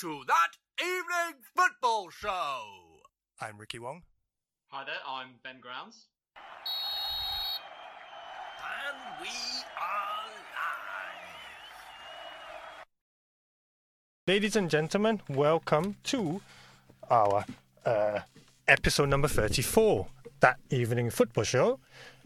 to 0.00 0.22
that 0.26 0.52
evening 0.82 1.42
football 1.54 2.08
show. 2.08 2.62
I'm 3.38 3.58
Ricky 3.58 3.78
Wong. 3.78 4.02
Hi 4.68 4.82
there, 4.82 4.94
I'm 5.06 5.34
Ben 5.44 5.60
Grounds. 5.60 6.06
And 8.56 8.96
we 9.20 9.28
are 9.28 10.30
live. 10.56 11.26
Ladies 14.26 14.56
and 14.56 14.70
gentlemen, 14.70 15.20
welcome 15.28 15.96
to 16.04 16.40
our 17.10 17.44
uh, 17.84 18.20
episode 18.66 19.10
number 19.10 19.28
34, 19.28 20.06
that 20.40 20.56
evening 20.70 21.10
football 21.10 21.44
show. 21.44 21.78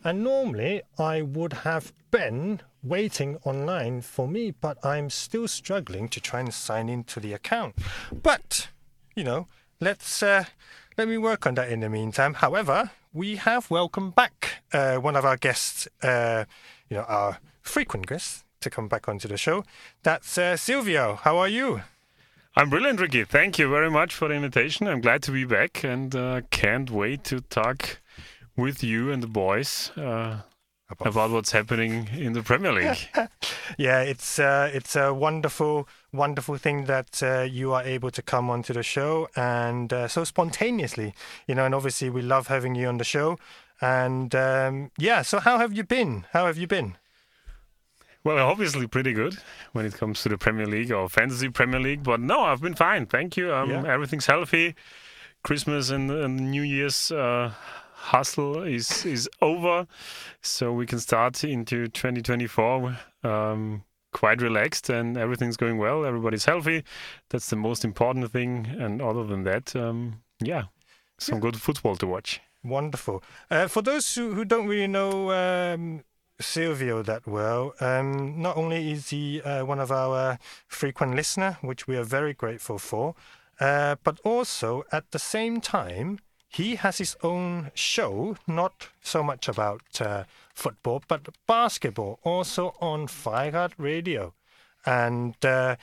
And 0.05 0.23
normally 0.23 0.82
I 0.98 1.23
would 1.23 1.52
have 1.64 1.93
Ben 2.11 2.61
waiting 2.82 3.39
online 3.45 4.03
for 4.03 4.29
me, 4.29 4.50
but 4.50 4.76
I'm 4.85 5.08
still 5.08 5.49
struggling 5.49 6.08
to 6.11 6.21
try 6.21 6.40
and 6.40 6.53
sign 6.53 6.90
into 6.90 7.21
the 7.21 7.32
account. 7.32 7.76
But, 8.12 8.68
you 9.17 9.25
know, 9.25 9.48
let's 9.81 10.22
uh, 10.22 10.45
let 10.98 11.09
me 11.09 11.17
work 11.17 11.46
on 11.46 11.54
that 11.54 11.71
in 11.71 11.81
the 11.81 11.89
meantime. 11.89 12.35
However, 12.35 12.90
we 13.14 13.36
have 13.36 13.71
welcomed 13.71 14.14
back 14.14 14.62
uh, 14.72 14.96
one 14.96 15.17
of 15.17 15.25
our 15.25 15.39
guests, 15.39 15.89
uh, 16.03 16.45
you 16.90 16.98
know, 16.98 17.04
our 17.04 17.39
frequent 17.62 18.07
guests 18.07 18.45
to 18.61 18.68
come 18.68 18.89
back 18.89 19.09
onto 19.09 19.26
the 19.26 19.39
show. 19.39 19.64
That's 20.03 20.36
uh, 20.36 20.57
Silvio. 20.57 21.17
How 21.23 21.39
are 21.39 21.48
you? 21.48 21.82
I'm 22.57 22.71
brilliant, 22.71 23.00
Ricky. 23.00 23.25
Thank 23.25 23.59
you 23.59 23.68
very 23.68 23.90
much 23.90 24.14
for 24.14 24.29
the 24.29 24.34
invitation. 24.34 24.86
I'm 24.86 25.00
glad 25.00 25.23
to 25.25 25.32
be 25.32 25.45
back 25.45 25.82
and 25.82 26.14
uh, 26.14 26.43
can't 26.50 26.90
wait 26.90 27.25
to 27.25 27.40
talk 27.40 28.00
with 28.57 28.82
you 28.82 29.11
and 29.13 29.22
the 29.22 29.26
boys 29.29 29.90
uh, 29.96 30.40
About- 30.90 31.08
about 31.08 31.31
what's 31.31 31.53
happening 31.53 32.08
in 32.17 32.33
the 32.34 32.42
Premier 32.42 32.72
League. 32.81 33.08
Yeah, 33.78 34.00
it's 34.03 34.39
uh, 34.39 34.70
it's 34.72 34.95
a 34.97 35.12
wonderful, 35.14 35.89
wonderful 36.12 36.56
thing 36.59 36.84
that 36.87 37.23
uh, 37.23 37.42
you 37.42 37.73
are 37.73 37.83
able 37.83 38.11
to 38.11 38.23
come 38.23 38.51
onto 38.51 38.73
the 38.73 38.83
show 38.83 39.29
and 39.34 39.92
uh, 39.92 40.06
so 40.09 40.25
spontaneously, 40.25 41.14
you 41.48 41.55
know. 41.55 41.64
And 41.64 41.75
obviously, 41.75 42.11
we 42.11 42.23
love 42.23 42.47
having 42.48 42.75
you 42.75 42.87
on 42.89 42.98
the 42.98 43.05
show. 43.05 43.39
And 43.81 44.34
um, 44.34 44.91
yeah, 44.98 45.23
so 45.23 45.41
how 45.41 45.59
have 45.59 45.73
you 45.73 45.84
been? 45.84 46.27
How 46.33 46.47
have 46.47 46.59
you 46.59 46.67
been? 46.67 46.97
well, 48.23 48.39
obviously 48.48 48.86
pretty 48.86 49.12
good 49.12 49.36
when 49.73 49.84
it 49.84 49.92
comes 49.98 50.23
to 50.23 50.29
the 50.31 50.39
Premier 50.39 50.67
League 50.67 50.91
or 50.91 51.09
Fantasy 51.11 51.48
Premier 51.51 51.81
League. 51.81 52.03
But 52.03 52.20
no, 52.20 52.41
I've 52.45 52.61
been 52.62 52.75
fine. 52.75 53.07
Thank 53.07 53.36
you. 53.36 53.53
Um, 53.53 53.70
Yeah. 53.70 53.84
Everything's 53.86 54.27
healthy. 54.27 54.75
Christmas 55.42 55.91
and, 55.91 56.11
and 56.11 56.51
New 56.51 56.62
Year's 56.62 57.11
uh, 57.12 57.53
hustle 58.05 58.63
is 58.63 59.07
is 59.07 59.29
over, 59.41 59.87
so 60.43 60.73
we 60.73 60.87
can 60.87 61.01
start 61.01 61.43
into 61.45 61.89
2024 61.89 62.99
um, 63.23 63.85
quite 64.13 64.41
relaxed 64.41 64.89
and 64.89 65.17
everything's 65.17 65.57
going 65.57 65.79
well. 65.79 66.05
Everybody's 66.05 66.45
healthy. 66.45 66.85
That's 67.31 67.51
the 67.51 67.57
most 67.57 67.85
important 67.85 68.31
thing. 68.31 68.67
And 68.79 69.03
other 69.03 69.25
than 69.25 69.43
that, 69.45 69.75
um, 69.77 70.23
yeah, 70.41 70.65
some 71.19 71.41
good 71.41 71.61
football 71.61 71.97
to 71.97 72.07
watch. 72.07 72.41
Wonderful. 72.63 73.23
Uh, 73.51 73.69
for 73.69 73.83
those 73.83 74.15
who, 74.15 74.33
who 74.35 74.45
don't 74.45 74.67
really 74.67 74.87
know 74.87 75.31
um, 75.33 76.05
Silvio 76.41 77.03
that 77.03 77.27
well, 77.27 77.75
um, 77.81 78.41
not 78.41 78.57
only 78.57 78.93
is 78.93 79.11
he 79.11 79.43
uh, 79.43 79.65
one 79.65 79.81
of 79.81 79.93
our 79.93 80.39
frequent 80.67 81.15
listener, 81.15 81.59
which 81.61 81.87
we 81.87 81.97
are 81.97 82.05
very 82.05 82.33
grateful 82.33 82.79
for, 82.79 83.15
uh, 83.61 83.97
but 84.03 84.19
also 84.25 84.85
at 84.93 85.11
the 85.11 85.19
same 85.19 85.61
time, 85.61 86.19
he 86.55 86.77
has 86.77 86.99
his 86.99 87.17
own 87.23 87.73
show, 87.75 88.37
not 88.47 88.89
so 89.03 89.25
much 89.25 89.49
about 89.49 89.83
uh, 90.01 90.23
football, 90.55 91.03
but 91.09 91.29
basketball, 91.49 92.21
also 92.23 92.75
on 92.81 93.09
Freirad 93.09 93.73
Radio. 93.77 94.35
And 94.87 95.35
uh, 95.45 95.75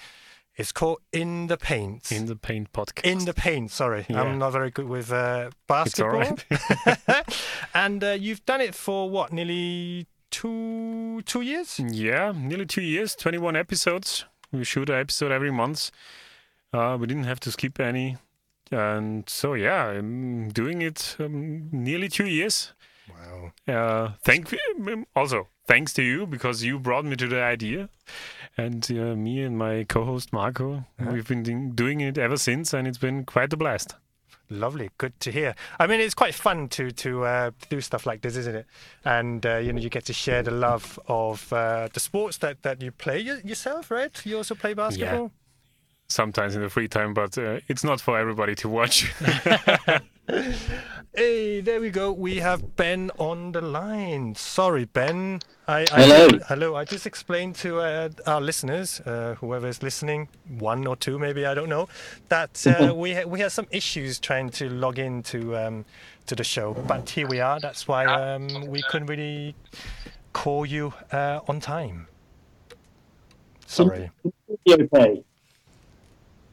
it's 0.56 0.72
called 0.72 1.00
In 1.12 1.48
the 1.48 1.58
Paint. 1.58 2.12
In 2.12 2.28
the 2.28 2.38
Paint 2.38 2.72
podcast. 2.72 3.04
In 3.04 3.26
the 3.26 3.34
paint, 3.34 3.72
sorry. 3.72 4.06
Yeah. 4.08 4.22
I'm 4.22 4.40
not 4.40 4.52
very 4.52 4.72
good 4.72 4.88
with 4.88 5.12
uh, 5.12 5.48
It's 5.48 5.56
basketball. 5.68 6.24
all 6.24 6.38
right. 6.86 7.38
and 7.74 8.02
uh, 8.02 8.12
you've 8.12 8.46
done 8.46 8.62
it 8.62 8.74
for 8.74 9.10
what, 9.10 9.34
nearly 9.34 10.08
two 10.30 11.22
two 11.26 11.42
years? 11.42 11.80
Yeah, 11.80 12.32
nearly 12.34 12.66
two 12.66 12.82
years, 12.82 13.16
21 13.16 13.58
episodes. 13.58 14.24
We 14.54 14.64
shoot 14.64 14.90
an 14.90 15.00
episode 15.00 15.34
every 15.34 15.52
month. 15.52 15.92
Uh, 16.72 16.98
we 16.98 17.08
didn't 17.08 17.26
have 17.26 17.42
to 17.42 17.52
skip 17.52 17.78
any. 17.80 18.18
And 18.72 19.30
so, 19.30 19.54
yeah, 19.54 19.88
I'm 19.88 20.50
doing 20.50 20.82
it 20.82 21.18
um, 21.20 21.70
nearly 21.72 22.08
two 22.08 22.26
years. 22.26 22.74
Wow. 23.10 23.52
Uh, 23.68 24.12
thank 24.24 24.54
um, 24.54 25.06
also 25.16 25.48
thanks 25.68 25.94
to 25.94 26.04
you 26.04 26.26
because 26.26 26.64
you 26.64 26.80
brought 26.80 27.06
me 27.06 27.16
to 27.16 27.28
the 27.28 27.42
idea, 27.42 27.90
and 28.58 28.90
uh, 28.92 29.16
me 29.16 29.42
and 29.44 29.58
my 29.58 29.86
co-host 29.88 30.34
Marco, 30.34 30.86
we've 31.00 31.28
been 31.28 31.72
doing 31.72 32.02
it 32.02 32.18
ever 32.18 32.38
since, 32.38 32.74
and 32.74 32.88
it's 32.88 32.98
been 32.98 33.26
quite 33.26 33.54
a 33.54 33.58
blast. 33.58 33.96
Lovely, 34.50 34.90
good 34.98 35.18
to 35.22 35.32
hear. 35.32 35.56
I 35.80 35.88
mean, 35.88 36.02
it's 36.02 36.14
quite 36.14 36.34
fun 36.34 36.68
to 36.70 36.92
to 36.92 37.24
uh, 37.24 37.52
do 37.70 37.80
stuff 37.80 38.06
like 38.06 38.22
this, 38.22 38.36
isn't 38.36 38.56
it? 38.56 38.66
And 39.06 39.46
uh, 39.46 39.58
you 39.58 39.72
know, 39.72 39.80
you 39.80 39.90
get 39.90 40.06
to 40.06 40.14
share 40.14 40.44
the 40.44 40.52
love 40.52 41.00
of 41.08 41.54
uh, 41.54 41.88
the 41.94 42.02
sports 42.02 42.38
that, 42.40 42.62
that 42.64 42.82
you 42.82 42.92
play 42.92 43.20
yourself, 43.20 43.90
right? 43.92 44.26
You 44.26 44.38
also 44.38 44.56
play 44.56 44.74
basketball. 44.74 45.32
Sometimes 46.12 46.56
in 46.56 46.62
the 46.62 46.70
free 46.70 46.88
time, 46.88 47.14
but 47.14 47.38
uh, 47.38 47.60
it's 47.68 47.84
not 47.84 48.02
for 48.02 48.18
everybody 48.18 48.56
to 48.56 48.70
watch. 48.70 49.12
Hey, 51.14 51.60
there 51.60 51.82
we 51.82 51.90
go. 51.90 52.14
We 52.14 52.38
have 52.38 52.78
Ben 52.78 53.12
on 53.18 53.52
the 53.52 53.60
line. 53.60 54.34
Sorry, 54.36 54.86
Ben. 54.86 55.42
I, 55.68 55.82
I 55.82 56.04
Hello. 56.04 56.30
hello. 56.48 56.76
I 56.78 56.86
just 56.86 57.06
explained 57.06 57.56
to 57.56 57.82
uh, 57.82 58.10
our 58.26 58.40
listeners, 58.40 59.02
uh, 59.02 59.36
whoever 59.42 59.68
is 59.68 59.84
listening, 59.84 60.30
one 60.58 60.88
or 60.88 60.96
two 60.96 61.20
maybe, 61.20 61.46
I 61.46 61.54
don't 61.54 61.68
know, 61.68 61.90
that 62.30 62.66
uh, 62.66 62.96
we 62.96 63.14
ha- 63.14 63.26
we 63.28 63.42
had 63.42 63.52
some 63.52 63.68
issues 63.72 64.20
trying 64.20 64.52
to 64.52 64.70
log 64.70 65.00
into 65.00 65.58
um, 65.58 65.84
to 66.28 66.36
the 66.36 66.46
show, 66.46 66.76
but 66.88 67.10
here 67.10 67.28
we 67.28 67.42
are. 67.42 67.60
That's 67.60 67.90
why 67.90 68.06
um, 68.06 68.48
we 68.68 68.82
couldn't 68.84 69.08
really 69.08 69.54
call 70.32 70.66
you 70.66 70.94
uh, 71.12 71.42
on 71.50 71.60
time. 71.60 72.08
Sorry. 73.66 74.12
Okay? 74.70 75.24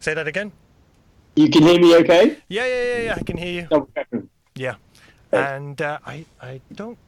Say 0.01 0.15
that 0.15 0.29
again. 0.29 0.53
You 1.37 1.49
can 1.51 1.63
hear 1.63 1.81
me 1.81 1.95
okay? 1.97 2.39
Yeah, 2.49 2.67
yeah, 2.67 2.85
yeah, 2.85 3.03
yeah. 3.05 3.15
I 3.17 3.23
can 3.23 3.37
hear 3.37 3.63
you. 3.63 3.67
Double 3.71 3.89
checking. 3.95 4.29
Yeah. 4.55 4.75
And 5.33 5.81
uh, 5.81 5.99
I 6.07 6.25
I 6.41 6.61
don't 6.75 6.99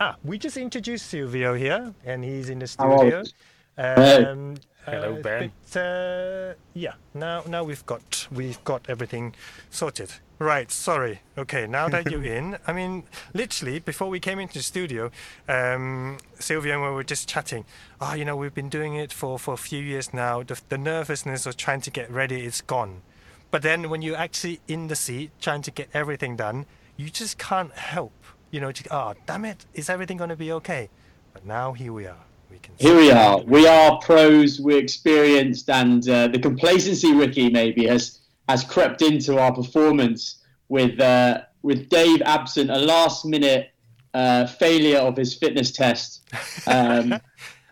ah 0.00 0.16
we 0.24 0.36
just 0.38 0.56
introduced 0.56 1.06
Silvio 1.06 1.54
here 1.54 1.94
and 2.04 2.24
he's 2.24 2.50
in 2.50 2.58
the 2.58 2.66
studio. 2.66 3.22
you? 3.22 3.82
Um, 3.82 4.56
Hello, 4.84 5.16
uh, 5.16 5.22
Ben. 5.22 5.52
But, 5.72 5.80
uh, 5.80 6.54
yeah, 6.74 6.94
now 7.14 7.44
now 7.46 7.62
we've 7.64 7.84
got 7.86 8.26
we've 8.32 8.62
got 8.64 8.88
everything 8.88 9.34
sorted. 9.70 10.10
Right, 10.38 10.70
sorry. 10.70 11.20
Okay, 11.36 11.66
now 11.66 11.88
that 11.88 12.06
you're 12.10 12.24
in, 12.24 12.58
I 12.66 12.72
mean, 12.72 13.04
literally 13.34 13.80
before 13.80 14.08
we 14.08 14.20
came 14.20 14.38
into 14.38 14.54
the 14.54 14.62
studio, 14.62 15.10
um, 15.48 16.18
Silvio 16.38 16.74
and 16.74 16.82
we 16.82 16.90
were 16.90 17.04
just 17.04 17.28
chatting. 17.28 17.64
Oh, 18.00 18.14
you 18.14 18.24
know, 18.24 18.36
we've 18.36 18.54
been 18.54 18.68
doing 18.68 18.94
it 18.94 19.12
for, 19.12 19.38
for 19.38 19.54
a 19.54 19.58
few 19.58 19.82
years 19.82 20.14
now. 20.14 20.44
The, 20.44 20.60
the 20.68 20.78
nervousness 20.78 21.44
of 21.46 21.56
trying 21.56 21.80
to 21.82 21.90
get 21.90 22.10
ready 22.10 22.44
is 22.44 22.60
gone. 22.60 23.02
But 23.50 23.62
then 23.62 23.90
when 23.90 24.02
you're 24.02 24.16
actually 24.16 24.60
in 24.68 24.86
the 24.86 24.96
seat 24.96 25.32
trying 25.40 25.62
to 25.62 25.70
get 25.70 25.88
everything 25.92 26.36
done, 26.36 26.66
you 26.96 27.10
just 27.10 27.38
can't 27.38 27.72
help, 27.72 28.12
you 28.50 28.60
know, 28.60 28.70
to, 28.70 28.94
oh, 28.94 29.14
damn 29.26 29.44
it, 29.44 29.66
is 29.74 29.90
everything 29.90 30.18
going 30.18 30.30
to 30.30 30.36
be 30.36 30.52
okay? 30.52 30.88
But 31.32 31.46
now 31.46 31.72
here 31.72 31.92
we 31.92 32.06
are. 32.06 32.18
We 32.50 32.58
can 32.58 32.74
Here 32.78 32.96
we 32.96 33.10
are. 33.10 33.40
We 33.42 33.66
are 33.66 33.98
pros. 33.98 34.60
We're 34.60 34.78
experienced, 34.78 35.68
and 35.68 36.08
uh, 36.08 36.28
the 36.28 36.38
complacency, 36.38 37.12
Ricky, 37.12 37.50
maybe 37.50 37.86
has 37.86 38.20
has 38.48 38.64
crept 38.64 39.02
into 39.02 39.38
our 39.38 39.52
performance 39.52 40.38
with 40.68 40.98
uh, 41.00 41.42
with 41.62 41.88
Dave 41.88 42.22
absent, 42.22 42.70
a 42.70 42.78
last 42.78 43.24
minute 43.24 43.70
uh, 44.14 44.46
failure 44.46 44.98
of 44.98 45.16
his 45.16 45.34
fitness 45.34 45.70
test. 45.72 46.24
Um, 46.66 47.14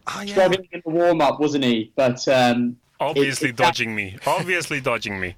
Oh, 0.08 0.20
yeah. 0.24 0.32
Struggling 0.34 0.68
in 0.70 0.82
the 0.84 0.90
warm 0.92 1.20
up, 1.20 1.40
wasn't 1.40 1.64
he? 1.64 1.90
But 1.96 2.26
um, 2.28 2.76
Obviously 3.00 3.48
it- 3.48 3.56
dodging 3.56 3.92
me. 3.92 4.16
Obviously 4.24 4.80
dodging 4.80 5.18
me. 5.18 5.34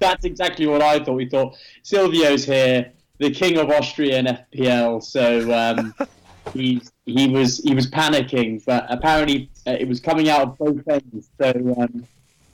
that's 0.00 0.24
exactly 0.24 0.66
what 0.66 0.82
I 0.82 0.98
thought. 0.98 1.14
We 1.14 1.28
thought 1.28 1.56
Silvio's 1.84 2.44
here, 2.44 2.90
the 3.18 3.30
king 3.30 3.56
of 3.56 3.70
Austrian 3.70 4.26
FPL. 4.26 5.00
So 5.00 5.52
um, 5.52 5.94
he 6.52 6.82
he 7.06 7.28
was 7.28 7.58
he 7.58 7.72
was 7.72 7.88
panicking, 7.88 8.64
but 8.64 8.84
apparently 8.88 9.48
uh, 9.64 9.76
it 9.78 9.86
was 9.86 10.00
coming 10.00 10.28
out 10.28 10.40
of 10.42 10.58
both 10.58 10.82
ends. 10.88 11.30
So 11.40 11.50
um, 11.78 12.04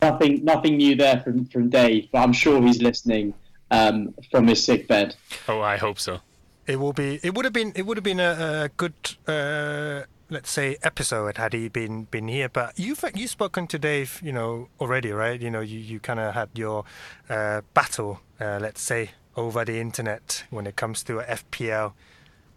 nothing 0.02 0.44
nothing 0.44 0.76
new 0.76 0.96
there 0.96 1.20
from 1.20 1.46
from 1.46 1.68
Dave. 1.68 2.08
But 2.12 2.20
I'm 2.20 2.32
sure 2.32 2.62
he's 2.62 2.82
listening 2.82 3.34
um, 3.70 4.14
from 4.30 4.46
his 4.46 4.64
sick 4.64 4.88
bed. 4.88 5.14
Oh, 5.48 5.60
I 5.60 5.76
hope 5.76 5.98
so. 5.98 6.20
It 6.66 6.78
will 6.78 6.92
be. 6.92 7.20
It 7.22 7.34
would 7.34 7.44
have 7.44 7.54
been. 7.54 7.72
It 7.74 7.86
would 7.86 7.96
have 7.96 8.04
been 8.04 8.20
a, 8.20 8.64
a 8.64 8.68
good, 8.76 8.94
uh, 9.26 10.02
let's 10.28 10.50
say, 10.50 10.76
episode 10.82 11.36
had 11.36 11.52
he 11.52 11.68
been 11.68 12.04
been 12.04 12.28
here. 12.28 12.48
But 12.48 12.78
you've 12.78 13.04
you've 13.14 13.30
spoken 13.30 13.66
to 13.68 13.78
Dave, 13.78 14.20
you 14.22 14.32
know, 14.32 14.68
already, 14.80 15.10
right? 15.10 15.40
You 15.40 15.50
know, 15.50 15.60
you, 15.60 15.78
you 15.78 16.00
kind 16.00 16.20
of 16.20 16.34
had 16.34 16.50
your 16.54 16.84
uh, 17.28 17.62
battle, 17.74 18.20
uh, 18.40 18.58
let's 18.60 18.80
say, 18.80 19.10
over 19.36 19.64
the 19.64 19.80
internet 19.80 20.44
when 20.50 20.66
it 20.66 20.76
comes 20.76 21.02
to 21.04 21.18
FPL. 21.18 21.92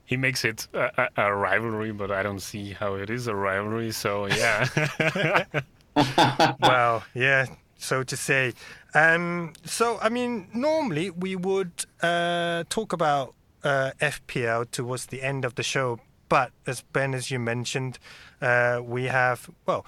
He 0.06 0.18
makes 0.18 0.44
it 0.44 0.68
a, 0.74 1.10
a, 1.18 1.30
a 1.30 1.36
rivalry, 1.36 1.92
but 1.92 2.12
I 2.12 2.24
don't 2.24 2.42
see 2.42 2.74
how 2.74 2.96
it 2.96 3.10
is 3.10 3.28
a 3.28 3.36
rivalry. 3.36 3.92
So 3.92 4.28
yeah, 4.28 4.68
well, 6.62 7.04
yeah, 7.14 7.46
so 7.78 8.04
to 8.04 8.16
say. 8.18 8.54
Um, 8.94 9.54
so, 9.66 9.98
I 10.02 10.10
mean, 10.10 10.48
normally 10.54 11.10
we 11.10 11.36
would 11.36 11.86
uh, 12.02 12.64
talk 12.70 12.94
about 12.94 13.34
uh, 13.64 13.92
FPL 14.00 14.70
towards 14.72 15.08
the 15.08 15.22
end 15.22 15.46
of 15.46 15.56
the 15.56 15.64
show, 15.64 16.00
but 16.30 16.52
as 16.68 16.82
Ben, 16.94 17.14
as 17.14 17.32
you 17.32 17.40
mentioned, 17.40 18.00
uh, 18.42 18.82
we 18.84 19.06
have. 19.06 19.50
Well, 19.66 19.86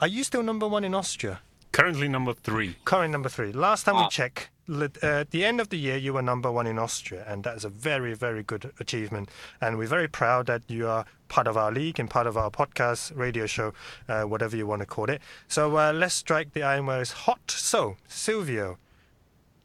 are 0.00 0.08
you 0.08 0.24
still 0.24 0.42
number 0.42 0.66
one 0.68 0.84
in 0.84 0.94
Austria? 0.94 1.40
Currently 1.72 2.08
number 2.08 2.32
three. 2.34 2.76
Current 2.84 3.10
number 3.12 3.28
three. 3.28 3.52
Last 3.52 3.84
time 3.84 3.96
we 3.96 4.02
Wow. 4.02 4.08
checked, 4.08 4.38
lit- 4.40 4.50
at 4.68 5.30
the 5.30 5.44
end 5.44 5.60
of 5.60 5.68
the 5.68 5.78
year, 5.78 5.96
you 5.96 6.14
were 6.14 6.22
number 6.22 6.50
one 6.50 6.66
in 6.66 6.78
Austria, 6.78 7.24
and 7.26 7.44
that 7.44 7.56
is 7.56 7.64
a 7.64 7.68
very, 7.68 8.14
very 8.14 8.42
good 8.42 8.72
achievement. 8.80 9.28
And 9.60 9.76
we're 9.76 9.88
very 9.88 10.08
proud 10.08 10.46
that 10.46 10.62
you 10.68 10.88
are 10.88 11.04
part 11.28 11.46
of 11.46 11.56
our 11.56 11.70
league 11.70 12.00
and 12.00 12.08
part 12.08 12.26
of 12.26 12.36
our 12.36 12.50
podcast, 12.50 13.16
radio 13.16 13.46
show, 13.46 13.74
uh, 14.08 14.22
whatever 14.22 14.56
you 14.56 14.66
want 14.66 14.80
to 14.80 14.86
call 14.86 15.10
it. 15.10 15.20
So 15.48 15.76
uh, 15.76 15.92
let's 15.92 16.14
strike 16.14 16.52
the 16.52 16.62
iron 16.62 16.86
where 16.86 17.00
it's 17.00 17.12
hot. 17.12 17.50
So, 17.50 17.96
Silvio, 18.08 18.78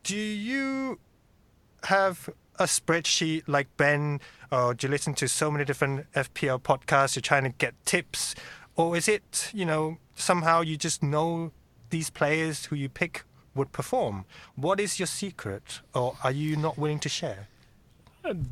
do 0.04 0.18
you 0.18 1.00
have 1.84 2.30
a 2.58 2.66
spreadsheet 2.66 3.44
like 3.48 3.68
Ben, 3.78 4.20
or 4.52 4.74
do 4.74 4.88
you 4.88 4.92
listen 4.92 5.14
to 5.16 5.28
so 5.28 5.50
many 5.50 5.64
different 5.64 6.12
FPL 6.14 6.62
podcasts? 6.62 7.16
You're 7.16 7.22
trying 7.22 7.44
to 7.44 7.50
get 7.50 7.74
tips, 7.86 8.36
or 8.76 8.98
is 8.98 9.08
it, 9.08 9.50
you 9.54 9.66
know, 9.66 9.98
somehow 10.16 10.62
you 10.62 10.76
just 10.76 11.02
know 11.02 11.52
these 11.90 12.10
players 12.10 12.66
who 12.66 12.76
you 12.76 12.90
pick 12.90 13.24
would 13.60 13.72
perform? 13.72 14.26
What 14.56 14.80
is 14.80 15.00
your 15.00 15.08
secret, 15.24 15.82
or 15.94 16.18
are 16.24 16.32
you 16.32 16.56
not 16.56 16.78
willing 16.78 17.00
to 17.00 17.10
share? 17.10 17.48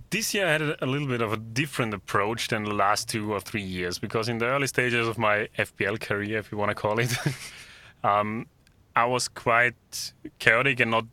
This 0.09 0.33
year 0.33 0.45
I 0.47 0.51
had 0.51 0.61
a, 0.61 0.85
a 0.85 0.87
little 0.93 1.07
bit 1.07 1.21
of 1.21 1.33
a 1.33 1.37
different 1.37 1.93
approach 1.93 2.49
than 2.49 2.63
the 2.63 2.73
last 2.73 3.09
two 3.09 3.33
or 3.33 3.39
three 3.39 3.67
years 3.77 3.99
because 3.99 4.29
in 4.29 4.37
the 4.37 4.45
early 4.45 4.67
stages 4.67 5.07
of 5.07 5.17
my 5.17 5.49
FPL 5.57 5.99
career, 5.99 6.37
if 6.39 6.51
you 6.51 6.57
want 6.57 6.69
to 6.69 6.75
call 6.75 6.99
it, 6.99 7.11
um, 8.03 8.47
I 8.95 9.05
was 9.05 9.27
quite 9.27 10.13
chaotic 10.39 10.79
and 10.79 10.91
not 10.91 11.05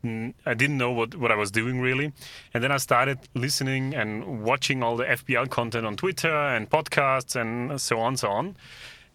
I 0.47 0.55
didn't 0.55 0.79
know 0.79 0.93
what, 0.93 1.15
what 1.17 1.31
I 1.31 1.37
was 1.37 1.51
doing 1.51 1.81
really. 1.81 2.13
And 2.55 2.63
then 2.63 2.73
I 2.73 2.79
started 2.79 3.19
listening 3.35 3.95
and 3.95 4.43
watching 4.43 4.83
all 4.83 4.97
the 4.97 5.05
FPL 5.05 5.51
content 5.51 5.85
on 5.85 5.97
Twitter 5.97 6.35
and 6.55 6.71
podcasts 6.71 7.37
and 7.41 7.79
so 7.81 7.99
on 8.01 8.17
so 8.17 8.29
on. 8.31 8.57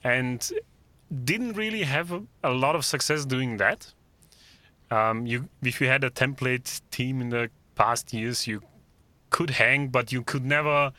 And 0.04 0.40
didn't 1.24 1.54
really 1.54 1.84
have 1.84 2.12
a, 2.12 2.22
a 2.44 2.52
lot 2.52 2.76
of 2.76 2.86
success 2.86 3.26
doing 3.26 3.58
that. 3.58 3.94
Um, 4.92 5.26
you 5.26 5.50
if 5.62 5.80
you 5.82 5.88
had 5.88 6.04
a 6.04 6.10
template 6.10 6.82
team 6.92 7.22
in 7.22 7.30
the 7.30 7.50
past 7.76 8.14
years, 8.14 8.48
you 8.48 8.62
could 9.30 9.52
hang, 9.52 9.90
but 9.90 10.12
you 10.12 10.24
could 10.24 10.44
never, 10.44 10.92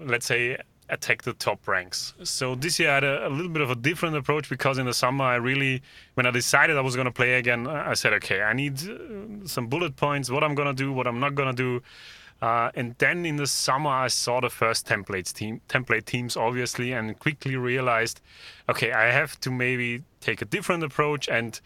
let's 0.00 0.26
say, 0.26 0.56
attack 0.88 1.22
the 1.22 1.32
top 1.32 1.66
ranks. 1.66 2.14
So 2.24 2.54
this 2.54 2.78
year 2.78 2.90
I 2.90 2.94
had 2.94 3.04
a, 3.04 3.28
a 3.28 3.30
little 3.30 3.50
bit 3.50 3.62
of 3.62 3.70
a 3.70 3.74
different 3.74 4.16
approach 4.16 4.48
because 4.48 4.78
in 4.78 4.86
the 4.86 4.94
summer 4.94 5.24
I 5.24 5.36
really, 5.36 5.82
when 6.14 6.26
I 6.26 6.30
decided 6.30 6.76
I 6.76 6.80
was 6.80 6.94
going 6.94 7.06
to 7.06 7.12
play 7.12 7.34
again, 7.34 7.66
I 7.66 7.94
said, 7.94 8.12
okay, 8.14 8.42
I 8.42 8.52
need 8.52 8.80
uh, 8.88 9.46
some 9.46 9.66
bullet 9.68 9.96
points, 9.96 10.30
what 10.30 10.44
I'm 10.44 10.54
going 10.54 10.68
to 10.68 10.74
do, 10.74 10.92
what 10.92 11.06
I'm 11.06 11.20
not 11.20 11.34
going 11.34 11.54
to 11.54 11.62
do. 11.62 11.82
Uh, 12.42 12.70
and 12.74 12.94
then 12.98 13.24
in 13.24 13.36
the 13.36 13.46
summer 13.46 13.90
I 13.90 14.08
saw 14.08 14.40
the 14.40 14.50
first 14.50 14.86
templates 14.86 15.32
team, 15.32 15.62
template 15.68 16.04
teams 16.04 16.36
obviously, 16.36 16.92
and 16.92 17.18
quickly 17.18 17.56
realized, 17.56 18.20
okay, 18.68 18.92
I 18.92 19.10
have 19.10 19.40
to 19.40 19.50
maybe 19.50 20.02
take 20.20 20.42
a 20.42 20.44
different 20.44 20.82
approach 20.82 21.28
and 21.28 21.58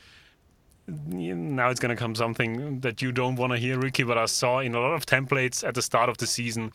now 0.89 1.69
it's 1.71 1.81
going 1.81 1.95
to 1.95 1.97
come 1.97 2.15
something 2.15 2.81
that 2.81 3.03
you 3.03 3.13
don't 3.13 3.37
want 3.37 3.53
to 3.53 3.59
hear, 3.59 3.79
Ricky, 3.79 4.03
but 4.03 4.17
I 4.19 4.27
saw 4.27 4.61
in 4.61 4.75
a 4.75 4.81
lot 4.81 4.95
of 4.95 5.07
templates 5.07 5.67
at 5.67 5.75
the 5.75 5.83
start 5.83 6.09
of 6.09 6.19
the 6.19 6.27
season 6.27 6.73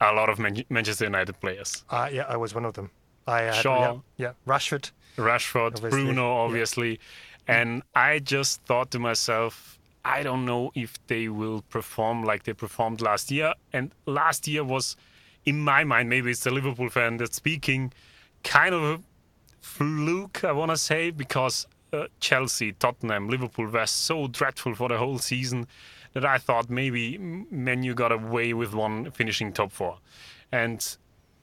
a 0.00 0.12
lot 0.12 0.28
of 0.28 0.38
Man- 0.38 0.64
Manchester 0.68 1.04
United 1.04 1.38
players. 1.40 1.84
Uh, 1.88 2.08
yeah, 2.12 2.24
I 2.28 2.36
was 2.36 2.54
one 2.54 2.64
of 2.64 2.74
them. 2.74 2.90
I 3.26 3.42
had, 3.42 3.54
Shaw. 3.54 4.00
yeah, 4.16 4.26
yeah, 4.26 4.32
Rashford. 4.52 4.90
Rashford, 5.16 5.76
Obviously, 5.76 5.90
Bruno, 5.90 6.22
yeah. 6.22 6.40
obviously. 6.40 7.00
And 7.46 7.82
I 7.94 8.18
just 8.18 8.62
thought 8.62 8.90
to 8.92 8.98
myself, 8.98 9.78
I 10.04 10.22
don't 10.24 10.44
know 10.44 10.72
if 10.74 10.98
they 11.06 11.28
will 11.28 11.62
perform 11.70 12.24
like 12.24 12.42
they 12.42 12.52
performed 12.52 13.00
last 13.00 13.30
year. 13.30 13.54
And 13.72 13.92
last 14.06 14.48
year 14.48 14.64
was, 14.64 14.96
in 15.44 15.60
my 15.60 15.84
mind, 15.84 16.08
maybe 16.08 16.30
it's 16.32 16.42
the 16.42 16.50
Liverpool 16.50 16.88
fan 16.88 17.18
that's 17.18 17.36
speaking, 17.36 17.92
kind 18.42 18.74
of 18.74 18.82
a 18.82 19.00
fluke, 19.60 20.42
I 20.42 20.50
want 20.52 20.72
to 20.72 20.76
say, 20.76 21.10
because 21.10 21.66
uh, 21.92 22.06
Chelsea, 22.20 22.72
Tottenham, 22.72 23.28
Liverpool 23.28 23.66
were 23.66 23.86
so 23.86 24.26
dreadful 24.28 24.74
for 24.74 24.88
the 24.88 24.98
whole 24.98 25.18
season 25.18 25.66
that 26.14 26.24
I 26.24 26.38
thought 26.38 26.68
maybe 26.70 27.18
Man 27.18 27.82
U 27.82 27.94
got 27.94 28.12
away 28.12 28.52
with 28.52 28.74
one 28.74 29.10
finishing 29.10 29.52
top 29.52 29.72
four. 29.72 29.98
And 30.50 30.96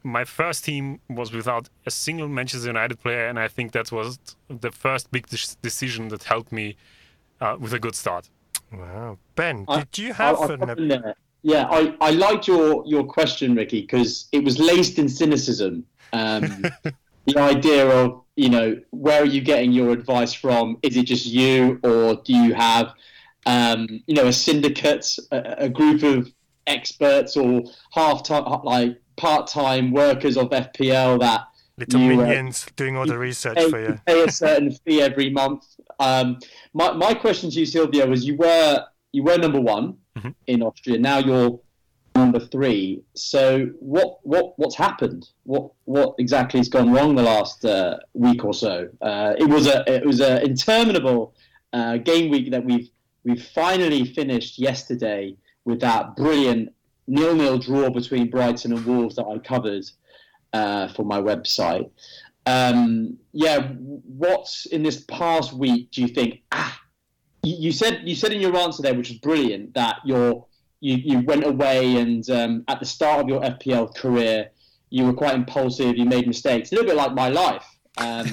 my 0.03 0.23
first 0.23 0.63
team 0.65 0.99
was 1.09 1.33
without 1.33 1.69
a 1.85 1.91
single 1.91 2.27
Manchester 2.27 2.67
United 2.67 3.01
player, 3.01 3.27
and 3.27 3.39
I 3.39 3.47
think 3.47 3.71
that 3.73 3.91
was 3.91 4.19
the 4.47 4.71
first 4.71 5.11
big 5.11 5.27
de- 5.27 5.55
decision 5.61 6.07
that 6.09 6.23
helped 6.23 6.51
me 6.51 6.75
uh, 7.41 7.57
with 7.59 7.73
a 7.73 7.79
good 7.79 7.95
start. 7.95 8.29
Wow, 8.71 9.17
Ben, 9.35 9.65
I- 9.67 9.79
did 9.91 9.97
you 9.97 10.13
have 10.13 10.35
I'll 10.37 10.51
an? 10.51 10.59
pop. 10.59 11.15
Yeah, 11.41 11.67
I, 11.71 11.95
I 12.01 12.11
liked 12.11 12.47
your, 12.49 12.83
your 12.85 13.05
question, 13.05 13.55
Ricky, 13.55 13.81
because 13.81 14.27
it 14.33 14.43
was 14.43 14.59
laced 14.59 14.99
in 14.99 15.07
cynicism. 15.07 15.85
Um, 16.11 16.65
the 17.25 17.37
idea 17.37 17.87
of, 17.87 18.21
you 18.39 18.49
know, 18.49 18.79
where 18.91 19.21
are 19.21 19.25
you 19.35 19.41
getting 19.41 19.71
your 19.73 19.89
advice 19.91 20.31
from? 20.33 20.77
Is 20.81 20.95
it 20.95 21.03
just 21.03 21.25
you, 21.25 21.77
or 21.83 22.15
do 22.23 22.33
you 22.33 22.53
have, 22.53 22.93
um, 23.45 23.87
you 24.07 24.15
know, 24.15 24.27
a 24.27 24.33
syndicate, 24.33 25.05
a, 25.31 25.65
a 25.65 25.69
group 25.69 26.03
of 26.03 26.31
experts, 26.65 27.35
or 27.35 27.63
half 27.91 28.23
time, 28.23 28.45
like 28.63 28.97
part 29.17 29.47
time 29.47 29.91
workers 29.91 30.37
of 30.37 30.49
FPL 30.51 31.19
that 31.19 31.41
Little 31.77 31.99
you, 31.99 32.13
uh, 32.21 32.25
minions 32.27 32.65
doing 32.77 32.95
all 32.95 33.05
the 33.05 33.17
research 33.17 33.57
pay, 33.57 33.69
for 33.69 33.79
you. 33.81 33.99
pay 34.07 34.23
a 34.23 34.31
certain 34.31 34.71
fee 34.85 35.01
every 35.01 35.29
month. 35.29 35.65
Um, 35.99 36.39
my, 36.73 36.93
my 36.93 37.13
question 37.13 37.49
to 37.51 37.59
you, 37.59 37.65
Silvio, 37.65 38.07
was 38.07 38.25
you 38.25 38.37
were 38.37 38.85
you 39.11 39.23
were 39.23 39.37
number 39.37 39.59
one 39.59 39.97
Mhm. 40.17 40.33
in 40.47 40.61
Austria. 40.63 40.97
Now 40.99 41.17
you're 41.19 41.59
number 42.15 42.39
three. 42.39 43.01
So 43.15 43.67
what 43.79 44.19
what 44.23 44.57
what's 44.57 44.75
happened? 44.75 45.29
What 45.43 45.71
what 45.85 46.15
exactly 46.19 46.59
has 46.59 46.69
gone 46.69 46.91
wrong 46.91 47.15
the 47.15 47.23
last 47.23 47.65
uh, 47.65 47.97
week 48.13 48.43
or 48.43 48.53
so? 48.53 48.89
Uh, 49.01 49.33
it 49.37 49.47
was 49.47 49.67
a 49.67 49.83
it 49.91 50.05
was 50.05 50.19
a 50.21 50.43
interminable 50.43 51.33
uh, 51.73 51.97
game 51.97 52.29
week 52.29 52.51
that 52.51 52.63
we've 52.63 52.89
we've 53.23 53.43
finally 53.43 54.05
finished 54.05 54.59
yesterday 54.59 55.35
with 55.65 55.79
that 55.81 56.15
brilliant 56.15 56.73
nil 57.07 57.35
nil 57.35 57.57
draw 57.57 57.89
between 57.89 58.29
Brighton 58.29 58.73
and 58.73 58.85
Wolves 58.85 59.15
that 59.15 59.25
I 59.25 59.37
covered 59.39 59.85
uh, 60.53 60.87
for 60.89 61.03
my 61.03 61.19
website. 61.19 61.89
Um, 62.45 63.17
yeah, 63.31 63.69
what 63.69 64.47
in 64.71 64.81
this 64.81 65.03
past 65.05 65.53
week 65.53 65.91
do 65.91 66.01
you 66.01 66.07
think? 66.07 66.41
Ah, 66.51 66.79
you, 67.43 67.71
said 67.71 68.01
you 68.05 68.15
said 68.15 68.31
in 68.31 68.41
your 68.41 68.55
answer 68.57 68.81
there, 68.81 68.93
which 68.95 69.09
was 69.09 69.19
brilliant, 69.19 69.73
that 69.75 69.97
you're 70.03 70.45
you, 70.81 70.95
you 70.95 71.19
went 71.21 71.45
away 71.45 71.97
and 71.97 72.29
um, 72.29 72.63
at 72.67 72.79
the 72.79 72.85
start 72.85 73.21
of 73.21 73.27
your 73.27 73.41
FPL 73.41 73.95
career, 73.95 74.49
you 74.89 75.05
were 75.05 75.13
quite 75.13 75.35
impulsive. 75.35 75.97
You 75.97 76.05
made 76.05 76.27
mistakes, 76.27 76.71
a 76.71 76.75
little 76.75 76.89
bit 76.89 76.97
like 76.97 77.13
my 77.13 77.29
life. 77.29 77.65
Um, 77.97 78.27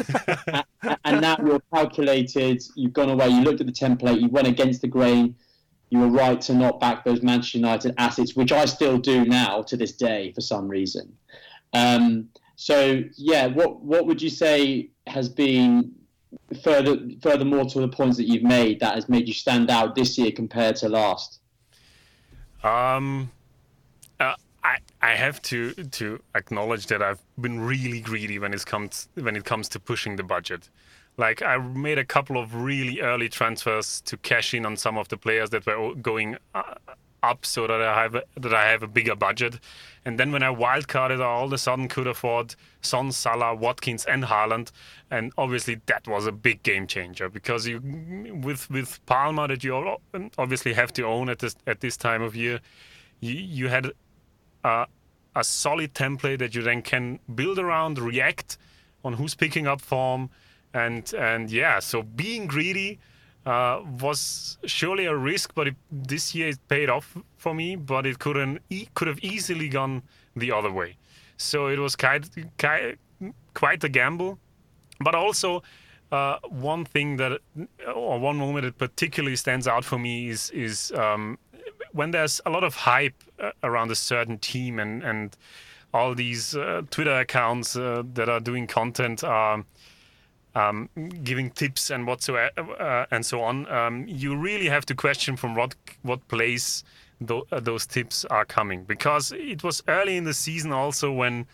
and 1.04 1.20
now 1.20 1.36
you're 1.44 1.62
calculated. 1.74 2.62
You've 2.76 2.92
gone 2.92 3.10
away. 3.10 3.28
You 3.28 3.40
looked 3.40 3.60
at 3.60 3.66
the 3.66 3.72
template. 3.72 4.20
You 4.20 4.28
went 4.28 4.46
against 4.46 4.80
the 4.80 4.88
grain. 4.88 5.34
You 5.90 6.00
were 6.00 6.08
right 6.08 6.40
to 6.42 6.54
not 6.54 6.80
back 6.80 7.04
those 7.04 7.22
Manchester 7.22 7.58
United 7.58 7.94
assets, 7.98 8.34
which 8.34 8.52
I 8.52 8.64
still 8.64 8.98
do 8.98 9.24
now 9.24 9.62
to 9.62 9.76
this 9.76 9.92
day 9.92 10.32
for 10.32 10.40
some 10.40 10.68
reason. 10.68 11.16
Um, 11.72 12.28
so 12.56 13.02
yeah, 13.16 13.46
what 13.46 13.82
what 13.82 14.06
would 14.06 14.20
you 14.20 14.30
say 14.30 14.90
has 15.06 15.28
been 15.28 15.92
further 16.62 16.98
furthermore 17.22 17.66
to 17.66 17.80
the 17.80 17.88
points 17.88 18.16
that 18.16 18.24
you've 18.24 18.42
made 18.42 18.80
that 18.80 18.94
has 18.94 19.08
made 19.08 19.28
you 19.28 19.34
stand 19.34 19.70
out 19.70 19.94
this 19.94 20.18
year 20.18 20.32
compared 20.32 20.76
to 20.76 20.88
last? 20.88 21.40
Um, 22.66 23.30
uh, 24.18 24.34
I 24.64 24.78
I 25.00 25.14
have 25.14 25.40
to 25.42 25.72
to 25.72 26.20
acknowledge 26.34 26.88
that 26.88 27.00
I've 27.00 27.22
been 27.40 27.60
really 27.60 28.00
greedy 28.00 28.38
when 28.40 28.52
it 28.52 28.66
comes 28.66 29.08
when 29.14 29.36
it 29.36 29.44
comes 29.44 29.68
to 29.70 29.80
pushing 29.80 30.16
the 30.16 30.24
budget. 30.24 30.68
Like 31.16 31.42
I 31.42 31.58
made 31.58 31.98
a 31.98 32.04
couple 32.04 32.36
of 32.36 32.54
really 32.54 33.00
early 33.00 33.28
transfers 33.28 34.00
to 34.02 34.16
cash 34.16 34.52
in 34.52 34.66
on 34.66 34.76
some 34.76 34.98
of 34.98 35.08
the 35.08 35.16
players 35.16 35.50
that 35.50 35.64
were 35.64 35.94
going 35.94 36.36
uh, 36.54 36.74
up, 37.22 37.44
so 37.44 37.66
that 37.66 37.80
I 37.80 38.02
have 38.02 38.14
a, 38.14 38.22
that 38.36 38.54
I 38.54 38.66
have 38.66 38.82
a 38.82 38.88
bigger 38.88 39.16
budget. 39.16 39.58
And 40.04 40.20
then 40.20 40.30
when 40.30 40.42
I 40.42 40.54
wildcarded, 40.54 41.20
I 41.20 41.24
all 41.24 41.46
of 41.46 41.52
a 41.52 41.58
sudden 41.58 41.88
could 41.88 42.06
afford 42.06 42.54
Son, 42.80 43.10
Salah, 43.10 43.54
Watkins, 43.54 44.04
and 44.04 44.24
Haaland. 44.24 44.70
And 45.10 45.32
obviously 45.36 45.80
that 45.86 46.06
was 46.06 46.26
a 46.26 46.32
big 46.32 46.62
game 46.62 46.86
changer 46.86 47.28
because 47.28 47.66
you 47.66 47.80
with 48.42 48.70
with 48.70 49.04
Palmer 49.06 49.48
that 49.48 49.64
you 49.64 49.98
obviously 50.38 50.74
have 50.74 50.92
to 50.94 51.02
own 51.02 51.28
at 51.28 51.40
this 51.40 51.56
at 51.66 51.80
this 51.80 51.96
time 51.96 52.22
of 52.22 52.36
year, 52.36 52.60
you 53.20 53.34
you 53.34 53.68
had 53.68 53.92
a, 54.64 54.86
a 55.34 55.44
solid 55.44 55.94
template 55.94 56.38
that 56.38 56.54
you 56.54 56.62
then 56.62 56.82
can 56.82 57.18
build 57.34 57.58
around, 57.58 57.98
react 57.98 58.58
on 59.04 59.14
who's 59.14 59.34
picking 59.34 59.66
up 59.66 59.80
form, 59.80 60.30
and 60.72 61.12
and 61.14 61.50
yeah. 61.50 61.80
So 61.80 62.02
being 62.02 62.46
greedy 62.46 62.98
uh, 63.46 63.80
was 64.00 64.58
surely 64.66 65.06
a 65.06 65.16
risk, 65.16 65.54
but 65.54 65.68
it, 65.68 65.76
this 65.90 66.34
year 66.34 66.48
it 66.48 66.58
paid 66.68 66.90
off 66.90 67.16
for 67.36 67.54
me. 67.54 67.76
But 67.76 68.04
it 68.04 68.18
couldn't 68.18 68.60
e- 68.68 68.88
could 68.94 69.08
have 69.08 69.20
easily 69.20 69.68
gone 69.68 70.02
the 70.34 70.52
other 70.52 70.70
way. 70.70 70.96
So 71.36 71.68
it 71.68 71.78
was 71.78 71.96
quite 71.96 72.28
quite, 72.58 72.98
quite 73.54 73.84
a 73.84 73.88
gamble. 73.88 74.38
But 75.00 75.14
also, 75.14 75.62
uh, 76.10 76.38
one 76.48 76.84
thing 76.84 77.16
that, 77.16 77.40
or 77.94 78.18
one 78.18 78.36
moment 78.36 78.64
that 78.64 78.78
particularly 78.78 79.36
stands 79.36 79.68
out 79.68 79.84
for 79.84 79.98
me 79.98 80.28
is 80.28 80.50
is 80.50 80.92
um, 80.92 81.38
when 81.92 82.10
there's 82.10 82.40
a 82.46 82.50
lot 82.50 82.64
of 82.64 82.74
hype 82.74 83.22
uh, 83.38 83.50
around 83.62 83.90
a 83.90 83.94
certain 83.94 84.38
team 84.38 84.78
and 84.78 85.02
and 85.02 85.36
all 85.94 86.14
these 86.14 86.54
uh, 86.56 86.82
Twitter 86.90 87.20
accounts 87.20 87.76
uh, 87.76 88.02
that 88.14 88.28
are 88.28 88.40
doing 88.40 88.66
content 88.66 89.24
are 89.24 89.64
um, 90.56 90.88
giving 91.22 91.50
tips 91.50 91.90
and 91.90 92.06
whatsoever 92.06 92.50
uh, 92.80 93.06
and 93.10 93.24
so 93.24 93.42
on. 93.42 93.70
Um, 93.70 94.04
you 94.08 94.34
really 94.36 94.68
have 94.68 94.86
to 94.86 94.94
question 94.94 95.36
from 95.36 95.54
what 95.54 95.74
what 96.02 96.26
place 96.28 96.82
th- 97.26 97.44
those 97.50 97.86
tips 97.86 98.24
are 98.24 98.44
coming 98.44 98.84
because 98.84 99.32
it 99.32 99.62
was 99.62 99.82
early 99.86 100.16
in 100.16 100.24
the 100.24 100.34
season 100.34 100.72
also 100.72 101.12
when. 101.12 101.46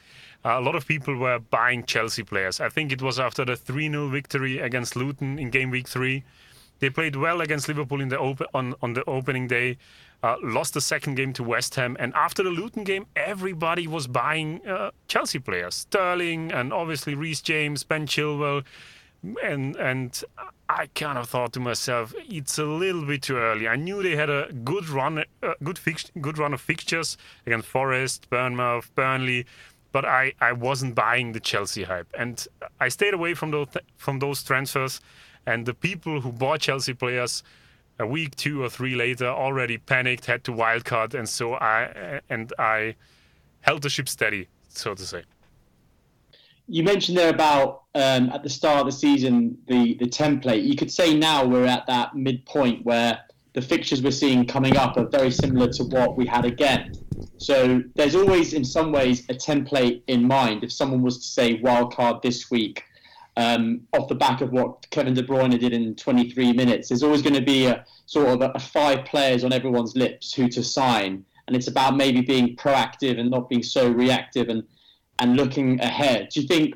Uh, 0.44 0.58
a 0.58 0.60
lot 0.60 0.74
of 0.74 0.84
people 0.84 1.16
were 1.16 1.38
buying 1.38 1.84
Chelsea 1.84 2.24
players. 2.24 2.60
I 2.60 2.68
think 2.68 2.90
it 2.90 3.00
was 3.00 3.20
after 3.20 3.44
the 3.44 3.54
3 3.54 3.88
0 3.88 4.08
victory 4.08 4.58
against 4.58 4.96
Luton 4.96 5.38
in 5.38 5.50
game 5.50 5.70
week 5.70 5.86
three. 5.86 6.24
They 6.80 6.90
played 6.90 7.14
well 7.14 7.40
against 7.40 7.68
Liverpool 7.68 8.00
in 8.00 8.08
the 8.08 8.18
on, 8.18 8.74
on 8.82 8.94
the 8.94 9.04
opening 9.04 9.46
day, 9.46 9.76
uh, 10.24 10.34
lost 10.42 10.74
the 10.74 10.80
second 10.80 11.14
game 11.14 11.32
to 11.34 11.44
West 11.44 11.76
Ham. 11.76 11.96
And 12.00 12.12
after 12.14 12.42
the 12.42 12.50
Luton 12.50 12.82
game, 12.82 13.06
everybody 13.14 13.86
was 13.86 14.08
buying 14.08 14.66
uh, 14.66 14.90
Chelsea 15.06 15.38
players 15.38 15.76
Sterling 15.76 16.50
and 16.50 16.72
obviously 16.72 17.14
Reece 17.14 17.40
James, 17.40 17.84
Ben 17.84 18.08
Chilwell. 18.08 18.64
And 19.42 19.76
and 19.76 20.24
I 20.68 20.86
kind 20.94 21.18
of 21.18 21.28
thought 21.28 21.52
to 21.52 21.60
myself, 21.60 22.14
it's 22.28 22.58
a 22.58 22.64
little 22.64 23.04
bit 23.04 23.22
too 23.22 23.36
early. 23.36 23.68
I 23.68 23.76
knew 23.76 24.02
they 24.02 24.16
had 24.16 24.30
a 24.30 24.50
good 24.64 24.88
run, 24.88 25.24
uh, 25.42 25.54
good 25.62 25.78
fix, 25.78 26.10
good 26.20 26.38
run 26.38 26.54
of 26.54 26.60
fixtures 26.60 27.16
against 27.46 27.68
Forest, 27.68 28.28
Bournemouth, 28.30 28.92
Burnley, 28.94 29.46
but 29.92 30.04
I, 30.04 30.32
I 30.40 30.52
wasn't 30.52 30.94
buying 30.94 31.32
the 31.32 31.40
Chelsea 31.40 31.84
hype, 31.84 32.08
and 32.18 32.46
I 32.80 32.88
stayed 32.88 33.14
away 33.14 33.34
from 33.34 33.50
those 33.50 33.68
from 33.96 34.18
those 34.18 34.42
transfers. 34.42 35.00
And 35.44 35.66
the 35.66 35.74
people 35.74 36.20
who 36.20 36.32
bought 36.32 36.60
Chelsea 36.60 36.94
players 36.94 37.42
a 37.98 38.06
week, 38.06 38.36
two 38.36 38.62
or 38.62 38.70
three 38.70 38.94
later, 38.94 39.26
already 39.26 39.76
panicked, 39.78 40.26
had 40.26 40.44
to 40.44 40.52
wildcard, 40.52 41.14
and 41.14 41.28
so 41.28 41.54
I 41.54 42.20
and 42.30 42.52
I 42.58 42.96
held 43.60 43.82
the 43.82 43.90
ship 43.90 44.08
steady, 44.08 44.48
so 44.68 44.94
to 44.94 45.04
say. 45.04 45.24
You 46.72 46.82
mentioned 46.82 47.18
there 47.18 47.28
about 47.28 47.82
um, 47.94 48.30
at 48.30 48.42
the 48.42 48.48
start 48.48 48.80
of 48.80 48.86
the 48.86 48.92
season 48.92 49.58
the 49.68 49.92
the 49.98 50.06
template. 50.06 50.64
You 50.64 50.74
could 50.74 50.90
say 50.90 51.12
now 51.12 51.44
we're 51.44 51.66
at 51.66 51.86
that 51.86 52.16
midpoint 52.16 52.86
where 52.86 53.18
the 53.52 53.60
fixtures 53.60 54.00
we're 54.00 54.10
seeing 54.10 54.46
coming 54.46 54.78
up 54.78 54.96
are 54.96 55.06
very 55.06 55.30
similar 55.30 55.70
to 55.70 55.84
what 55.84 56.16
we 56.16 56.24
had 56.24 56.46
again. 56.46 56.92
So 57.36 57.82
there's 57.94 58.14
always, 58.14 58.54
in 58.54 58.64
some 58.64 58.90
ways, 58.90 59.28
a 59.28 59.34
template 59.34 60.00
in 60.06 60.26
mind. 60.26 60.64
If 60.64 60.72
someone 60.72 61.02
was 61.02 61.18
to 61.18 61.26
say 61.26 61.58
wildcard 61.60 62.22
this 62.22 62.50
week, 62.50 62.82
um, 63.36 63.82
off 63.92 64.08
the 64.08 64.14
back 64.14 64.40
of 64.40 64.52
what 64.52 64.88
Kevin 64.88 65.12
De 65.12 65.22
Bruyne 65.22 65.58
did 65.60 65.74
in 65.74 65.94
23 65.94 66.54
minutes, 66.54 66.88
there's 66.88 67.02
always 67.02 67.20
going 67.20 67.34
to 67.34 67.44
be 67.44 67.66
a 67.66 67.84
sort 68.06 68.28
of 68.28 68.40
a, 68.40 68.50
a 68.54 68.58
five 68.58 69.04
players 69.04 69.44
on 69.44 69.52
everyone's 69.52 69.94
lips 69.94 70.32
who 70.32 70.48
to 70.48 70.64
sign, 70.64 71.22
and 71.46 71.54
it's 71.54 71.68
about 71.68 71.98
maybe 71.98 72.22
being 72.22 72.56
proactive 72.56 73.20
and 73.20 73.30
not 73.30 73.50
being 73.50 73.62
so 73.62 73.90
reactive 73.90 74.48
and 74.48 74.62
and 75.18 75.36
looking 75.36 75.80
ahead. 75.80 76.28
Do 76.30 76.40
you 76.40 76.46
think? 76.46 76.74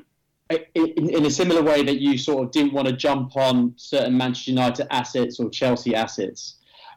In, 0.75 1.09
in 1.09 1.25
a 1.25 1.29
similar 1.29 1.61
way 1.61 1.83
that 1.83 1.99
you 1.99 2.17
sort 2.17 2.45
of 2.45 2.51
didn't 2.51 2.71
want 2.71 2.87
to 2.87 2.93
jump 2.93 3.35
on 3.35 3.73
certain 3.75 4.15
Manchester 4.17 4.51
United 4.51 4.87
assets 4.93 5.41
or 5.41 5.49
Chelsea 5.49 5.93
assets, 5.93 6.55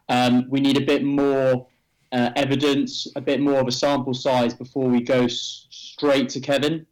um, 0.09 0.47
we 0.49 0.61
need 0.61 0.77
a 0.77 0.87
bit 0.87 1.03
more 1.03 1.67
uh, 2.13 2.31
evidence, 2.37 3.09
a 3.17 3.21
bit 3.21 3.41
more 3.41 3.59
of 3.61 3.67
a 3.67 3.73
sample 3.73 4.15
size 4.15 4.55
before 4.55 4.89
we 4.89 5.01
go 5.01 5.25
s- 5.25 5.67
straight 5.71 6.29
to 6.29 6.41
Kevin. 6.41 6.87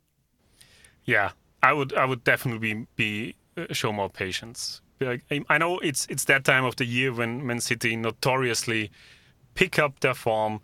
Yeah, 1.05 1.31
I 1.63 1.73
would 1.73 1.95
I 1.95 2.05
would 2.05 2.25
definitely 2.25 2.75
be, 2.75 2.87
be 2.97 3.35
uh, 3.57 3.73
show 3.73 3.93
more 3.93 4.11
patience. 4.11 4.81
I 5.01 5.59
know 5.59 5.79
it's 5.79 6.07
it's 6.11 6.25
that 6.25 6.45
time 6.45 6.65
of 6.65 6.75
the 6.77 6.85
year 6.85 7.13
when 7.13 7.47
Man 7.47 7.61
City 7.61 7.95
notoriously 7.95 8.91
pick 9.55 9.79
up 9.79 10.01
their 10.01 10.15
form, 10.15 10.61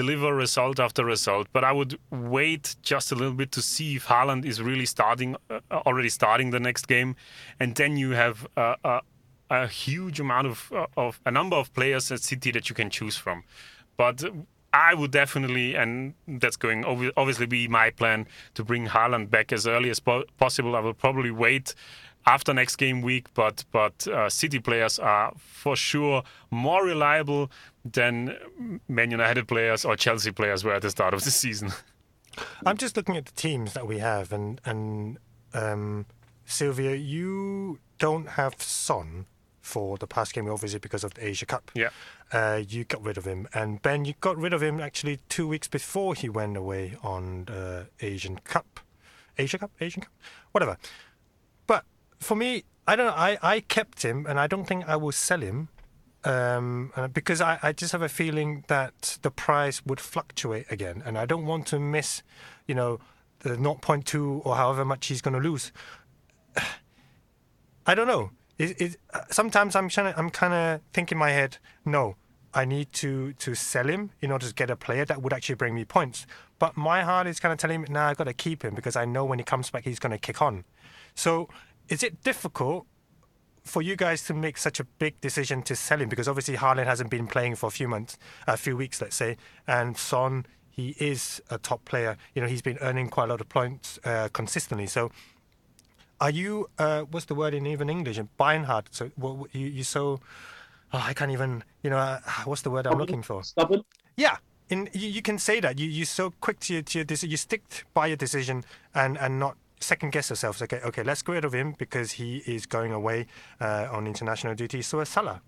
deliver 0.00 0.34
result 0.34 0.78
after 0.86 1.04
result. 1.04 1.46
But 1.52 1.64
I 1.64 1.72
would 1.78 1.98
wait 2.10 2.76
just 2.82 3.12
a 3.12 3.16
little 3.20 3.38
bit 3.42 3.50
to 3.52 3.62
see 3.62 3.96
if 3.96 4.06
Haaland 4.06 4.44
is 4.44 4.56
really 4.70 4.86
starting 4.86 5.30
uh, 5.50 5.60
already 5.88 6.08
starting 6.20 6.50
the 6.50 6.60
next 6.68 6.86
game, 6.86 7.10
and 7.60 7.74
then 7.74 7.96
you 8.02 8.10
have 8.12 8.36
uh, 8.56 8.76
a, 8.84 9.00
a 9.50 9.66
huge 9.66 10.20
amount 10.20 10.46
of 10.46 10.58
uh, 10.72 10.86
of 10.96 11.20
a 11.26 11.30
number 11.30 11.56
of 11.56 11.72
players 11.72 12.12
at 12.12 12.20
City 12.20 12.50
that 12.52 12.64
you 12.68 12.74
can 12.80 12.90
choose 12.90 13.16
from. 13.24 13.42
But 13.96 14.18
I 14.72 14.94
would 14.94 15.10
definitely, 15.10 15.74
and 15.74 16.14
that's 16.40 16.56
going 16.56 16.84
obviously 17.16 17.46
be 17.46 17.68
my 17.68 17.90
plan 17.90 18.26
to 18.54 18.62
bring 18.64 18.86
Haaland 18.86 19.30
back 19.30 19.52
as 19.52 19.66
early 19.66 19.90
as 19.90 20.00
po- 20.00 20.24
possible. 20.36 20.76
I 20.76 20.80
will 20.80 20.94
probably 20.94 21.30
wait 21.30 21.74
after 22.26 22.52
next 22.52 22.76
game 22.76 23.00
week, 23.00 23.26
but 23.34 23.64
but 23.72 24.06
uh, 24.06 24.28
City 24.28 24.58
players 24.58 24.98
are 24.98 25.32
for 25.38 25.76
sure 25.76 26.22
more 26.50 26.84
reliable 26.84 27.50
than 27.92 28.80
Man 28.88 29.10
United 29.10 29.48
players 29.48 29.84
or 29.84 29.96
Chelsea 29.96 30.30
players 30.30 30.64
were 30.64 30.74
at 30.74 30.82
the 30.82 30.90
start 30.90 31.14
of 31.14 31.24
the 31.24 31.30
season. 31.30 31.72
I'm 32.66 32.76
just 32.76 32.96
looking 32.96 33.16
at 33.16 33.26
the 33.26 33.32
teams 33.32 33.72
that 33.74 33.86
we 33.86 33.98
have, 33.98 34.32
and 34.32 34.60
and 34.64 35.18
um, 35.54 36.06
Silvio, 36.44 36.92
you 36.92 37.78
don't 37.98 38.30
have 38.30 38.60
Son 38.62 39.26
for 39.60 39.98
the 39.98 40.06
past 40.06 40.32
game, 40.32 40.48
obviously 40.48 40.78
because 40.78 41.04
of 41.04 41.14
the 41.14 41.26
Asia 41.26 41.46
Cup. 41.46 41.70
Yeah. 41.74 41.90
Uh, 42.32 42.62
you 42.66 42.84
got 42.84 43.02
rid 43.02 43.18
of 43.18 43.24
him, 43.24 43.48
and 43.54 43.82
Ben, 43.82 44.04
you 44.04 44.14
got 44.20 44.36
rid 44.36 44.52
of 44.52 44.62
him 44.62 44.80
actually 44.80 45.18
two 45.28 45.48
weeks 45.48 45.68
before 45.68 46.14
he 46.14 46.28
went 46.28 46.56
away 46.56 46.96
on 47.02 47.44
the 47.46 47.88
Asian 48.00 48.38
Cup, 48.38 48.80
Asia 49.36 49.58
Cup, 49.58 49.70
Asian 49.80 50.02
Cup, 50.02 50.12
whatever. 50.52 50.76
But 51.66 51.84
for 52.18 52.34
me, 52.34 52.64
I 52.86 52.96
don't 52.96 53.06
know. 53.06 53.12
I, 53.12 53.38
I 53.42 53.60
kept 53.60 54.02
him, 54.02 54.26
and 54.26 54.38
I 54.38 54.46
don't 54.46 54.64
think 54.64 54.88
I 54.88 54.96
will 54.96 55.12
sell 55.12 55.40
him. 55.40 55.68
Um, 56.24 56.92
because 57.12 57.40
I, 57.40 57.58
I 57.62 57.72
just 57.72 57.92
have 57.92 58.02
a 58.02 58.08
feeling 58.08 58.64
that 58.66 59.18
the 59.22 59.30
price 59.30 59.84
would 59.86 60.00
fluctuate 60.00 60.66
again, 60.70 61.02
and 61.06 61.16
I 61.16 61.26
don't 61.26 61.46
want 61.46 61.66
to 61.68 61.78
miss, 61.78 62.22
you 62.66 62.74
know, 62.74 62.98
the 63.40 63.50
0.2 63.50 64.44
or 64.44 64.56
however 64.56 64.84
much 64.84 65.06
he's 65.06 65.22
going 65.22 65.40
to 65.40 65.48
lose. 65.48 65.72
I 67.86 67.94
don't 67.94 68.08
know. 68.08 68.30
It, 68.58 68.80
it, 68.80 68.96
uh, 69.14 69.20
sometimes 69.30 69.76
I'm 69.76 69.88
trying 69.88 70.12
I'm 70.16 70.30
kind 70.30 70.52
of 70.52 70.80
thinking 70.92 71.16
in 71.16 71.20
my 71.20 71.30
head, 71.30 71.58
no, 71.84 72.16
I 72.52 72.64
need 72.64 72.92
to 72.94 73.32
to 73.34 73.54
sell 73.54 73.86
him 73.88 74.10
in 74.20 74.32
order 74.32 74.48
to 74.48 74.54
get 74.54 74.70
a 74.70 74.76
player 74.76 75.04
that 75.04 75.22
would 75.22 75.32
actually 75.32 75.54
bring 75.54 75.74
me 75.74 75.84
points. 75.84 76.26
But 76.58 76.76
my 76.76 77.02
heart 77.02 77.26
is 77.26 77.38
kind 77.38 77.52
of 77.52 77.58
telling 77.58 77.82
me, 77.82 77.88
nah, 77.88 78.08
I've 78.08 78.16
got 78.16 78.24
to 78.24 78.34
keep 78.34 78.64
him 78.64 78.74
because 78.74 78.96
I 78.96 79.04
know 79.04 79.24
when 79.24 79.38
he 79.38 79.44
comes 79.44 79.70
back, 79.70 79.84
he's 79.84 80.00
going 80.00 80.10
to 80.12 80.18
kick 80.18 80.42
on. 80.42 80.64
So, 81.14 81.48
is 81.88 82.02
it 82.02 82.22
difficult 82.24 82.86
for 83.68 83.82
you 83.82 83.96
guys 83.96 84.24
to 84.26 84.34
make 84.34 84.58
such 84.58 84.80
a 84.80 84.84
big 84.84 85.20
decision 85.20 85.62
to 85.62 85.76
sell 85.76 86.00
him? 86.00 86.08
Because 86.08 86.28
obviously 86.28 86.56
Haaland 86.56 86.86
hasn't 86.86 87.10
been 87.10 87.26
playing 87.26 87.56
for 87.56 87.66
a 87.66 87.70
few 87.70 87.88
months, 87.88 88.18
a 88.46 88.56
few 88.56 88.76
weeks, 88.76 89.00
let's 89.00 89.16
say, 89.16 89.36
and 89.66 89.96
Son, 89.96 90.46
he 90.70 90.94
is 90.98 91.42
a 91.50 91.58
top 91.58 91.84
player. 91.84 92.16
You 92.34 92.42
know, 92.42 92.48
he's 92.48 92.62
been 92.62 92.78
earning 92.80 93.08
quite 93.08 93.24
a 93.24 93.28
lot 93.28 93.40
of 93.40 93.48
points 93.48 93.98
uh, 94.04 94.28
consistently. 94.32 94.86
So 94.86 95.10
are 96.20 96.30
you 96.30 96.68
uh, 96.78 97.02
what's 97.02 97.26
the 97.26 97.34
word 97.34 97.54
in 97.54 97.66
even 97.66 97.88
English? 97.88 98.18
Beinhard. 98.36 98.88
So 98.90 99.10
what, 99.16 99.54
you 99.54 99.66
you 99.66 99.84
so 99.84 100.20
oh, 100.92 101.04
I 101.04 101.14
can't 101.14 101.30
even 101.30 101.64
you 101.82 101.90
know 101.90 101.98
uh, 101.98 102.20
what's 102.44 102.62
the 102.62 102.70
word 102.70 102.86
I'm 102.86 102.98
looking 102.98 103.22
for? 103.22 103.42
Stubborn. 103.44 103.82
Yeah, 104.16 104.38
in 104.68 104.88
you, 104.92 105.08
you 105.08 105.22
can 105.22 105.38
say 105.38 105.60
that 105.60 105.78
you 105.78 105.88
you're 105.88 106.06
so 106.06 106.32
quick 106.40 106.60
to 106.60 106.74
your, 106.74 106.82
to 106.82 106.98
your 106.98 107.04
decision. 107.04 107.30
You 107.30 107.36
stick 107.36 107.84
by 107.94 108.08
your 108.08 108.16
decision 108.16 108.64
and 108.94 109.16
and 109.18 109.38
not 109.38 109.56
second 109.80 110.12
guess 110.12 110.30
yourself. 110.30 110.60
Okay, 110.62 110.80
okay, 110.84 111.02
let's 111.02 111.22
get 111.22 111.32
rid 111.32 111.44
of 111.44 111.52
him 111.52 111.74
because 111.78 112.12
he 112.12 112.38
is 112.46 112.66
going 112.66 112.92
away 112.92 113.26
uh, 113.60 113.88
on 113.90 114.06
international 114.06 114.54
duty. 114.54 114.82
So 114.82 115.00
a 115.00 115.06
Salah, 115.06 115.40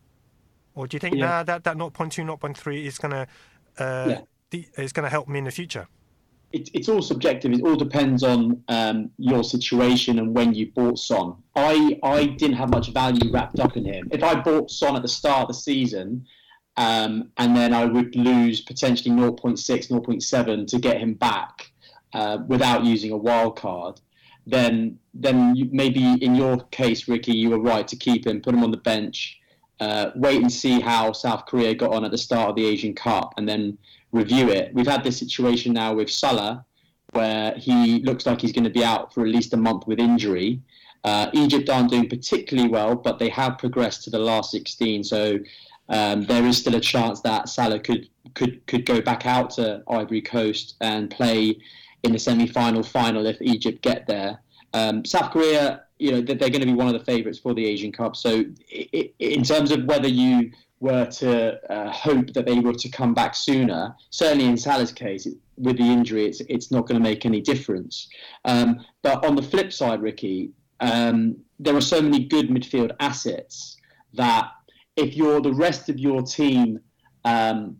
or 0.74 0.86
do 0.86 0.94
you 0.96 1.00
think 1.00 1.16
Yeah. 1.16 1.26
nah 1.26 1.42
that 1.44 1.64
that 1.64 1.76
0.2 1.76 2.24
0.3 2.24 2.84
is 2.86 2.98
gonna 2.98 3.26
uh, 3.78 4.16
Yeah. 4.52 4.60
is 4.76 4.92
gonna 4.92 5.08
help 5.08 5.28
me 5.28 5.38
in 5.38 5.44
the 5.44 5.50
future? 5.50 5.86
it, 6.52 6.68
it's 6.74 6.88
all 6.88 7.00
subjective. 7.00 7.52
It 7.52 7.62
all 7.62 7.76
depends 7.76 8.24
on 8.24 8.60
um, 8.66 9.10
your 9.18 9.44
situation 9.44 10.18
and 10.18 10.34
when 10.34 10.52
you 10.52 10.72
bought 10.72 10.98
Son. 10.98 11.34
I 11.54 11.96
I 12.02 12.26
didn't 12.26 12.56
have 12.56 12.70
much 12.70 12.92
value 12.92 13.30
wrapped 13.32 13.60
up 13.60 13.76
in 13.76 13.84
him. 13.84 14.08
If 14.10 14.22
I 14.24 14.34
bought 14.40 14.68
Son 14.70 14.96
at 14.96 15.02
the 15.02 15.08
start 15.20 15.42
of 15.42 15.48
the 15.48 15.54
season, 15.54 16.26
um, 16.76 17.30
and 17.36 17.56
then 17.56 17.72
I 17.72 17.84
would 17.84 18.16
lose 18.16 18.62
potentially 18.62 19.14
0.6, 19.14 19.88
0.7 19.88 20.66
to 20.66 20.78
get 20.78 20.98
him 20.98 21.14
back 21.14 21.70
uh, 22.14 22.38
without 22.48 22.84
using 22.84 23.12
a 23.12 23.16
wild 23.16 23.56
card, 23.56 24.00
then 24.50 24.98
then 25.14 25.54
you, 25.56 25.68
maybe 25.72 26.14
in 26.22 26.34
your 26.34 26.58
case, 26.70 27.08
Ricky, 27.08 27.32
you 27.32 27.50
were 27.50 27.60
right 27.60 27.86
to 27.88 27.96
keep 27.96 28.26
him, 28.26 28.40
put 28.40 28.54
him 28.54 28.62
on 28.62 28.70
the 28.70 28.76
bench, 28.76 29.38
uh, 29.80 30.10
wait 30.14 30.40
and 30.40 30.52
see 30.52 30.80
how 30.80 31.12
South 31.12 31.46
Korea 31.46 31.74
got 31.74 31.92
on 31.92 32.04
at 32.04 32.10
the 32.10 32.18
start 32.18 32.50
of 32.50 32.56
the 32.56 32.66
Asian 32.66 32.94
Cup, 32.94 33.34
and 33.36 33.48
then 33.48 33.76
review 34.12 34.50
it. 34.50 34.72
We've 34.74 34.86
had 34.86 35.02
this 35.02 35.18
situation 35.18 35.72
now 35.72 35.94
with 35.94 36.10
Salah, 36.10 36.64
where 37.12 37.54
he 37.56 38.00
looks 38.00 38.26
like 38.26 38.40
he's 38.40 38.52
going 38.52 38.64
to 38.64 38.70
be 38.70 38.84
out 38.84 39.12
for 39.12 39.22
at 39.22 39.28
least 39.28 39.52
a 39.52 39.56
month 39.56 39.86
with 39.86 39.98
injury. 39.98 40.60
Uh, 41.02 41.30
Egypt 41.32 41.68
aren't 41.68 41.90
doing 41.90 42.08
particularly 42.08 42.68
well, 42.68 42.94
but 42.94 43.18
they 43.18 43.30
have 43.30 43.58
progressed 43.58 44.04
to 44.04 44.10
the 44.10 44.18
last 44.18 44.50
16, 44.52 45.02
so 45.02 45.38
um, 45.88 46.24
there 46.26 46.46
is 46.46 46.58
still 46.58 46.76
a 46.76 46.80
chance 46.80 47.20
that 47.22 47.48
Salah 47.48 47.80
could 47.80 48.08
could 48.34 48.64
could 48.66 48.86
go 48.86 49.00
back 49.00 49.26
out 49.26 49.50
to 49.50 49.82
Ivory 49.88 50.22
Coast 50.22 50.76
and 50.80 51.10
play 51.10 51.58
in 52.02 52.12
the 52.12 52.18
semi-final 52.18 52.82
final 52.82 53.26
if 53.26 53.40
Egypt 53.40 53.82
get 53.82 54.06
there. 54.06 54.40
Um, 54.72 55.04
South 55.04 55.32
Korea, 55.32 55.84
you 55.98 56.12
know, 56.12 56.20
they're, 56.20 56.36
they're 56.36 56.50
going 56.50 56.60
to 56.60 56.66
be 56.66 56.74
one 56.74 56.86
of 56.86 56.92
the 56.92 57.04
favourites 57.04 57.38
for 57.38 57.54
the 57.54 57.66
Asian 57.66 57.92
Cup. 57.92 58.16
So, 58.16 58.44
i 58.72 58.88
i 58.94 59.10
in 59.18 59.42
terms 59.42 59.70
of 59.70 59.84
whether 59.84 60.08
you 60.08 60.52
were 60.80 61.06
to 61.06 61.72
uh, 61.72 61.90
hope 61.90 62.32
that 62.32 62.46
they 62.46 62.58
were 62.58 62.72
to 62.72 62.88
come 62.88 63.12
back 63.12 63.34
sooner, 63.34 63.94
certainly 64.08 64.46
in 64.46 64.56
Salah's 64.56 64.92
case, 64.92 65.28
with 65.58 65.76
the 65.76 65.84
injury, 65.84 66.24
it's 66.24 66.40
it's 66.40 66.70
not 66.70 66.86
going 66.86 66.98
to 67.00 67.06
make 67.08 67.26
any 67.26 67.40
difference. 67.40 68.08
Um, 68.44 68.80
but 69.02 69.24
on 69.24 69.36
the 69.36 69.42
flip 69.42 69.72
side, 69.72 70.00
Ricky, 70.00 70.52
um, 70.80 71.36
there 71.58 71.76
are 71.76 71.82
so 71.82 72.00
many 72.00 72.24
good 72.24 72.48
midfield 72.48 72.92
assets 72.98 73.76
that 74.14 74.50
if 74.96 75.16
you're 75.16 75.40
the 75.40 75.52
rest 75.52 75.88
of 75.88 75.98
your 75.98 76.22
team 76.22 76.80
um, 77.24 77.76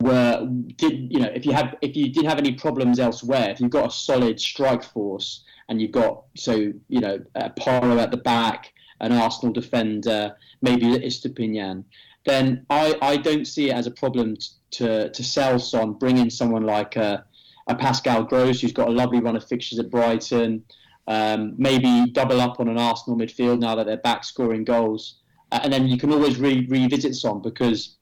were 0.00 0.46
did 0.76 1.12
you 1.12 1.20
know 1.20 1.30
if 1.34 1.44
you 1.44 1.52
have 1.52 1.74
if 1.82 1.96
you 1.96 2.12
did 2.12 2.24
have 2.24 2.38
any 2.38 2.52
problems 2.52 2.98
elsewhere, 2.98 3.50
if 3.50 3.60
you've 3.60 3.70
got 3.70 3.88
a 3.88 3.90
solid 3.90 4.40
strike 4.40 4.84
force 4.84 5.44
and 5.68 5.80
you've 5.80 5.92
got 5.92 6.24
so 6.36 6.72
you 6.88 7.00
know 7.00 7.18
uh, 7.34 7.48
Porro 7.58 7.98
at 7.98 8.10
the 8.10 8.16
back, 8.16 8.72
an 9.00 9.12
Arsenal 9.12 9.52
defender, 9.52 10.36
maybe 10.62 10.86
Estupiñán, 10.86 11.84
then 12.24 12.64
I, 12.70 12.96
I 13.02 13.16
don't 13.16 13.46
see 13.46 13.70
it 13.70 13.74
as 13.74 13.86
a 13.86 13.90
problem 13.90 14.36
to 14.72 15.10
to 15.10 15.24
sell 15.24 15.58
Son, 15.58 15.94
bring 15.94 16.18
in 16.18 16.30
someone 16.30 16.64
like 16.64 16.96
a, 16.96 17.24
a 17.66 17.74
Pascal 17.74 18.24
Gross 18.24 18.60
who's 18.60 18.72
got 18.72 18.88
a 18.88 18.92
lovely 18.92 19.20
run 19.20 19.36
of 19.36 19.46
fixtures 19.46 19.78
at 19.78 19.90
Brighton. 19.90 20.64
Um, 21.06 21.54
maybe 21.56 22.10
double 22.10 22.38
up 22.38 22.60
on 22.60 22.68
an 22.68 22.76
Arsenal 22.76 23.18
midfield 23.18 23.60
now 23.60 23.74
that 23.74 23.86
they're 23.86 23.96
back 23.96 24.24
scoring 24.24 24.62
goals, 24.62 25.20
uh, 25.52 25.60
and 25.62 25.72
then 25.72 25.88
you 25.88 25.96
can 25.96 26.12
always 26.12 26.38
re- 26.38 26.66
revisit 26.68 27.14
Son 27.14 27.40
because 27.40 27.96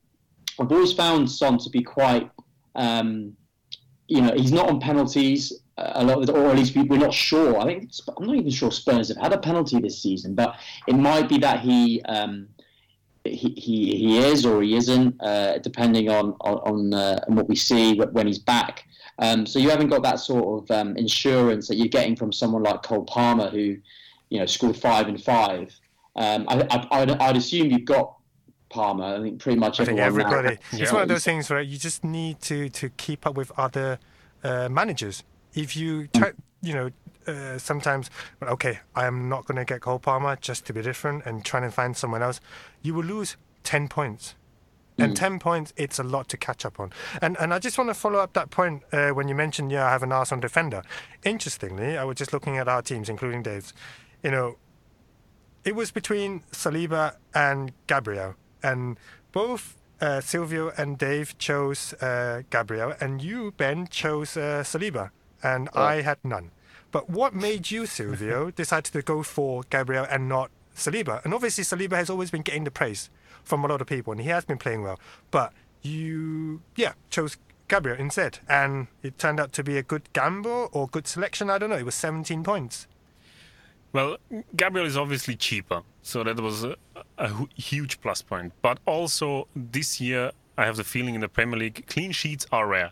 I've 0.61 0.73
always 0.73 0.93
found 0.93 1.31
Son 1.31 1.59
to 1.59 1.71
be 1.71 1.83
quite, 1.83 2.31
um, 2.75 3.37
you 4.09 4.21
know, 4.21 4.33
he's 4.37 4.53
not 4.53 4.69
on 4.69 4.81
penalties 4.81 5.53
a 5.79 6.03
lot, 6.03 6.19
of 6.19 6.27
the, 6.27 6.33
or 6.33 6.51
at 6.51 6.57
least 6.57 6.75
we're 6.75 6.99
not 6.99 7.13
sure. 7.13 7.59
I 7.59 7.65
think 7.65 7.91
I'm 8.17 8.27
not 8.27 8.37
even 8.37 8.51
sure 8.51 8.71
Spurs 8.71 9.09
have 9.09 9.19
had 9.19 9.33
a 9.33 9.39
penalty 9.39 9.79
this 9.79 10.03
season, 10.03 10.35
but 10.35 10.57
it 10.87 10.95
might 10.95 11.29
be 11.29 11.39
that 11.39 11.61
he. 11.61 12.03
Um, 12.03 12.49
he, 13.25 13.53
he, 13.57 13.97
he 13.97 14.19
is 14.19 14.47
or 14.47 14.63
he 14.63 14.77
isn't, 14.77 15.21
uh, 15.21 15.59
depending 15.59 16.09
on 16.09 16.37
on, 16.43 16.55
on, 16.59 16.95
uh, 16.95 17.25
what 17.27 17.49
we 17.49 17.57
see 17.57 17.99
when 17.99 18.25
he's 18.25 18.39
back. 18.39 18.87
Um, 19.19 19.47
so 19.47 19.59
you 19.59 19.69
haven't 19.69 19.89
got 19.89 20.05
that 20.05 20.21
sort 20.21 20.63
of 20.63 20.71
um, 20.71 20.97
insurance 20.97 21.67
that 21.67 21.75
you're 21.75 21.89
getting 21.89 22.15
from 22.15 22.33
someone 22.33 22.63
like 22.63 22.85
Cole 22.85 23.05
Palmer, 23.05 23.49
who, 23.49 23.79
you 24.31 24.39
know, 24.39 24.47
scored 24.47 24.77
five 24.77 25.09
and 25.09 25.21
five. 25.21 25.77
Um, 26.15 26.45
I, 26.49 26.87
I'd, 26.93 27.37
assume 27.37 27.71
you've 27.73 27.85
got 27.85 28.16
Palmer. 28.77 29.17
I 29.17 29.21
think 29.21 29.41
pretty 29.41 29.59
much 29.59 29.81
I 29.81 29.85
think 29.85 29.99
everybody. 29.99 30.59
Now. 30.73 30.79
It's 30.79 30.93
one 30.93 31.03
of 31.03 31.09
those 31.09 31.25
things 31.25 31.51
where 31.51 31.61
you 31.61 31.79
just 31.79 32.05
need 32.05 32.41
to 32.43 32.69
to 32.69 32.91
keep 32.91 33.27
up 33.27 33.35
with 33.35 33.51
other 33.59 33.99
uh, 34.45 34.69
managers. 34.69 35.25
If 35.55 35.77
you, 35.77 36.07
t- 36.09 36.21
you 36.63 36.75
know, 36.75 36.91
uh, 37.27 37.59
sometimes, 37.59 38.11
okay, 38.43 38.81
I 38.95 39.07
am 39.07 39.29
not 39.29 39.47
going 39.47 39.57
to 39.57 39.65
get 39.65 39.81
Cole 39.81 39.99
Palmer 39.99 40.37
just 40.37 40.67
to 40.67 40.75
be 40.75 40.83
different 40.83 41.25
and 41.25 41.45
trying 41.45 41.63
to 41.63 41.71
find 41.71 41.97
someone 41.97 42.23
else. 42.23 42.41
You 42.83 42.95
will 42.95 43.05
lose 43.05 43.37
ten 43.65 43.89
points. 43.89 44.35
And 44.99 45.13
mm. 45.13 45.17
10 45.17 45.41
points, 45.41 45.75
it's 45.77 45.99
a 45.99 46.03
lot 46.03 46.27
to 46.31 46.39
catch 46.39 46.65
up 46.65 46.81
on. 46.81 46.91
And 47.21 47.37
and 47.39 47.53
I 47.53 47.59
just 47.59 47.77
want 47.77 47.91
to 47.91 47.95
follow 47.95 48.19
up 48.19 48.33
that 48.33 48.49
point 48.49 48.83
uh, 48.93 49.11
when 49.11 49.29
you 49.29 49.35
mentioned, 49.35 49.71
yeah, 49.71 49.87
I 49.87 49.91
have 49.91 50.03
an 50.03 50.11
Arsenal 50.11 50.41
defender. 50.41 50.83
Interestingly, 51.23 51.99
I 51.99 52.05
was 52.05 52.17
just 52.17 52.33
looking 52.33 52.57
at 52.57 52.67
our 52.67 52.81
teams, 52.81 53.11
including 53.11 53.43
Dave's. 53.43 53.75
You 54.23 54.31
know, 54.31 54.57
it 55.67 55.75
was 55.75 55.91
between 55.91 56.45
Saliba 56.53 57.17
and 57.35 57.73
Gabriel. 57.87 58.37
And 58.63 58.99
both 59.33 59.77
uh, 60.01 60.21
Silvio 60.21 60.73
and 60.77 60.99
Dave 60.99 61.37
chose 61.39 61.93
uh, 61.95 62.43
Gabriel, 62.51 62.95
and 63.01 63.23
you, 63.23 63.53
Ben, 63.57 63.87
chose 63.89 64.37
uh, 64.37 64.63
Saliba, 64.65 65.11
and 65.43 65.69
oh. 65.75 65.83
I 65.83 66.03
had 66.03 66.19
none. 66.25 66.51
But 66.93 67.11
what 67.11 67.35
made 67.35 67.71
you, 67.71 67.87
Silvio, 67.87 68.51
decide 68.57 68.85
to 68.85 69.03
go 69.03 69.23
for 69.23 69.63
Gabriel 69.71 70.07
and 70.09 70.29
not 70.29 70.51
Saliba? 70.75 71.25
And 71.25 71.35
obviously, 71.35 71.65
Saliba 71.65 71.97
has 71.97 72.11
always 72.11 72.31
been 72.31 72.43
getting 72.43 72.65
the 72.65 72.71
praise 72.71 73.11
from 73.45 73.65
a 73.65 73.69
lot 73.69 73.81
of 73.81 73.87
people, 73.87 74.13
and 74.13 74.21
he 74.21 74.29
has 74.29 74.45
been 74.45 74.59
playing 74.59 74.83
well. 74.83 74.99
But 75.31 75.53
you, 75.83 76.63
yeah, 76.75 76.93
chose 77.11 77.37
Gabriel 77.69 77.99
instead, 77.99 78.39
and 78.49 78.89
it 79.03 79.19
turned 79.19 79.41
out 79.41 79.53
to 79.55 79.65
be 79.65 79.77
a 79.77 79.83
good 79.83 80.13
gamble 80.13 80.69
or 80.73 80.89
good 80.89 81.07
selection. 81.07 81.51
I 81.51 81.59
don't 81.59 81.71
know. 81.71 81.77
It 81.77 81.85
was 81.85 81.95
17 81.95 82.43
points. 82.43 82.87
Well, 83.97 84.19
Gabriel 84.55 84.87
is 84.87 84.99
obviously 84.99 85.37
cheaper, 85.37 85.81
so 86.03 86.23
that 86.23 86.39
was 86.39 86.65
a, 86.65 86.77
a 87.17 87.31
huge 87.55 87.99
plus 88.03 88.21
point. 88.21 88.53
But 88.61 88.79
also 88.85 89.49
this 89.57 90.03
year, 90.03 90.33
I 90.59 90.67
have 90.67 90.77
the 90.77 90.85
feeling 90.85 91.15
in 91.15 91.23
the 91.23 91.31
Premier 91.31 91.59
League, 91.59 91.87
clean 91.87 92.13
sheets 92.13 92.45
are 92.53 92.67
rare. 92.67 92.91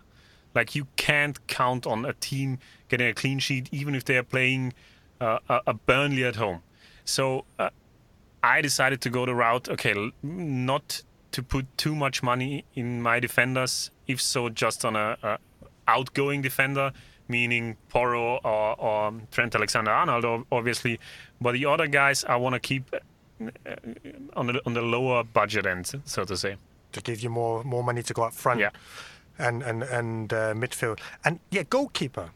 Like 0.54 0.74
you 0.74 0.86
can't 0.96 1.46
count 1.46 1.86
on 1.86 2.06
a 2.06 2.14
team 2.14 2.58
getting 2.88 3.06
a 3.06 3.12
clean 3.12 3.38
sheet, 3.38 3.68
even 3.70 3.94
if 3.94 4.06
they 4.06 4.16
are 4.16 4.22
playing 4.22 4.72
uh, 5.20 5.40
a, 5.66 5.74
Burnley 5.74 6.24
at 6.24 6.36
home. 6.36 6.62
So 7.04 7.44
uh, 7.58 7.68
I 8.42 8.62
decided 8.62 9.02
to 9.02 9.10
go 9.10 9.26
the 9.26 9.34
route. 9.34 9.68
Okay, 9.68 10.10
not 10.22 11.02
to 11.32 11.42
put 11.42 11.66
too 11.76 11.94
much 11.94 12.22
money 12.22 12.64
in 12.74 13.02
my 13.02 13.20
defenders. 13.20 13.90
If 14.06 14.22
so, 14.22 14.48
just 14.48 14.86
on 14.86 14.96
a, 14.96 15.18
a 15.22 15.38
outgoing 15.86 16.40
defender 16.40 16.94
meaning 17.28 17.76
Porro 17.88 18.38
or, 18.44 18.80
or 18.80 19.12
Trent 19.30 19.54
Alexander-Arnold, 19.54 20.46
obviously. 20.52 21.00
But 21.40 21.52
the 21.52 21.66
other 21.66 21.86
guys, 21.86 22.24
I 22.24 22.36
want 22.36 22.54
to 22.54 22.60
keep 22.60 22.94
uh, 22.94 23.76
on 24.34 24.46
the 24.46 24.60
on 24.66 24.74
the 24.74 24.82
lower 24.82 25.24
budget 25.24 25.66
end, 25.66 25.92
so 26.04 26.24
to 26.24 26.36
say. 26.36 26.56
To 26.92 27.00
give 27.00 27.20
you 27.20 27.30
more 27.30 27.64
more 27.64 27.82
money 27.82 28.02
to 28.02 28.14
go 28.14 28.22
up 28.22 28.34
front. 28.34 28.60
Yeah. 28.60 28.70
And 29.38 29.62
and 29.62 29.82
and 29.82 30.32
uh, 30.32 30.54
midfield 30.54 31.00
and 31.24 31.40
yeah, 31.50 31.64
goalkeeper 31.68 32.30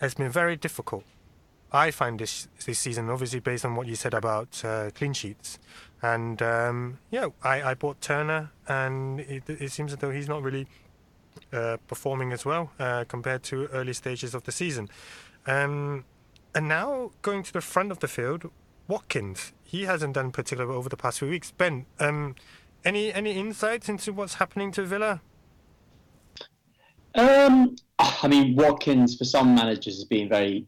has 0.00 0.14
been 0.14 0.30
very 0.30 0.56
difficult. 0.56 1.04
I 1.70 1.90
find 1.90 2.18
this 2.18 2.48
this 2.64 2.78
season, 2.78 3.10
obviously 3.10 3.40
based 3.40 3.64
on 3.64 3.76
what 3.76 3.86
you 3.86 3.96
said 3.96 4.14
about 4.14 4.64
uh, 4.64 4.90
clean 4.94 5.12
sheets, 5.12 5.58
and 6.00 6.40
um, 6.40 6.98
yeah, 7.10 7.28
I, 7.42 7.62
I 7.62 7.74
bought 7.74 8.00
Turner, 8.00 8.50
and 8.66 9.20
it, 9.20 9.42
it 9.48 9.70
seems 9.72 9.92
as 9.92 9.98
though 9.98 10.10
he's 10.10 10.28
not 10.28 10.42
really 10.42 10.66
performing 11.86 12.32
as 12.32 12.44
well 12.44 12.70
uh, 12.78 13.04
compared 13.08 13.42
to 13.44 13.66
early 13.66 13.92
stages 13.92 14.34
of 14.34 14.44
the 14.44 14.52
season. 14.52 14.88
Um, 15.46 16.04
and 16.54 16.68
now 16.68 17.12
going 17.22 17.42
to 17.42 17.52
the 17.52 17.60
front 17.60 17.90
of 17.92 18.00
the 18.00 18.08
field, 18.08 18.50
Watkins. 18.86 19.52
He 19.62 19.82
hasn't 19.84 20.14
done 20.14 20.30
particularly 20.30 20.68
well 20.68 20.78
over 20.78 20.88
the 20.88 20.96
past 20.96 21.18
few 21.18 21.28
weeks. 21.28 21.50
Ben, 21.50 21.86
um, 22.00 22.34
any 22.84 23.12
any 23.12 23.32
insights 23.32 23.88
into 23.88 24.12
what's 24.12 24.34
happening 24.34 24.72
to 24.72 24.84
Villa? 24.84 25.20
Um, 27.14 27.76
I 27.98 28.28
mean, 28.28 28.56
Watkins 28.56 29.16
for 29.16 29.24
some 29.24 29.54
managers 29.54 29.96
has 29.96 30.04
been 30.04 30.28
very 30.28 30.66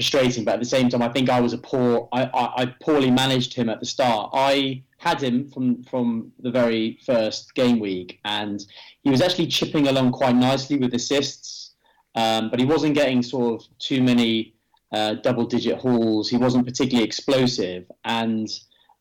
frustrating, 0.00 0.44
but 0.44 0.54
at 0.54 0.60
the 0.60 0.66
same 0.66 0.88
time, 0.88 1.02
I 1.02 1.10
think 1.10 1.28
I 1.28 1.40
was 1.40 1.52
a 1.52 1.58
poor. 1.58 2.08
I, 2.12 2.24
I, 2.24 2.62
I 2.62 2.74
poorly 2.82 3.10
managed 3.10 3.52
him 3.52 3.68
at 3.68 3.80
the 3.80 3.86
start. 3.86 4.30
I 4.32 4.82
had 4.96 5.22
him 5.22 5.46
from 5.50 5.82
from 5.84 6.32
the 6.40 6.50
very 6.50 6.98
first 7.04 7.54
game 7.54 7.78
week, 7.78 8.18
and 8.24 8.64
he 9.02 9.10
was 9.10 9.20
actually 9.20 9.48
chipping 9.48 9.88
along 9.88 10.12
quite 10.12 10.36
nicely 10.36 10.78
with 10.78 10.94
assists, 10.94 11.74
um, 12.14 12.48
but 12.50 12.58
he 12.58 12.64
wasn't 12.64 12.94
getting 12.94 13.22
sort 13.22 13.60
of 13.60 13.68
too 13.78 14.02
many 14.02 14.54
uh, 14.92 15.14
double-digit 15.14 15.76
hauls. 15.76 16.30
He 16.30 16.38
wasn't 16.38 16.64
particularly 16.66 17.04
explosive, 17.04 17.84
and 18.04 18.48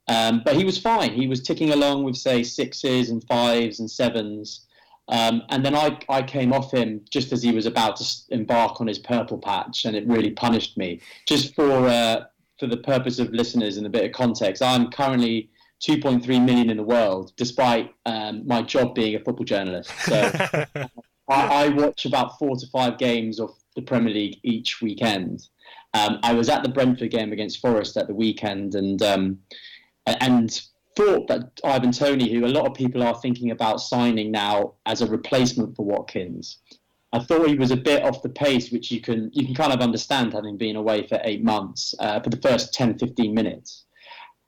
um, 0.10 0.42
but 0.44 0.58
he 0.58 0.66
was 0.66 0.78
fine. 0.78 1.14
He 1.14 1.28
was 1.28 1.42
ticking 1.42 1.72
along 1.72 2.04
with 2.04 2.18
say 2.18 2.44
sixes 2.44 3.10
and 3.10 3.24
fives 3.24 3.80
and 3.80 3.90
sevens. 3.90 4.68
Um, 5.10 5.42
and 5.50 5.66
then 5.66 5.76
I, 5.76 5.98
I 6.08 6.22
came 6.22 6.54
off 6.54 6.72
him 6.72 7.02
just 7.10 7.32
as 7.32 7.42
he 7.42 7.52
was 7.52 7.66
about 7.66 7.96
to 7.98 8.06
embark 8.30 8.80
on 8.80 8.88
his 8.88 9.00
purple 9.00 9.40
patch, 9.40 9.86
and 9.86 9.96
it 9.96 10.08
really 10.08 10.32
punished 10.32 10.78
me. 10.78 11.02
Just 11.28 11.56
for 11.56 11.88
uh, 11.88 12.26
for 12.60 12.68
the 12.68 12.78
purpose 12.78 13.20
of 13.20 13.32
listeners 13.32 13.78
and 13.78 13.88
a 13.88 13.90
bit 13.90 14.06
of 14.06 14.12
context, 14.12 14.62
I'm 14.62 14.92
currently 14.92 15.50
2.3 15.82 16.28
million 16.44 16.70
in 16.70 16.78
the 16.78 16.84
world, 16.84 17.32
despite 17.38 17.94
um, 18.06 18.46
my 18.46 18.62
job 18.62 18.94
being 18.94 19.16
a 19.16 19.20
football 19.20 19.46
journalist. 19.46 19.92
So 20.02 20.32
I, 20.76 20.86
I, 21.30 21.70
watch 21.70 22.06
about 22.06 22.38
four 22.38 22.56
to 22.58 22.68
five 22.68 22.98
games 22.98 23.40
of 23.40 23.52
the 23.76 23.82
Premier 23.82 24.14
League 24.14 24.40
each 24.44 24.82
weekend. 24.82 25.48
Um, 25.94 26.20
I 26.22 26.34
was 26.34 26.50
at 26.50 26.64
the 26.64 26.70
Brentford 26.70 27.12
game 27.12 27.32
against 27.32 27.62
Forest 27.62 27.98
at 27.98 28.08
the 28.08 28.14
weekend, 28.14 28.76
and 28.76 29.02
um, 29.02 29.40
and 30.06 30.62
thought 31.00 31.28
that 31.28 31.62
Ivan 31.64 31.92
Toney, 31.92 32.32
who 32.32 32.46
a 32.46 32.48
lot 32.48 32.68
of 32.68 32.74
people 32.74 33.02
are 33.04 33.16
thinking 33.16 33.52
about 33.52 33.78
signing 33.78 34.32
now 34.32 34.74
as 34.86 35.02
a 35.02 35.08
replacement 35.08 35.76
for 35.76 35.86
Watkins, 35.86 36.58
I 37.14 37.20
thought 37.20 37.48
he 37.48 37.56
was 37.56 37.72
a 37.72 37.78
bit 37.78 38.04
off 38.04 38.22
the 38.22 38.30
pace, 38.30 38.70
which 38.70 38.92
you 38.92 39.00
can 39.00 39.32
you 39.34 39.46
can 39.46 39.56
kind 39.56 39.74
of 39.74 39.80
understand 39.80 40.34
having 40.34 40.58
been 40.58 40.76
away 40.76 41.08
for 41.08 41.20
eight 41.24 41.44
months 41.44 41.96
uh, 42.00 42.20
for 42.20 42.30
the 42.30 42.38
first 42.38 42.74
10, 42.74 43.00
15 43.00 43.34
minutes. 43.34 43.86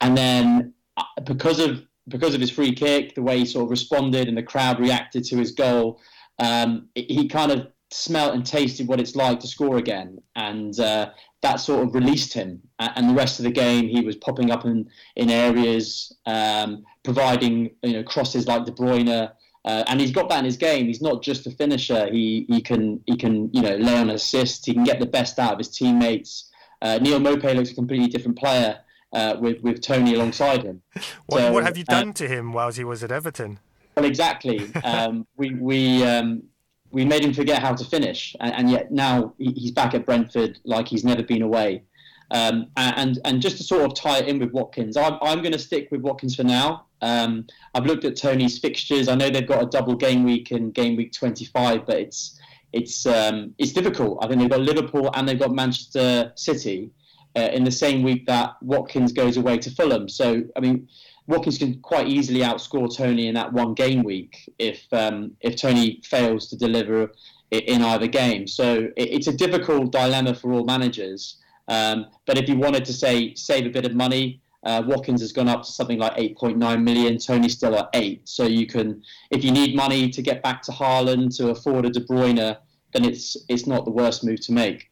And 0.01 0.17
then 0.17 0.73
uh, 0.97 1.03
because 1.23 1.59
of 1.59 1.83
because 2.07 2.35
of 2.35 2.41
his 2.41 2.51
free 2.51 2.73
kick, 2.73 3.15
the 3.15 3.21
way 3.21 3.39
he 3.39 3.45
sort 3.45 3.65
of 3.65 3.71
responded 3.71 4.27
and 4.27 4.37
the 4.37 4.43
crowd 4.43 4.79
reacted 4.79 5.23
to 5.25 5.37
his 5.37 5.51
goal, 5.51 6.01
um, 6.39 6.89
he 6.95 7.27
kind 7.27 7.51
of 7.51 7.67
smelt 7.91 8.33
and 8.33 8.45
tasted 8.45 8.87
what 8.87 8.99
it's 8.99 9.15
like 9.15 9.39
to 9.41 9.47
score 9.47 9.77
again, 9.77 10.19
and 10.35 10.79
uh, 10.79 11.09
that 11.41 11.57
sort 11.57 11.87
of 11.87 11.93
released 11.93 12.33
him. 12.33 12.61
And 12.79 13.09
the 13.09 13.13
rest 13.13 13.39
of 13.39 13.45
the 13.45 13.51
game, 13.51 13.87
he 13.87 14.01
was 14.01 14.15
popping 14.15 14.51
up 14.51 14.65
in 14.65 14.89
in 15.15 15.29
areas, 15.29 16.15
um, 16.25 16.83
providing 17.03 17.71
you 17.83 17.93
know 17.93 18.03
crosses 18.03 18.47
like 18.47 18.65
De 18.65 18.71
Bruyne. 18.71 19.31
Uh, 19.63 19.83
and 19.87 20.01
he's 20.01 20.11
got 20.11 20.27
that 20.29 20.39
in 20.39 20.45
his 20.45 20.57
game. 20.57 20.87
He's 20.87 21.03
not 21.03 21.21
just 21.21 21.45
a 21.45 21.51
finisher. 21.51 22.11
He 22.11 22.45
he 22.49 22.61
can 22.61 23.01
he 23.05 23.15
can 23.15 23.49
you 23.53 23.61
know 23.61 23.75
lay 23.75 23.97
on 23.97 24.09
assists. 24.09 24.65
He 24.65 24.73
can 24.73 24.83
get 24.83 24.99
the 24.99 25.05
best 25.05 25.37
out 25.37 25.53
of 25.53 25.57
his 25.59 25.69
teammates. 25.69 26.49
Uh, 26.81 26.97
Neal 26.99 27.19
Maupay 27.19 27.55
looks 27.55 27.71
a 27.71 27.75
completely 27.75 28.07
different 28.07 28.37
player 28.37 28.79
uh, 29.13 29.35
with 29.39 29.61
with 29.61 29.81
Toney 29.81 30.15
alongside 30.15 30.63
him. 30.63 30.81
What, 31.27 31.39
So, 31.39 31.53
what 31.53 31.63
have 31.63 31.77
you 31.77 31.85
uh, 31.87 31.99
done 31.99 32.13
to 32.13 32.27
him 32.27 32.53
whilst 32.53 32.77
he 32.77 32.83
was 32.83 33.03
at 33.03 33.11
Everton? 33.11 33.59
Well, 33.95 34.05
exactly. 34.05 34.71
Um, 34.83 35.27
we 35.37 35.53
we 35.53 36.03
um, 36.03 36.43
we 36.91 37.05
made 37.05 37.23
him 37.23 37.33
forget 37.33 37.61
how 37.61 37.73
to 37.73 37.85
finish, 37.85 38.35
and, 38.39 38.53
and 38.53 38.71
yet 38.71 38.91
now 38.91 39.33
he's 39.37 39.71
back 39.71 39.93
at 39.93 40.05
Brentford 40.05 40.59
like 40.63 40.87
he's 40.87 41.03
never 41.03 41.23
been 41.23 41.41
away. 41.41 41.83
Um, 42.31 42.67
and 42.77 43.19
and 43.25 43.41
just 43.41 43.57
to 43.57 43.63
sort 43.63 43.83
of 43.83 43.93
tie 43.93 44.19
it 44.19 44.27
in 44.27 44.39
with 44.39 44.51
Watkins, 44.51 44.95
I'm, 44.95 45.17
I'm 45.21 45.39
going 45.39 45.51
to 45.51 45.59
stick 45.59 45.89
with 45.91 46.01
Watkins 46.01 46.35
for 46.35 46.43
now. 46.43 46.85
Um, 47.01 47.45
I've 47.73 47.85
looked 47.85 48.05
at 48.05 48.15
Toney's 48.15 48.57
fixtures. 48.57 49.09
I 49.09 49.15
know 49.15 49.29
they've 49.29 49.47
got 49.47 49.61
a 49.61 49.65
double 49.65 49.95
game 49.95 50.23
week 50.23 50.51
in 50.51 50.71
game 50.71 50.95
week 50.95 51.11
25, 51.11 51.85
but 51.85 51.97
it's 51.97 52.39
it's 52.71 53.05
um, 53.05 53.53
it's 53.57 53.73
difficult. 53.73 54.23
I 54.23 54.27
think 54.27 54.39
they've 54.39 54.49
got 54.49 54.61
Liverpool 54.61 55.11
and 55.13 55.27
they've 55.27 55.39
got 55.39 55.51
Manchester 55.51 56.31
City 56.35 56.91
uh, 57.35 57.49
in 57.51 57.65
the 57.65 57.71
same 57.71 58.01
week 58.01 58.25
that 58.27 58.51
Watkins 58.61 59.11
goes 59.11 59.35
away 59.35 59.57
to 59.57 59.71
Fulham. 59.71 60.07
So 60.07 60.43
I 60.55 60.59
mean, 60.61 60.87
Watkins 61.27 61.57
can 61.57 61.79
quite 61.81 62.07
easily 62.07 62.41
outscore 62.41 62.93
Toney 62.95 63.27
in 63.27 63.35
that 63.35 63.53
one 63.53 63.73
game 63.73 64.03
week 64.03 64.37
if 64.59 64.85
um, 64.91 65.31
if 65.41 65.55
Toney 65.55 66.01
fails 66.03 66.47
to 66.49 66.57
deliver 66.57 67.11
in 67.51 67.81
either 67.81 68.07
game. 68.07 68.47
So 68.47 68.89
it, 68.97 69.09
it's 69.15 69.27
a 69.27 69.33
difficult 69.33 69.91
dilemma 69.91 70.33
for 70.33 70.53
all 70.53 70.63
managers. 70.63 71.37
Um, 71.67 72.07
but 72.25 72.37
if 72.37 72.49
you 72.49 72.57
wanted 72.57 72.85
to 72.85 72.93
say 72.93 73.33
save 73.35 73.65
a 73.65 73.69
bit 73.69 73.85
of 73.85 73.93
money, 73.93 74.41
uh, 74.63 74.83
Watkins 74.85 75.21
has 75.21 75.31
gone 75.31 75.47
up 75.47 75.63
to 75.63 75.71
something 75.71 75.97
like 75.97 76.15
8.9 76.15 76.83
million. 76.83 77.17
Toney's 77.17 77.53
still 77.53 77.77
at 77.77 77.89
eight. 77.93 78.27
So 78.27 78.45
you 78.45 78.67
can, 78.67 79.01
if 79.31 79.43
you 79.43 79.51
need 79.51 79.75
money 79.75 80.09
to 80.09 80.21
get 80.21 80.43
back 80.43 80.61
to 80.63 80.71
Haaland 80.71 81.35
to 81.37 81.49
afford 81.49 81.85
a 81.85 81.89
De 81.89 81.99
Bruyne, 82.01 82.57
then 82.93 83.05
it's 83.05 83.37
it's 83.47 83.65
not 83.65 83.85
the 83.85 83.91
worst 83.91 84.23
move 84.23 84.41
to 84.41 84.51
make. 84.51 84.91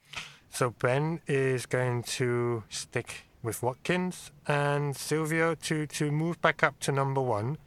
So 0.51 0.71
Ben 0.71 1.21
is 1.27 1.65
going 1.65 2.03
to 2.03 2.63
stick 2.69 3.25
with 3.41 3.63
Watkins 3.63 4.31
and 4.47 4.95
Silvio 4.95 5.55
to, 5.55 5.87
to 5.87 6.11
move 6.11 6.41
back 6.41 6.63
up 6.63 6.79
to 6.81 6.91
number 6.91 7.21
one. 7.21 7.57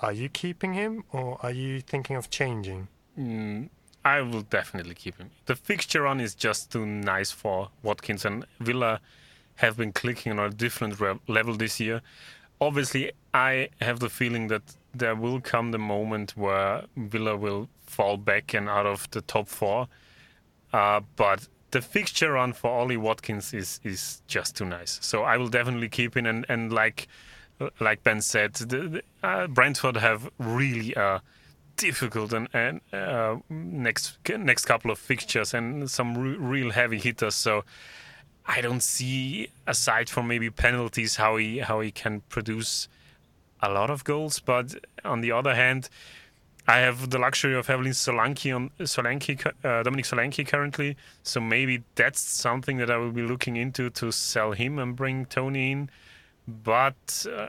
Are 0.00 0.12
you 0.12 0.28
keeping 0.28 0.74
him 0.74 1.04
or 1.12 1.38
are 1.42 1.50
you 1.50 1.80
thinking 1.80 2.16
of 2.16 2.30
changing? 2.30 2.88
Mm, 3.18 3.68
I 4.04 4.20
will 4.22 4.42
definitely 4.42 4.94
keep 4.94 5.18
him. 5.18 5.30
The 5.46 5.56
fixture 5.56 6.02
run 6.02 6.20
is 6.20 6.34
just 6.34 6.70
too 6.70 6.86
nice 6.86 7.30
for 7.30 7.70
Watkins 7.82 8.24
and 8.24 8.44
Villa 8.60 9.00
have 9.56 9.76
been 9.76 9.92
clicking 9.92 10.32
on 10.32 10.38
a 10.38 10.50
different 10.50 11.00
re- 11.00 11.18
level 11.26 11.54
this 11.54 11.80
year. 11.80 12.00
Obviously, 12.60 13.10
I 13.34 13.70
have 13.80 13.98
the 13.98 14.08
feeling 14.08 14.48
that 14.48 14.62
there 14.94 15.16
will 15.16 15.40
come 15.40 15.72
the 15.72 15.78
moment 15.78 16.36
where 16.36 16.84
Villa 16.96 17.36
will 17.36 17.68
fall 17.86 18.16
back 18.16 18.54
and 18.54 18.68
out 18.68 18.86
of 18.86 19.10
the 19.10 19.20
top 19.20 19.48
four. 19.48 19.88
Uh, 20.72 21.00
but 21.16 21.48
the 21.70 21.82
fixture 21.82 22.32
run 22.32 22.52
for 22.52 22.70
Ollie 22.70 22.96
Watkins 22.96 23.52
is 23.52 23.80
is 23.84 24.22
just 24.26 24.56
too 24.56 24.64
nice. 24.64 24.98
So 25.02 25.22
I 25.22 25.36
will 25.36 25.48
definitely 25.48 25.88
keep 25.88 26.16
him. 26.16 26.26
And, 26.26 26.46
and 26.48 26.72
like 26.72 27.08
like 27.80 28.02
Ben 28.02 28.20
said, 28.20 28.54
the, 28.54 28.64
the, 28.88 29.02
uh, 29.22 29.46
Brentford 29.48 29.96
have 29.96 30.30
really 30.38 30.94
a 30.94 31.22
difficult 31.76 32.32
and, 32.32 32.48
and 32.52 32.80
uh, 32.92 33.36
next 33.48 34.18
next 34.28 34.64
couple 34.64 34.90
of 34.90 34.98
fixtures 34.98 35.54
and 35.54 35.90
some 35.90 36.16
re- 36.16 36.36
real 36.36 36.70
heavy 36.70 36.98
hitters. 36.98 37.34
So 37.34 37.64
I 38.46 38.60
don't 38.60 38.82
see, 38.82 39.50
aside 39.66 40.08
from 40.08 40.26
maybe 40.26 40.50
penalties, 40.50 41.16
how 41.16 41.36
he 41.36 41.58
how 41.58 41.80
he 41.80 41.90
can 41.90 42.22
produce 42.28 42.88
a 43.60 43.70
lot 43.70 43.90
of 43.90 44.04
goals. 44.04 44.40
But 44.40 44.74
on 45.04 45.20
the 45.20 45.32
other 45.32 45.54
hand, 45.54 45.90
I 46.68 46.78
have 46.80 47.08
the 47.08 47.18
luxury 47.18 47.54
of 47.56 47.66
having 47.66 47.92
Solanke 47.92 48.54
on 48.54 48.70
Solanke, 48.80 49.44
uh, 49.64 49.82
Dominic 49.82 50.04
Solanke 50.04 50.46
currently, 50.46 50.98
so 51.22 51.40
maybe 51.40 51.82
that's 51.94 52.20
something 52.20 52.76
that 52.76 52.90
I 52.90 52.98
will 52.98 53.10
be 53.10 53.22
looking 53.22 53.56
into 53.56 53.88
to 53.88 54.12
sell 54.12 54.52
him 54.52 54.78
and 54.78 54.94
bring 54.94 55.24
Toney 55.24 55.72
in. 55.72 55.90
But 56.46 57.26
uh, 57.34 57.48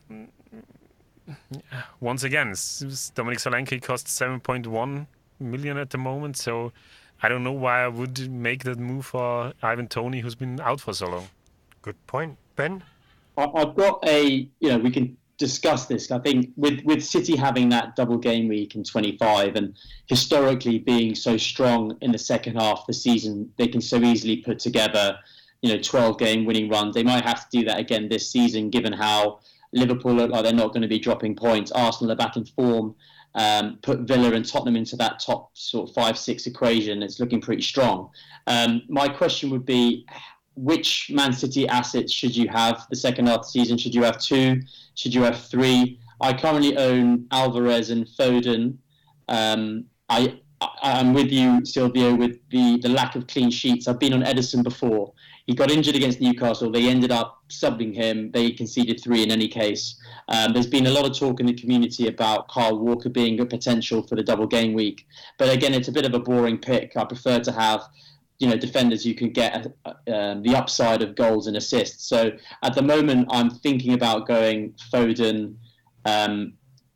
once 1.99 2.23
again, 2.23 2.51
s- 2.51 2.81
s- 2.85 3.09
Dominic 3.13 3.39
Solanke 3.39 3.81
costs 3.81 4.17
7.1 4.17 5.05
million 5.39 5.77
at 5.77 5.89
the 5.89 5.97
moment, 5.97 6.37
so 6.37 6.71
I 7.21 7.27
don't 7.27 7.43
know 7.43 7.51
why 7.51 7.83
I 7.83 7.89
would 7.89 8.31
make 8.31 8.63
that 8.63 8.79
move 8.79 9.05
for 9.07 9.51
Ivan 9.61 9.87
Toney, 9.89 10.21
who's 10.21 10.35
been 10.35 10.61
out 10.61 10.79
for 10.79 10.93
so 10.93 11.07
long. 11.09 11.27
Good 11.81 11.97
point. 12.07 12.37
Ben? 12.55 12.83
I've 13.37 13.75
got 13.75 14.05
a, 14.07 14.49
you 14.59 14.69
know, 14.69 14.77
we 14.77 14.91
can 14.91 15.17
discuss 15.39 15.85
this. 15.85 16.11
I 16.11 16.19
think 16.19 16.51
with 16.57 16.81
with 16.83 17.03
City 17.03 17.35
having 17.35 17.69
that 17.69 17.95
double 17.95 18.17
game 18.17 18.47
week 18.47 18.75
in 18.75 18.83
25 18.83 19.55
and 19.55 19.73
historically 20.05 20.77
being 20.77 21.15
so 21.15 21.37
strong 21.37 21.97
in 22.01 22.11
the 22.11 22.17
second 22.17 22.57
half 22.57 22.81
of 22.81 22.87
the 22.87 22.93
season, 22.93 23.51
they 23.57 23.67
can 23.67 23.81
so 23.81 23.97
easily 23.97 24.37
put 24.37 24.59
together, 24.59 25.17
you 25.61 25.73
know, 25.73 25.81
12 25.81 26.19
game 26.19 26.45
winning 26.45 26.69
runs. 26.69 26.93
They 26.93 27.03
might 27.03 27.23
have 27.23 27.49
to 27.49 27.57
do 27.57 27.65
that 27.65 27.79
again 27.79 28.09
this 28.09 28.29
season, 28.29 28.69
given 28.69 28.93
how 28.93 29.39
Liverpool 29.73 30.13
look 30.13 30.29
like 30.29 30.43
they're 30.43 30.53
not 30.53 30.73
going 30.73 30.81
to 30.81 30.87
be 30.87 30.99
dropping 30.99 31.35
points. 31.35 31.71
Arsenal 31.71 32.11
are 32.11 32.17
back 32.17 32.35
in 32.35 32.45
form. 32.45 32.95
Um, 33.35 33.77
put 33.81 34.01
Villa 34.01 34.33
and 34.33 34.45
Tottenham 34.45 34.75
into 34.75 34.95
that 34.97 35.19
top 35.19 35.51
sort 35.55 35.89
of 35.89 35.95
five 35.95 36.17
six 36.17 36.47
equation. 36.47 37.01
It's 37.01 37.19
looking 37.19 37.39
pretty 37.39 37.61
strong. 37.61 38.09
Um, 38.47 38.81
my 38.89 39.07
question 39.07 39.51
would 39.51 39.65
be 39.65 40.05
which 40.59 41.09
Man 41.09 41.31
City 41.31 41.67
assets 41.67 42.11
should 42.11 42.35
you 42.35 42.47
have 42.49 42.85
the 42.89 42.95
second 42.95 43.27
half 43.27 43.39
of 43.39 43.41
the 43.43 43.49
season? 43.49 43.77
Should 43.77 43.95
you 43.95 44.03
have 44.03 44.19
two? 44.19 44.61
Should 44.95 45.13
you 45.13 45.23
have 45.23 45.41
three? 45.45 45.99
I 46.21 46.33
currently 46.33 46.75
own 46.77 47.27
Alvarez 47.31 47.89
and 47.91 48.05
Foden. 48.05 48.77
Um, 49.29 49.85
I, 50.09 50.39
I 50.59 50.67
I'm 50.81 51.13
with 51.13 51.31
you, 51.31 51.65
Silvio, 51.65 52.13
with 52.13 52.37
the, 52.49 52.77
the 52.81 52.89
lack 52.89 53.15
of 53.15 53.27
clean 53.27 53.49
sheets. 53.49 53.87
I've 53.87 53.99
been 53.99 54.13
on 54.13 54.23
Ederson 54.23 54.61
before. 54.61 55.13
He 55.45 55.55
got 55.55 55.71
injured 55.71 55.95
against 55.95 56.19
Newcastle. 56.19 56.71
They 56.71 56.89
ended 56.89 57.11
up 57.11 57.41
subbing 57.49 57.95
him. 57.95 58.29
They 58.31 58.51
conceded 58.51 59.01
three 59.01 59.23
in 59.23 59.31
any 59.31 59.47
case. 59.47 59.97
Um, 60.27 60.53
there's 60.53 60.67
been 60.67 60.87
a 60.87 60.91
lot 60.91 61.09
of 61.09 61.17
talk 61.17 61.39
in 61.39 61.45
the 61.45 61.53
community 61.53 62.07
about 62.07 62.49
Kyle 62.49 62.77
Walker 62.77 63.09
being 63.09 63.39
a 63.39 63.45
potential 63.45 64.05
for 64.05 64.15
the 64.15 64.23
double 64.23 64.45
game 64.45 64.73
week. 64.73 65.07
But 65.37 65.49
again, 65.49 65.73
it's 65.73 65.87
a 65.87 65.91
bit 65.91 66.05
of 66.05 66.13
a 66.13 66.19
boring 66.19 66.57
pick. 66.57 66.97
I 66.97 67.05
prefer 67.05 67.39
to 67.39 67.51
have 67.53 67.81
you 68.39 68.47
know 68.47 68.57
defenders 68.57 69.05
you 69.05 69.13
can 69.13 69.29
get 69.29 69.67
uh, 69.85 69.93
the 70.05 70.55
upside 70.55 71.01
of 71.01 71.15
goals 71.15 71.47
and 71.47 71.57
assists. 71.57 72.07
So 72.07 72.31
at 72.63 72.73
the 72.73 72.81
moment, 72.81 73.27
I'm 73.31 73.49
thinking 73.49 73.93
about 73.93 74.27
going 74.27 74.73
Foden, 74.91 75.55
um, 76.05 76.53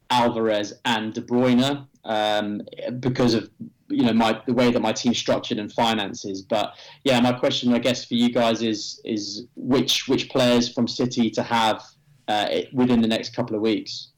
Alvarez, 0.10 0.74
and 0.86 1.14
De 1.14 1.22
Bruyne 1.22 1.86
um, 2.06 2.62
because 3.00 3.34
of 3.34 3.50
you 3.90 4.04
know 4.04 4.14
my 4.14 4.42
the 4.46 4.54
way 4.54 4.72
that 4.72 4.82
my 4.82 4.94
team's 4.94 5.18
structured 5.18 5.60
and 5.60 5.72
finances. 5.72 6.42
But 6.42 6.76
yeah, 7.04 7.20
my 7.20 7.34
question 7.34 7.74
I 7.74 7.80
guess 7.80 8.06
for 8.06 8.16
you 8.16 8.32
guys 8.32 8.62
is 8.62 9.02
is 9.04 9.46
which 9.56 10.08
which 10.08 10.30
players 10.30 10.74
from 10.74 10.88
City 10.88 11.30
to 11.32 11.44
have 11.44 11.84
uh, 12.30 12.48
within 12.72 13.02
the 13.02 13.08
next 13.08 13.36
couple 13.36 13.56
of 13.56 13.62
weeks. 13.62 14.10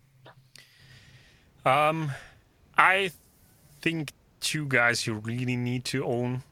Um, 1.65 2.11
I 2.77 3.11
think 3.81 4.11
two 4.39 4.67
guys 4.67 5.07
you 5.07 5.15
really 5.15 5.55
need 5.55 5.83
to 5.85 6.05
own. 6.05 6.43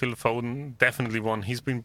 Phil 0.00 0.12
Foden, 0.12 0.78
definitely 0.78 1.20
won. 1.20 1.42
He's 1.42 1.60
been 1.60 1.84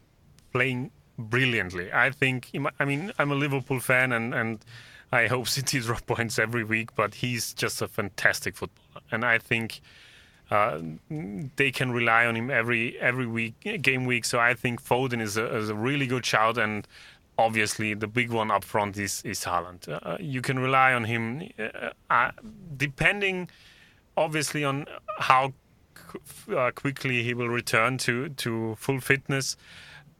playing 0.54 0.92
brilliantly. 1.20 1.92
I 1.92 2.12
think. 2.12 2.50
I 2.80 2.86
mean, 2.86 3.12
I'm 3.20 3.30
a 3.30 3.36
Liverpool 3.36 3.82
fan, 3.82 4.14
and 4.14 4.34
and 4.34 4.64
I 5.12 5.28
hope 5.28 5.48
City 5.58 5.82
drop 5.82 6.06
points 6.06 6.40
every 6.40 6.64
week. 6.64 6.96
But 6.96 7.16
he's 7.16 7.54
just 7.54 7.82
a 7.82 7.88
fantastic 7.90 8.56
footballer, 8.56 9.04
and 9.12 9.26
I 9.26 9.38
think. 9.38 9.82
Uh, 10.52 10.80
they 11.56 11.72
can 11.72 11.92
rely 11.92 12.28
on 12.28 12.36
him 12.36 12.52
every 12.52 13.00
every 13.00 13.26
week, 13.26 13.56
game 13.82 14.06
week. 14.06 14.24
So 14.26 14.38
I 14.38 14.54
think 14.54 14.80
Foden 14.80 15.20
is 15.20 15.38
a, 15.38 15.56
is 15.58 15.70
a 15.70 15.74
really 15.74 16.06
good 16.06 16.24
shout, 16.24 16.60
and 16.60 16.88
obviously 17.40 17.96
the 17.96 18.08
big 18.08 18.30
one 18.30 18.52
up 18.52 18.64
front 18.64 18.96
is 18.96 19.24
is 19.26 19.44
Haaland. 19.44 19.90
Uh, 19.90 20.18
you 20.20 20.44
can 20.44 20.60
rely 20.60 20.94
on 20.94 21.06
him, 21.06 21.50
uh, 21.58 21.90
uh, 22.12 22.32
depending 22.78 23.50
obviously 24.16 24.64
on 24.64 24.86
how 25.18 25.54
uh, 26.56 26.72
quickly 26.74 27.24
he 27.24 27.34
will 27.34 27.50
return 27.50 27.98
to 28.00 28.30
to 28.30 28.76
full 28.76 29.00
fitness. 29.00 29.58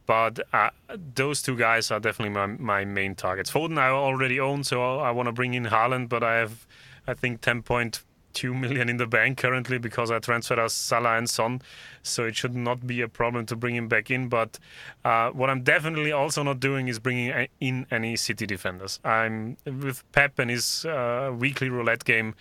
But 0.06 0.38
uh, 0.52 0.70
those 1.14 1.42
two 1.42 1.56
guys 1.56 1.90
are 1.90 1.98
definitely 1.98 2.32
my, 2.34 2.46
my 2.46 2.84
main 2.84 3.16
targets. 3.16 3.50
Foden 3.50 3.76
I 3.76 3.88
already 3.88 4.38
own, 4.38 4.62
so 4.62 5.00
I 5.00 5.10
want 5.10 5.26
to 5.26 5.32
bring 5.32 5.54
in 5.54 5.64
Haaland, 5.64 6.08
but 6.08 6.22
I 6.22 6.36
have 6.36 6.66
I 7.08 7.14
think 7.14 7.40
10.2 7.40 8.60
million 8.60 8.88
in 8.88 8.96
the 8.96 9.06
bank 9.06 9.38
currently 9.38 9.78
because 9.78 10.10
I 10.10 10.18
transferred 10.18 10.58
out 10.58 10.70
Salah 10.70 11.16
and 11.16 11.28
Son, 11.28 11.60
so 12.02 12.24
it 12.24 12.36
should 12.36 12.54
not 12.54 12.86
be 12.86 13.00
a 13.00 13.08
problem 13.08 13.46
to 13.46 13.56
bring 13.56 13.74
him 13.76 13.88
back 13.88 14.10
in. 14.10 14.28
But 14.28 14.58
uh, 15.04 15.30
what 15.30 15.50
I'm 15.50 15.62
definitely 15.62 16.12
also 16.12 16.42
not 16.42 16.60
doing 16.60 16.88
is 16.88 16.98
bringing 16.98 17.48
in 17.60 17.86
any 17.90 18.16
City 18.16 18.46
defenders. 18.46 19.00
I'm 19.04 19.56
with 19.64 20.04
Pep 20.12 20.38
and 20.38 20.50
his 20.50 20.84
uh, 20.84 21.32
weekly 21.36 21.68
roulette 21.68 22.04
game. 22.04 22.34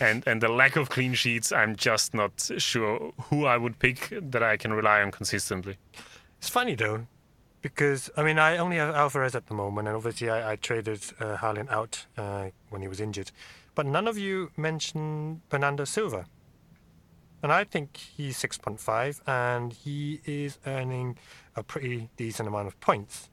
And, 0.00 0.26
and 0.26 0.42
the 0.42 0.48
lack 0.48 0.74
of 0.76 0.90
clean 0.90 1.14
sheets, 1.14 1.52
I'm 1.52 1.76
just 1.76 2.14
not 2.14 2.50
sure 2.58 3.12
who 3.30 3.46
I 3.46 3.56
would 3.56 3.78
pick 3.78 4.12
that 4.20 4.42
I 4.42 4.56
can 4.56 4.72
rely 4.72 5.00
on 5.02 5.12
consistently. 5.12 5.76
It's 6.38 6.48
funny 6.48 6.74
though, 6.74 7.06
because 7.62 8.10
I 8.16 8.22
mean 8.24 8.38
I 8.38 8.58
only 8.58 8.76
have 8.76 8.94
Alvarez 8.94 9.34
at 9.34 9.46
the 9.46 9.54
moment, 9.54 9.88
and 9.88 9.96
obviously 9.96 10.28
I, 10.28 10.52
I 10.52 10.56
traded 10.56 11.00
uh, 11.20 11.36
Haaland 11.36 11.70
out 11.70 12.06
uh, 12.18 12.50
when 12.70 12.82
he 12.82 12.88
was 12.88 13.00
injured, 13.00 13.30
but 13.74 13.86
none 13.86 14.08
of 14.08 14.18
you 14.18 14.50
mentioned 14.56 15.48
Bernardo 15.48 15.84
Silva, 15.84 16.26
and 17.42 17.52
I 17.52 17.64
think 17.64 17.96
he's 17.96 18.36
six 18.36 18.58
point 18.58 18.80
five, 18.80 19.22
and 19.26 19.72
he 19.72 20.20
is 20.26 20.58
earning 20.66 21.16
a 21.56 21.62
pretty 21.62 22.10
decent 22.16 22.48
amount 22.48 22.66
of 22.66 22.78
points, 22.80 23.30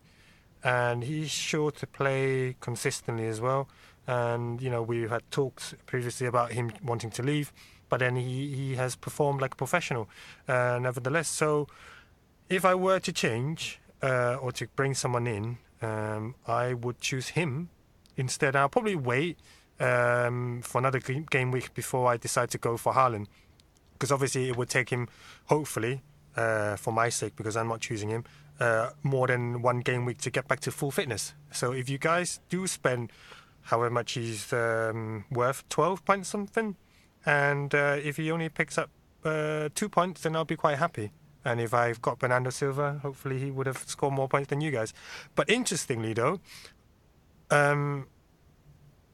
and 0.64 1.04
he's 1.04 1.32
sure 1.32 1.72
to 1.72 1.88
play 1.88 2.56
consistently 2.62 3.28
as 3.28 3.42
well. 3.42 3.68
And 4.08 4.62
you 4.62 4.70
know, 4.70 4.82
we 4.82 5.08
had 5.08 5.24
talked 5.32 5.76
previously 5.86 6.28
about 6.28 6.52
him 6.52 6.72
wanting 6.84 7.12
to 7.12 7.24
leave, 7.24 7.54
but 7.90 8.00
then 8.00 8.16
he, 8.16 8.54
he 8.56 8.76
has 8.76 8.96
performed 8.96 9.42
like 9.42 9.54
a 9.54 9.58
professional, 9.58 10.10
uh, 10.48 10.80
nevertheless. 10.82 11.28
So, 11.28 11.68
if 12.50 12.66
I 12.66 12.76
were 12.76 13.00
to 13.00 13.14
change 13.14 13.80
uh, 14.02 14.36
or 14.42 14.52
to 14.54 14.68
bring 14.76 14.94
someone 14.94 15.28
in, 15.28 15.58
um, 15.82 16.36
I 16.48 16.74
would 16.74 17.00
choose 17.00 17.30
him 17.30 17.70
instead. 18.18 18.56
I'll 18.56 18.70
probably 18.70 18.96
wait 18.96 19.38
um, 19.80 20.62
for 20.64 20.78
another 20.78 21.00
game 21.00 21.52
week 21.52 21.74
before 21.74 22.12
I 22.12 22.18
decide 22.18 22.50
to 22.52 22.58
go 22.58 22.78
for 22.78 22.94
Haaland, 22.94 23.28
because 23.94 24.12
obviously 24.12 24.50
it 24.50 24.56
would 24.58 24.70
take 24.70 24.90
him, 24.90 25.08
hopefully, 25.46 26.02
uh, 26.36 26.76
for 26.76 26.94
my 26.94 27.10
sake, 27.10 27.36
because 27.36 27.58
I'm 27.58 27.68
not 27.68 27.82
choosing 27.82 28.10
him, 28.10 28.24
uh, 28.60 28.92
more 29.04 29.28
than 29.28 29.62
one 29.62 29.80
game 29.80 30.06
week 30.06 30.20
to 30.20 30.30
get 30.30 30.48
back 30.48 30.60
to 30.62 30.72
full 30.72 30.92
fitness. 30.92 31.34
So 31.52 31.72
if 31.72 31.90
you 31.90 31.98
guys 31.98 32.40
do 32.50 32.68
spend 32.68 33.12
however 33.64 33.92
much 33.92 34.14
he's 34.14 34.52
um, 34.54 35.26
worth, 35.32 35.68
12 35.70 36.06
points 36.06 36.30
something, 36.30 36.76
and 37.26 37.74
uh, 37.76 37.98
if 38.04 38.18
he 38.18 38.32
only 38.32 38.50
picks 38.50 38.78
up 38.78 38.90
uh, 39.24 39.70
two 39.76 39.90
points, 39.90 40.22
then 40.22 40.36
I'll 40.36 40.46
be 40.46 40.56
quite 40.56 40.78
happy. 40.78 41.12
And 41.44 41.60
if 41.60 41.74
I've 41.74 42.02
got 42.02 42.20
Bernardo 42.20 42.52
Silva, 42.52 43.00
hopefully 43.02 43.40
he 43.40 43.52
would 43.52 43.66
have 43.66 43.78
scored 43.78 44.14
more 44.14 44.28
points 44.28 44.50
than 44.50 44.62
you 44.62 44.72
guys. 44.72 44.94
But 45.36 45.50
interestingly, 45.50 46.14
though, 46.14 46.40
um, 47.50 48.08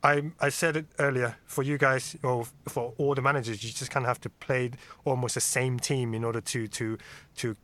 I 0.03 0.31
I 0.39 0.49
said 0.49 0.77
it 0.77 0.85
earlier 0.99 1.37
for 1.45 1.63
you 1.63 1.77
guys 1.77 2.15
or 2.23 2.45
for 2.67 2.93
all 2.97 3.15
the 3.15 3.21
managers, 3.21 3.63
you 3.63 3.71
just 3.71 3.91
kind 3.91 4.05
of 4.05 4.09
have 4.09 4.21
to 4.21 4.29
play 4.29 4.71
almost 5.05 5.35
the 5.35 5.41
same 5.41 5.79
team 5.79 6.13
in 6.13 6.23
order 6.23 6.41
to 6.41 6.67
to 6.67 6.97
to 7.37 7.55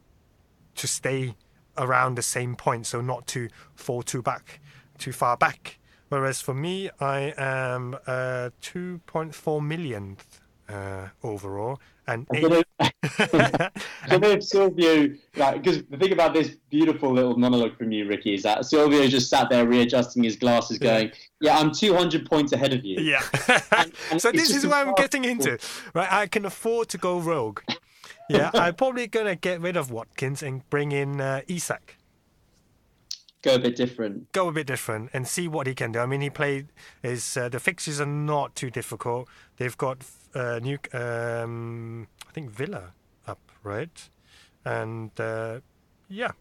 to 0.75 0.87
stay 0.87 1.35
around 1.77 2.15
the 2.15 2.23
same 2.23 2.55
point, 2.55 2.85
so 2.85 3.01
not 3.01 3.27
to 3.27 3.49
fall 3.75 4.01
too 4.01 4.21
back, 4.21 4.59
too 4.97 5.11
far 5.11 5.35
back. 5.37 5.77
Whereas 6.09 6.41
for 6.41 6.53
me, 6.53 6.89
I 6.99 7.33
am 7.37 7.95
uh, 8.05 8.49
2.4 8.61 9.65
millionth 9.65 10.39
uh, 10.69 11.07
overall, 11.23 11.79
and 12.07 12.27
I 12.31 12.37
eight, 12.37 12.41
don't 12.41 12.51
know, 12.51 12.89
I 13.09 13.71
don't 14.09 14.21
know 14.21 14.39
Silvio, 14.39 15.13
like, 15.35 15.61
because 15.63 15.83
the 15.89 15.97
thing 15.97 16.11
about 16.13 16.33
this 16.33 16.55
beautiful 16.69 17.11
little 17.11 17.37
monologue 17.37 17.77
from 17.77 17.91
you, 17.91 18.07
Ricky, 18.07 18.33
is 18.33 18.43
that 18.43 18.65
Silvio 18.65 19.07
just 19.07 19.29
sat 19.29 19.49
there 19.49 19.67
readjusting 19.67 20.23
his 20.23 20.35
glasses, 20.35 20.77
going, 20.77 21.11
"Yeah, 21.41 21.57
I'm 21.57 21.71
200 21.71 22.25
points 22.29 22.51
ahead 22.53 22.73
of 22.73 22.83
you." 22.85 22.99
Yeah. 22.99 23.21
And- 23.71 23.93
and 24.11 24.21
so 24.21 24.31
this 24.31 24.55
is 24.55 24.65
what 24.67 24.87
I'm 24.87 24.93
getting 24.95 25.25
into. 25.25 25.57
Right, 25.93 26.11
I 26.11 26.27
can 26.27 26.45
afford 26.45 26.89
to 26.89 26.97
go 26.97 27.19
rogue. 27.19 27.61
Yeah, 28.29 28.51
I'm 28.53 28.75
probably 28.75 29.07
gonna 29.07 29.35
get 29.35 29.59
rid 29.59 29.75
of 29.75 29.91
Watkins 29.91 30.41
and 30.41 30.67
bring 30.69 30.93
in 30.93 31.19
uh, 31.19 31.41
Isak. 31.47 31.97
Go 33.43 33.55
a 33.55 33.59
bit 33.59 33.75
different. 33.75 34.31
Go 34.31 34.47
a 34.47 34.51
bit 34.53 34.65
different 34.67 35.09
and 35.13 35.27
see 35.27 35.47
what 35.49 35.67
he 35.67 35.75
can 35.75 35.91
do. 35.91 35.99
I 35.99 36.05
mean, 36.05 36.21
he 36.21 36.29
played. 36.29 36.67
His 37.01 37.35
uh, 37.37 37.49
the 37.49 37.59
fixtures 37.59 37.99
are 37.99 38.05
not 38.05 38.55
too 38.55 38.69
difficult. 38.69 39.27
They've 39.57 39.77
got 39.77 39.97
uh, 40.33 40.59
new. 40.63 40.77
Um, 40.93 42.07
I 42.27 42.31
think 42.31 42.49
Villa 42.49 42.93
up 43.27 43.39
right, 43.63 44.09
and 44.63 45.11
uh, 45.19 45.59
yeah, 46.07 46.31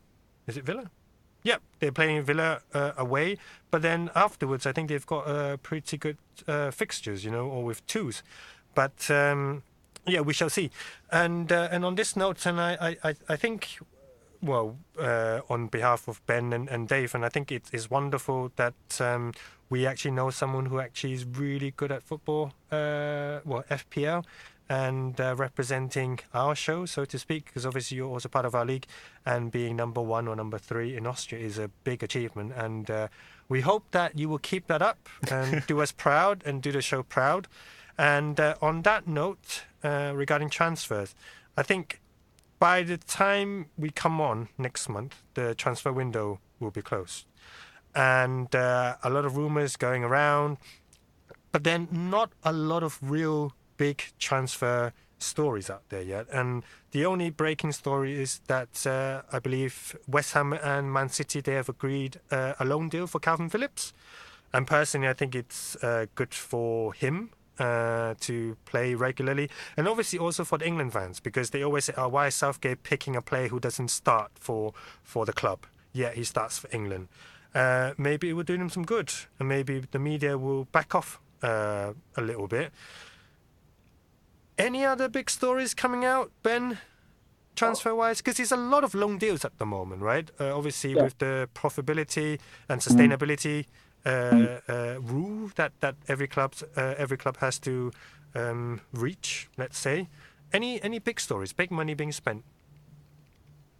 is 0.46 0.56
it 0.56 0.64
Villa? 0.64 0.90
Yeah, 1.44 1.56
they're 1.80 1.90
playing 1.90 2.22
Villa 2.22 2.60
uh, 2.72 2.92
away, 2.96 3.36
but 3.72 3.82
then 3.82 4.10
afterwards, 4.14 4.64
I 4.64 4.70
think 4.70 4.88
they've 4.88 5.04
got 5.06 5.26
uh, 5.26 5.56
pretty 5.56 5.98
good 5.98 6.18
uh, 6.46 6.70
fixtures, 6.70 7.24
you 7.24 7.32
know, 7.32 7.46
or 7.48 7.64
with 7.64 7.84
twos. 7.88 8.22
But 8.76 9.10
um, 9.10 9.64
yeah, 10.06 10.20
we 10.20 10.34
shall 10.34 10.50
see. 10.50 10.70
And 11.10 11.50
uh, 11.50 11.68
and 11.72 11.84
on 11.84 11.96
this 11.96 12.14
note, 12.14 12.46
and 12.46 12.60
I, 12.60 12.96
I- 13.02 13.16
I 13.28 13.34
think, 13.36 13.80
well, 14.42 14.76
uh, 14.98 15.40
on 15.48 15.68
behalf 15.68 16.08
of 16.08 16.24
Ben 16.26 16.52
and, 16.52 16.68
and 16.68 16.88
Dave, 16.88 17.14
and 17.14 17.24
I 17.24 17.28
think 17.28 17.52
it 17.52 17.70
is 17.72 17.90
wonderful 17.90 18.50
that 18.56 18.74
um, 19.00 19.32
we 19.70 19.86
actually 19.86 20.10
know 20.10 20.30
someone 20.30 20.66
who 20.66 20.80
actually 20.80 21.12
is 21.12 21.24
really 21.24 21.70
good 21.70 21.92
at 21.92 22.02
football, 22.02 22.52
uh, 22.70 23.40
well, 23.44 23.64
FPL, 23.70 24.24
and 24.68 25.20
uh, 25.20 25.34
representing 25.36 26.18
our 26.34 26.54
show, 26.54 26.86
so 26.86 27.04
to 27.04 27.18
speak, 27.18 27.46
because 27.46 27.64
obviously 27.64 27.96
you're 27.96 28.08
also 28.08 28.28
part 28.28 28.44
of 28.44 28.54
our 28.54 28.64
league, 28.64 28.86
and 29.24 29.52
being 29.52 29.76
number 29.76 30.00
one 30.00 30.26
or 30.26 30.34
number 30.34 30.58
three 30.58 30.96
in 30.96 31.06
Austria 31.06 31.44
is 31.44 31.58
a 31.58 31.68
big 31.84 32.02
achievement. 32.02 32.52
And 32.56 32.90
uh, 32.90 33.08
we 33.48 33.60
hope 33.60 33.84
that 33.92 34.18
you 34.18 34.28
will 34.28 34.38
keep 34.38 34.66
that 34.66 34.82
up 34.82 35.08
and 35.30 35.64
do 35.68 35.80
us 35.80 35.92
proud 35.92 36.42
and 36.44 36.60
do 36.60 36.72
the 36.72 36.82
show 36.82 37.02
proud. 37.02 37.48
And 37.96 38.40
uh, 38.40 38.56
on 38.60 38.82
that 38.82 39.06
note, 39.06 39.64
uh, 39.84 40.12
regarding 40.14 40.50
transfers, 40.50 41.14
I 41.56 41.62
think 41.62 42.01
by 42.62 42.84
the 42.84 42.96
time 42.96 43.66
we 43.76 43.90
come 43.90 44.20
on 44.20 44.48
next 44.56 44.88
month, 44.88 45.16
the 45.34 45.52
transfer 45.52 45.92
window 45.92 46.38
will 46.60 46.70
be 46.70 46.80
closed. 46.80 47.26
And 47.92 48.54
uh, 48.54 48.94
a 49.02 49.10
lot 49.10 49.24
of 49.24 49.36
rumors 49.36 49.74
going 49.74 50.04
around, 50.04 50.58
but 51.50 51.64
then 51.64 51.88
not 51.90 52.30
a 52.44 52.52
lot 52.52 52.84
of 52.84 53.00
real 53.02 53.52
big 53.78 54.04
transfer 54.20 54.92
stories 55.18 55.70
out 55.70 55.82
there 55.88 56.02
yet. 56.02 56.28
And 56.30 56.62
the 56.92 57.04
only 57.04 57.30
breaking 57.30 57.72
story 57.72 58.12
is 58.14 58.40
that 58.46 58.86
uh, 58.86 59.22
I 59.32 59.40
believe 59.40 59.96
West 60.06 60.34
Ham 60.34 60.52
and 60.52 60.92
Man 60.92 61.08
City 61.08 61.40
they 61.40 61.54
have 61.54 61.68
agreed 61.68 62.20
uh, 62.30 62.52
a 62.60 62.64
loan 62.64 62.88
deal 62.88 63.08
for 63.08 63.18
Kalvin 63.18 63.50
Phillips. 63.50 63.92
And 64.52 64.68
personally, 64.68 65.08
I 65.08 65.14
think 65.14 65.34
it's 65.34 65.74
uh, 65.82 66.06
good 66.14 66.32
for 66.32 66.94
him 66.94 67.30
uh, 67.62 68.14
to 68.20 68.34
play 68.70 68.94
regularly, 68.94 69.48
and 69.76 69.88
obviously 69.88 70.18
also 70.18 70.44
for 70.44 70.58
the 70.58 70.66
England 70.66 70.92
fans 70.92 71.20
because 71.20 71.50
they 71.50 71.62
always 71.64 71.84
say, 71.84 71.94
"Oh, 71.96 72.08
why 72.14 72.26
is 72.26 72.34
Southgate 72.34 72.82
picking 72.82 73.16
a 73.16 73.22
player 73.22 73.48
who 73.48 73.60
doesn't 73.60 73.90
start 73.90 74.30
for 74.40 74.72
for 75.02 75.24
the 75.26 75.32
club? 75.32 75.58
Yeah, 75.92 76.12
he 76.14 76.24
starts 76.24 76.58
for 76.58 76.68
England. 76.76 77.08
Uh, 77.54 77.92
maybe 77.96 78.28
it 78.28 78.34
will 78.36 78.46
do 78.52 78.56
them 78.58 78.70
some 78.70 78.84
good, 78.86 79.08
and 79.38 79.48
maybe 79.48 79.80
the 79.90 79.98
media 79.98 80.36
will 80.36 80.64
back 80.72 80.94
off 80.94 81.18
uh, 81.42 81.92
a 82.16 82.20
little 82.22 82.46
bit." 82.48 82.72
Any 84.58 84.84
other 84.84 85.08
big 85.08 85.30
stories 85.30 85.74
coming 85.74 86.04
out, 86.04 86.30
Ben? 86.42 86.78
Transfer 87.54 87.94
wise, 87.94 88.18
because 88.22 88.36
there's 88.38 88.52
a 88.52 88.56
lot 88.56 88.84
of 88.84 88.94
long 88.94 89.18
deals 89.18 89.44
at 89.44 89.52
the 89.58 89.66
moment, 89.66 90.02
right? 90.02 90.30
Uh, 90.40 90.56
obviously, 90.56 90.92
Yeah. 90.92 91.04
with 91.04 91.18
the 91.18 91.48
profitability 91.54 92.38
and 92.68 92.80
sustainability 92.80 93.58
uh, 93.58 93.64
uh, 93.64 93.66
rule 94.06 95.50
that, 95.56 95.72
that 95.80 95.96
every 96.08 96.26
club 96.28 96.54
uh, 96.76 96.94
every 96.98 97.16
club 97.16 97.36
has 97.38 97.58
to 97.60 97.90
um, 98.34 98.80
reach. 98.92 99.48
Let's 99.56 99.78
say, 99.78 100.08
any 100.52 100.82
any 100.82 100.98
big 100.98 101.20
stories, 101.20 101.52
big 101.52 101.70
money 101.70 101.94
being 101.94 102.12
spent. 102.12 102.44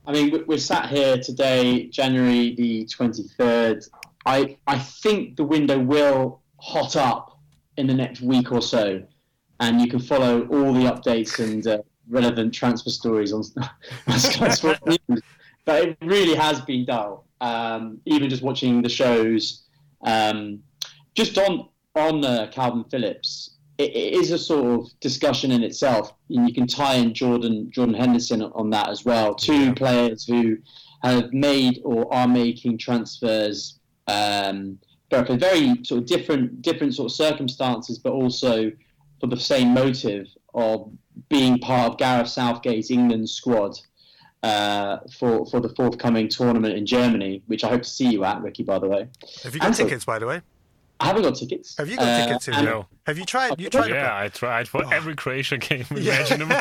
I 0.07 0.13
mean, 0.13 0.31
we- 0.33 0.43
we're 0.43 0.59
sat 0.59 0.89
here 0.91 1.17
today, 1.19 1.87
January 1.89 2.55
the 2.57 2.85
23rd. 2.87 3.89
I, 4.27 4.57
I 4.67 4.79
think 4.79 5.37
the 5.37 5.45
window 5.45 5.79
will 5.79 6.41
hot 6.61 6.97
up 6.97 7.39
in 7.77 7.87
the 7.87 7.95
next 7.95 8.21
week 8.21 8.53
or 8.53 8.63
so, 8.63 9.03
and 9.61 9.81
you 9.81 9.89
can 9.89 10.01
follow 10.01 10.43
all 10.49 10.73
the 10.73 10.81
updates 10.91 11.39
and 11.39 11.67
uh, 11.67 11.79
relevant 12.09 12.53
transfer 12.55 12.91
stories 12.91 13.33
on, 13.33 13.43
on 14.09 14.19
Sky 14.19 14.49
Sports 14.51 14.81
News. 15.09 15.23
But 15.65 15.85
it 15.89 15.99
really 16.03 16.35
has 16.35 16.61
been 16.61 16.85
dull. 16.85 17.27
Um, 17.41 18.01
even 18.05 18.29
just 18.29 18.43
watching 18.43 18.83
the 18.83 18.89
shows, 18.89 19.65
um, 20.03 20.63
just 21.15 21.39
on 21.39 21.69
on 21.95 22.25
uh, 22.25 22.51
Kalvin 22.53 22.91
Phillips, 22.91 23.57
it, 23.79 23.91
it 23.91 24.15
is 24.15 24.31
a 24.31 24.39
sort 24.39 24.81
of 24.81 25.01
discussion 25.01 25.51
in 25.51 25.63
itself. 25.63 26.15
And 26.31 26.49
you 26.49 26.55
can 26.55 26.67
tie 26.67 26.95
in 26.95 27.15
Jordan 27.15 27.71
Jordan 27.71 27.95
Henderson 27.95 28.43
on 28.43 28.71
that 28.71 28.89
as 28.89 29.05
well. 29.05 29.35
Two 29.35 29.75
players 29.75 30.25
who 30.25 30.57
have 31.03 31.33
made 31.33 31.81
or 31.85 32.13
are 32.15 32.29
making 32.29 32.79
transfers 32.79 33.79
um, 34.07 34.79
for 35.11 35.25
for 35.25 35.37
very 35.37 35.85
sort 35.85 36.03
of 36.03 36.07
different 36.07 36.63
different 36.63 36.95
sort 36.95 37.11
of 37.11 37.17
circumstances, 37.17 37.99
but 37.99 38.13
also 38.13 38.71
for 39.21 39.27
the 39.27 39.37
same 39.37 39.73
motive 39.75 40.27
of 40.55 40.91
being 41.29 41.59
part 41.59 41.93
of 41.93 41.99
Gareth 41.99 42.29
Southgate's 42.29 42.91
England 42.91 43.29
squad. 43.29 43.79
Uh, 44.43 44.99
for 45.19 45.47
for 45.47 45.61
the 45.61 45.69
forthcoming 45.69 46.29
tournament 46.29 46.77
in 46.77 46.85
Germany, 46.85 47.43
which 47.47 47.63
I 47.63 47.69
hope 47.69 47.83
to 47.83 47.89
see 47.89 48.09
you 48.09 48.25
at, 48.25 48.43
Ricky. 48.43 48.65
By 48.65 48.81
the 48.81 48.89
way, 48.89 49.07
Have 49.45 49.55
you 49.55 49.61
got 49.61 49.69
Ansel. 49.69 49.87
tickets, 49.87 50.05
by 50.05 50.19
the 50.19 50.27
way? 50.27 50.41
I 50.99 51.07
haven't 51.07 51.23
got 51.23 51.37
tickets. 51.37 51.77
Have 51.79 51.89
you 51.89 51.97
got 51.97 52.09
Uh, 52.09 52.27
tickets? 52.27 52.49
and- 52.49 52.65
No. 52.65 52.87
Have 53.07 53.19
you 53.19 53.25
tried? 53.25 53.61
You 53.61 53.71
tried? 53.71 53.91
Yeah, 53.91 54.17
I 54.17 54.29
tried 54.29 54.67
for 54.69 54.93
every 54.93 55.15
Croatia 55.15 55.59
game 55.59 55.85
Yeah. 55.97 56.17
imaginable. 56.17 56.57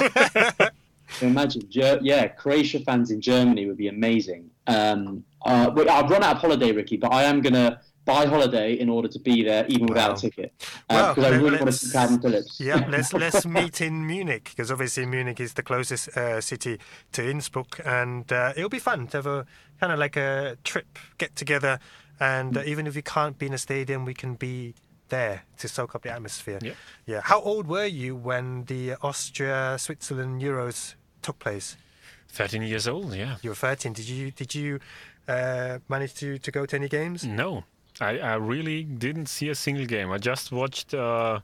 Imagine, 1.22 1.63
yeah, 1.70 2.28
Croatia 2.28 2.80
fans 2.82 3.12
in 3.12 3.20
Germany 3.20 3.65
would 3.65 3.78
be 3.78 3.88
amazing. 3.88 4.50
Um, 4.67 5.24
uh, 5.46 5.72
I've 5.76 6.10
run 6.10 6.24
out 6.24 6.36
of 6.36 6.41
holiday, 6.41 6.72
Ricky, 6.72 6.98
but 6.98 7.12
I 7.13 7.24
am 7.24 7.41
gonna 7.41 7.82
buy 8.06 8.26
holiday 8.26 8.74
in 8.74 8.90
order 8.90 9.08
to 9.08 9.20
be 9.20 9.44
there, 9.44 9.66
even 9.68 9.86
without 9.88 10.18
a 10.18 10.22
ticket, 10.22 10.54
Well, 10.90 11.14
because 11.14 11.32
I 11.32 11.36
really 11.36 11.44
want 11.44 11.60
to 11.60 11.66
let's- 11.66 11.82
see 11.82 11.98
Kalvin 11.98 12.22
Phillips. 12.22 12.60
Yeah, 12.60 12.88
let's 12.90 13.14
let's 13.14 13.46
meet 13.46 13.82
in 13.82 14.06
Munich 14.08 14.46
because 14.52 14.72
obviously 14.72 15.06
Munich 15.06 15.40
is 15.40 15.54
the 15.54 15.64
closest 15.64 16.10
uh, 16.18 16.42
city 16.42 16.80
to 17.12 17.22
Innsbruck, 17.30 17.80
and 17.86 18.32
uh, 18.32 18.54
it'll 18.56 18.70
be 18.70 18.80
fun 18.80 19.08
to 19.08 19.18
have 19.18 19.28
a 19.28 19.46
kind 19.80 19.94
of 19.94 20.00
like 20.00 20.16
a 20.18 20.58
trip, 20.64 20.98
get 21.18 21.36
together, 21.36 21.80
and 22.20 22.58
uh, 22.58 22.64
even 22.66 22.88
if 22.88 22.96
we 22.96 23.02
can't 23.02 23.38
be 23.38 23.46
in 23.46 23.54
a 23.54 23.58
stadium, 23.58 24.06
we 24.06 24.14
can 24.14 24.36
be 24.36 24.74
there 25.10 25.44
to 25.58 25.68
soak 25.68 25.94
up 25.94 26.04
the 26.04 26.10
atmosphere. 26.12 26.58
Yeah. 26.62 26.74
Yeah. 27.06 27.22
How 27.24 27.42
old 27.42 27.68
were 27.68 27.86
you 27.86 28.16
when 28.16 28.64
the 28.66 28.96
Austria 29.02 29.76
Switzerland 29.78 30.42
Euros 30.42 30.96
took 31.22 31.38
place? 31.40 31.76
13 32.30 32.62
years 32.64 32.88
old, 32.88 33.14
yeah. 33.14 33.36
You 33.42 33.50
were 33.50 33.56
13. 33.56 33.92
Did 33.94 34.08
you 34.08 34.32
did 34.32 34.56
you 34.56 34.80
uh, 35.28 35.80
manage 35.90 36.14
to, 36.16 36.38
to 36.38 36.52
go 36.52 36.66
to 36.66 36.76
any 36.78 36.88
games? 36.88 37.26
No, 37.26 37.66
I, 38.02 38.18
I 38.20 38.36
really 38.36 38.84
didn't 38.84 39.28
see 39.28 39.50
a 39.50 39.56
single 39.56 39.86
game. 39.86 40.12
I 40.12 40.18
just 40.18 40.52
watched 40.52 40.94
uh, 40.94 41.40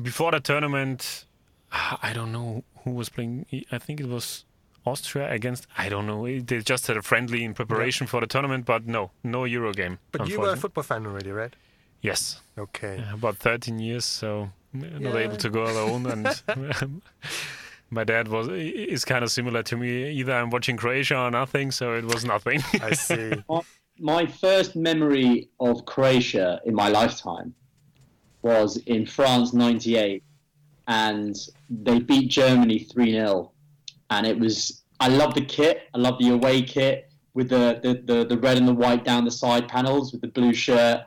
before 0.00 0.30
the 0.32 0.40
tournament. 0.40 1.24
I 1.70 2.12
don't 2.14 2.32
know 2.32 2.64
who 2.84 2.90
was 2.92 3.08
playing. 3.08 3.46
I 3.70 3.78
think 3.78 4.00
it 4.00 4.08
was 4.08 4.44
Austria 4.86 5.30
against. 5.30 5.66
I 5.76 5.88
don't 5.88 6.06
know. 6.06 6.24
They 6.26 6.60
just 6.60 6.86
had 6.86 6.96
a 6.96 7.02
friendly 7.02 7.44
in 7.44 7.54
preparation 7.54 8.06
for 8.06 8.20
the 8.20 8.26
tournament, 8.26 8.64
but 8.64 8.86
no, 8.86 9.10
no 9.22 9.44
Euro 9.44 9.72
game. 9.72 9.98
But 10.12 10.28
you 10.28 10.40
were 10.40 10.52
a 10.52 10.56
football 10.56 10.84
fan 10.84 11.06
already, 11.06 11.30
right? 11.32 11.54
Yes. 12.00 12.40
Okay. 12.56 12.96
Yeah, 12.98 13.14
about 13.14 13.36
13 13.36 13.78
years, 13.78 14.04
so 14.04 14.50
not 14.72 15.00
Yeah. 15.00 15.16
able 15.18 15.36
to 15.36 15.50
go 15.50 15.64
alone 15.64 16.06
and. 16.06 16.42
My 17.88 18.02
dad 18.02 18.26
was 18.26 18.48
is 18.48 19.04
kind 19.04 19.22
of 19.22 19.30
similar 19.30 19.62
to 19.62 19.76
me. 19.76 20.10
Either 20.10 20.32
I'm 20.32 20.50
watching 20.50 20.76
Croatia 20.76 21.18
or 21.18 21.30
nothing, 21.30 21.70
so 21.70 21.94
it 21.94 22.04
was 22.04 22.24
nothing. 22.24 22.60
I 22.82 22.94
see. 22.94 23.32
My 23.98 24.26
first 24.26 24.76
memory 24.76 25.48
of 25.58 25.86
Croatia 25.86 26.60
in 26.64 26.74
my 26.74 26.88
lifetime 26.88 27.54
was 28.42 28.76
in 28.86 29.06
France 29.06 29.52
'98, 29.52 30.22
and 30.86 31.34
they 31.70 31.98
beat 31.98 32.30
Germany 32.30 32.80
three 32.80 33.12
0 33.12 33.52
and 34.10 34.26
it 34.26 34.38
was. 34.38 34.82
I 34.98 35.08
love 35.08 35.34
the 35.34 35.44
kit. 35.44 35.82
I 35.94 35.98
love 35.98 36.18
the 36.18 36.30
away 36.30 36.62
kit 36.62 37.10
with 37.34 37.50
the, 37.50 37.78
the, 37.82 38.02
the, 38.10 38.24
the 38.24 38.38
red 38.38 38.56
and 38.56 38.66
the 38.66 38.72
white 38.72 39.04
down 39.04 39.26
the 39.26 39.30
side 39.30 39.68
panels 39.68 40.10
with 40.12 40.22
the 40.22 40.28
blue 40.28 40.54
shirt. 40.54 41.02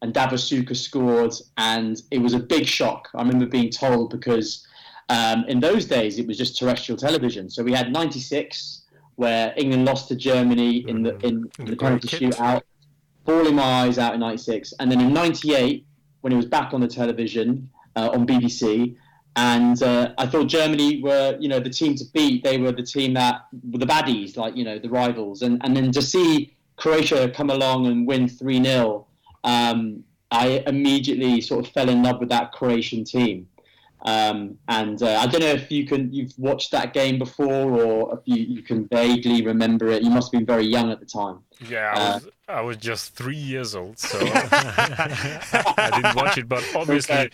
And 0.00 0.14
Davor 0.14 0.36
Suker 0.36 0.74
scored, 0.74 1.34
and 1.58 2.00
it 2.10 2.18
was 2.18 2.32
a 2.32 2.38
big 2.38 2.66
shock. 2.66 3.10
I 3.14 3.18
remember 3.18 3.46
being 3.46 3.70
told 3.70 4.10
because 4.10 4.66
um, 5.10 5.44
in 5.46 5.60
those 5.60 5.84
days 5.84 6.18
it 6.18 6.26
was 6.26 6.38
just 6.38 6.58
terrestrial 6.58 6.98
television. 6.98 7.50
So 7.50 7.62
we 7.62 7.72
had 7.72 7.92
'96 7.92 8.82
where 9.16 9.54
England 9.56 9.84
lost 9.84 10.08
to 10.08 10.16
Germany 10.16 10.84
in 10.88 11.02
the 11.02 11.16
in, 11.26 11.50
In 11.58 11.64
the, 11.64 11.70
the 11.72 11.76
penalty 11.76 12.08
shootout, 12.08 12.62
bawling 13.24 13.54
my 13.54 13.62
eyes 13.62 13.98
out 13.98 14.14
in 14.14 14.20
'96, 14.20 14.74
and 14.80 14.90
then 14.90 15.00
in 15.00 15.12
'98 15.12 15.86
when 16.20 16.32
it 16.32 16.36
was 16.36 16.46
back 16.46 16.72
on 16.72 16.80
the 16.80 16.88
television 16.88 17.70
uh, 17.96 18.10
on 18.12 18.26
BBC, 18.26 18.96
and 19.36 19.82
uh, 19.82 20.14
I 20.16 20.26
thought 20.26 20.46
Germany 20.46 21.02
were 21.02 21.36
you 21.40 21.48
know 21.48 21.60
the 21.60 21.70
team 21.70 21.94
to 21.96 22.04
beat. 22.12 22.44
They 22.44 22.58
were 22.58 22.72
the 22.72 22.82
team 22.82 23.14
that 23.14 23.42
were 23.70 23.78
the 23.78 23.86
baddies, 23.86 24.36
like 24.36 24.56
you 24.56 24.64
know 24.64 24.78
the 24.78 24.90
rivals, 24.90 25.42
and 25.42 25.60
and 25.64 25.76
then 25.76 25.92
to 25.92 26.02
see 26.02 26.56
Croatia 26.76 27.30
come 27.30 27.50
along 27.50 27.86
and 27.86 28.06
win 28.06 28.28
three 28.28 28.62
0 28.62 29.06
um, 29.44 30.02
I 30.30 30.64
immediately 30.66 31.40
sort 31.40 31.66
of 31.66 31.72
fell 31.72 31.88
in 31.88 32.02
love 32.02 32.18
with 32.18 32.30
that 32.30 32.50
Croatian 32.52 33.04
team. 33.04 33.46
Um, 34.04 34.58
and 34.68 35.02
uh, 35.02 35.18
I 35.20 35.26
don't 35.26 35.40
know 35.40 35.46
if 35.52 35.70
you 35.70 35.86
can 35.86 36.12
you've 36.12 36.34
watched 36.38 36.70
that 36.72 36.92
game 36.92 37.18
before 37.18 37.70
or 37.82 38.18
if 38.18 38.20
you, 38.26 38.36
you 38.56 38.62
can 38.62 38.86
vaguely 38.88 39.40
remember 39.42 39.88
it. 39.88 40.02
You 40.02 40.10
must 40.10 40.30
have 40.32 40.38
been 40.40 40.46
very 40.46 40.66
young 40.66 40.90
at 40.90 41.00
the 41.00 41.06
time. 41.06 41.38
Yeah, 41.58 41.90
I 41.94 41.98
Uh, 41.98 42.12
was, 42.14 42.28
I 42.48 42.60
was 42.60 42.76
just 42.76 43.14
three 43.14 43.36
years 43.36 43.74
old, 43.74 43.98
so 43.98 44.18
I 45.78 45.90
didn't 45.94 46.14
watch 46.14 46.36
it. 46.36 46.48
But 46.48 46.68
obviously, 46.74 47.30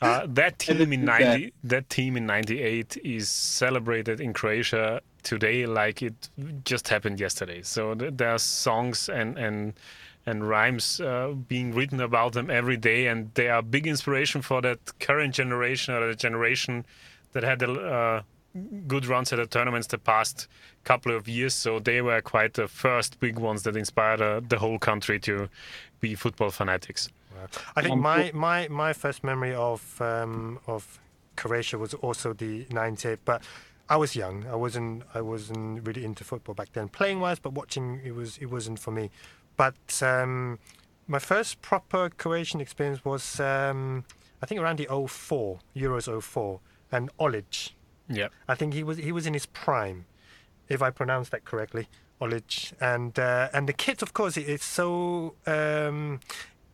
uh, 0.00 0.26
that 0.28 0.58
team 0.58 0.92
in 0.92 1.04
Okay. 1.04 1.04
ninety, 1.04 1.52
that 1.64 1.90
team 1.90 2.16
in 2.16 2.26
'98 2.26 2.98
is 3.02 3.28
celebrated 3.28 4.20
in 4.20 4.32
Croatia 4.32 5.00
today 5.24 5.66
like 5.66 6.02
it 6.02 6.28
just 6.64 6.88
happened 6.88 7.18
yesterday. 7.18 7.62
So 7.62 7.94
th- 7.94 8.12
there 8.16 8.30
are 8.30 8.38
songs 8.38 9.08
and 9.08 9.36
and 9.38 9.74
and 10.26 10.48
rhymes 10.48 11.00
uh, 11.00 11.32
being 11.48 11.72
written 11.72 12.00
about 12.00 12.32
them 12.32 12.50
every 12.50 12.76
day, 12.76 13.06
and 13.06 13.32
they 13.34 13.48
are 13.48 13.62
big 13.62 13.86
inspiration 13.86 14.42
for 14.42 14.60
that 14.62 14.98
current 14.98 15.34
generation 15.34 15.94
or 15.94 16.08
the 16.08 16.16
generation 16.16 16.84
that 17.32 17.44
had 17.44 17.60
the 17.60 17.72
uh, 17.72 18.22
good 18.88 19.06
runs 19.06 19.32
at 19.32 19.36
the 19.36 19.46
tournaments 19.46 19.86
the 19.86 19.98
past 19.98 20.48
couple 20.84 21.14
of 21.14 21.28
years. 21.28 21.54
So 21.54 21.78
they 21.78 22.02
were 22.02 22.20
quite 22.20 22.54
the 22.54 22.66
first 22.66 23.20
big 23.20 23.38
ones 23.38 23.62
that 23.62 23.76
inspired 23.76 24.20
uh, 24.20 24.40
the 24.46 24.58
whole 24.58 24.78
country 24.78 25.20
to 25.20 25.48
be 26.00 26.14
football 26.14 26.50
fanatics. 26.50 27.08
I 27.76 27.82
think 27.82 28.00
my, 28.00 28.30
my, 28.34 28.66
my 28.68 28.92
first 28.92 29.22
memory 29.22 29.54
of 29.54 30.00
um, 30.00 30.58
of 30.66 30.98
Croatia 31.36 31.78
was 31.78 31.94
also 31.94 32.32
the 32.32 32.66
'98, 32.70 33.18
but 33.24 33.42
I 33.88 33.96
was 33.96 34.16
young. 34.16 34.46
I 34.46 34.56
wasn't 34.56 35.04
I 35.14 35.20
wasn't 35.20 35.86
really 35.86 36.04
into 36.04 36.24
football 36.24 36.54
back 36.54 36.72
then, 36.72 36.88
playing 36.88 37.20
wise, 37.20 37.38
but 37.38 37.52
watching 37.52 38.00
it 38.04 38.14
was 38.14 38.38
it 38.38 38.46
wasn't 38.46 38.78
for 38.78 38.90
me. 38.90 39.10
But 39.56 40.02
um, 40.02 40.58
my 41.06 41.18
first 41.18 41.62
proper 41.62 42.10
Croatian 42.10 42.60
experience 42.60 43.04
was 43.04 43.40
um, 43.40 44.04
I 44.42 44.46
think 44.46 44.60
around 44.60 44.78
the 44.78 44.86
04 44.86 45.58
Euros 45.74 46.22
04 46.22 46.60
and 46.92 47.10
Olic. 47.18 47.72
Yeah. 48.08 48.28
I 48.48 48.54
think 48.54 48.74
he 48.74 48.82
was 48.82 48.98
he 48.98 49.12
was 49.12 49.26
in 49.26 49.34
his 49.34 49.46
prime, 49.46 50.06
if 50.68 50.82
I 50.82 50.90
pronounce 50.90 51.28
that 51.30 51.44
correctly, 51.44 51.88
Olic. 52.20 52.72
And 52.80 53.18
uh, 53.18 53.48
and 53.52 53.68
the 53.68 53.72
kit, 53.72 54.02
of 54.02 54.12
course, 54.14 54.36
it, 54.36 54.48
it's 54.48 54.64
so 54.64 55.34
um, 55.46 56.20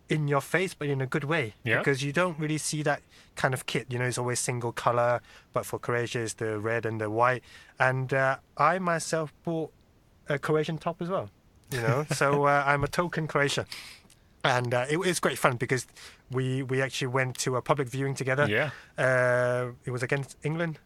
in 0.09 0.29
your 0.29 0.42
face, 0.42 0.75
but 0.75 0.88
in 0.88 1.01
a 1.01 1.07
good 1.07 1.25
way. 1.25 1.55
Yeah. 1.64 1.79
Because 1.79 2.03
you 2.03 2.12
don't 2.12 2.38
really 2.38 2.59
see 2.59 2.83
that 2.83 3.03
kind 3.37 3.55
of 3.55 3.66
kit. 3.66 3.87
You 3.90 3.99
know, 3.99 4.05
it's 4.05 4.18
always 4.18 4.40
single 4.40 4.73
color, 4.73 5.21
but 5.53 5.64
for 5.64 5.79
Croatia, 5.79 6.21
it's 6.21 6.35
the 6.35 6.59
red 6.59 6.85
and 6.85 7.01
the 7.01 7.09
white. 7.09 7.42
And 7.79 8.12
uh, 8.12 8.37
I 8.59 8.79
myself 8.79 9.33
bought 9.45 9.73
a 10.29 10.38
Croatian 10.38 10.79
top 10.79 11.01
as 11.01 11.09
well. 11.09 11.31
You 11.72 11.80
know, 11.80 12.06
so 12.12 12.46
uh, 12.46 12.62
I'm 12.66 12.85
a 12.85 12.88
token 12.88 13.26
Croatia. 13.26 13.66
And 14.44 14.74
uh, 14.74 14.87
it 14.90 14.96
was 14.98 15.20
great 15.20 15.38
fun 15.38 15.56
because 15.56 15.87
we 16.30 16.62
we 16.62 16.82
actually 16.82 17.06
went 17.08 17.38
to 17.38 17.56
a 17.56 17.62
public 17.62 17.88
viewing 17.88 18.14
together. 18.16 18.48
Yeah. 18.48 18.70
Uh, 18.98 19.72
it 19.85 19.90
was 19.92 20.02
against 20.02 20.37
England. 20.42 20.78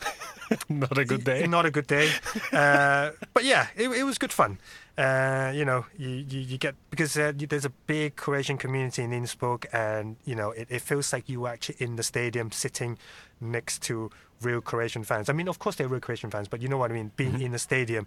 Not 0.68 0.98
a 0.98 1.04
good 1.04 1.24
day. 1.32 1.46
Not 1.46 1.64
a 1.64 1.70
good 1.70 1.86
day. 1.86 2.10
uh, 2.52 3.10
but 3.34 3.44
yeah, 3.44 3.68
it, 3.76 3.88
it 3.88 4.02
was 4.02 4.18
good 4.18 4.32
fun. 4.32 4.58
Uh, 4.98 5.50
you 5.54 5.64
know, 5.64 5.86
you, 5.96 6.08
you, 6.08 6.40
you 6.40 6.58
get 6.58 6.74
because 6.90 7.16
uh, 7.16 7.32
there's 7.34 7.64
a 7.64 7.72
big 7.86 8.14
Croatian 8.16 8.58
community 8.58 9.02
in 9.02 9.12
Innsbruck, 9.12 9.66
and 9.72 10.16
you 10.24 10.34
know, 10.34 10.50
it, 10.50 10.68
it 10.70 10.82
feels 10.82 11.12
like 11.12 11.28
you 11.28 11.40
were 11.40 11.48
actually 11.48 11.76
in 11.78 11.96
the 11.96 12.02
stadium 12.02 12.52
sitting 12.52 12.98
next 13.40 13.80
to 13.82 14.10
real 14.42 14.60
Croatian 14.60 15.04
fans. 15.04 15.30
I 15.30 15.32
mean, 15.32 15.48
of 15.48 15.58
course, 15.58 15.76
they're 15.76 15.88
real 15.88 16.00
Croatian 16.00 16.30
fans, 16.30 16.46
but 16.48 16.60
you 16.60 16.68
know 16.68 16.76
what 16.76 16.90
I 16.90 16.94
mean, 16.94 17.10
being 17.16 17.40
in 17.40 17.52
the 17.52 17.58
stadium. 17.58 18.06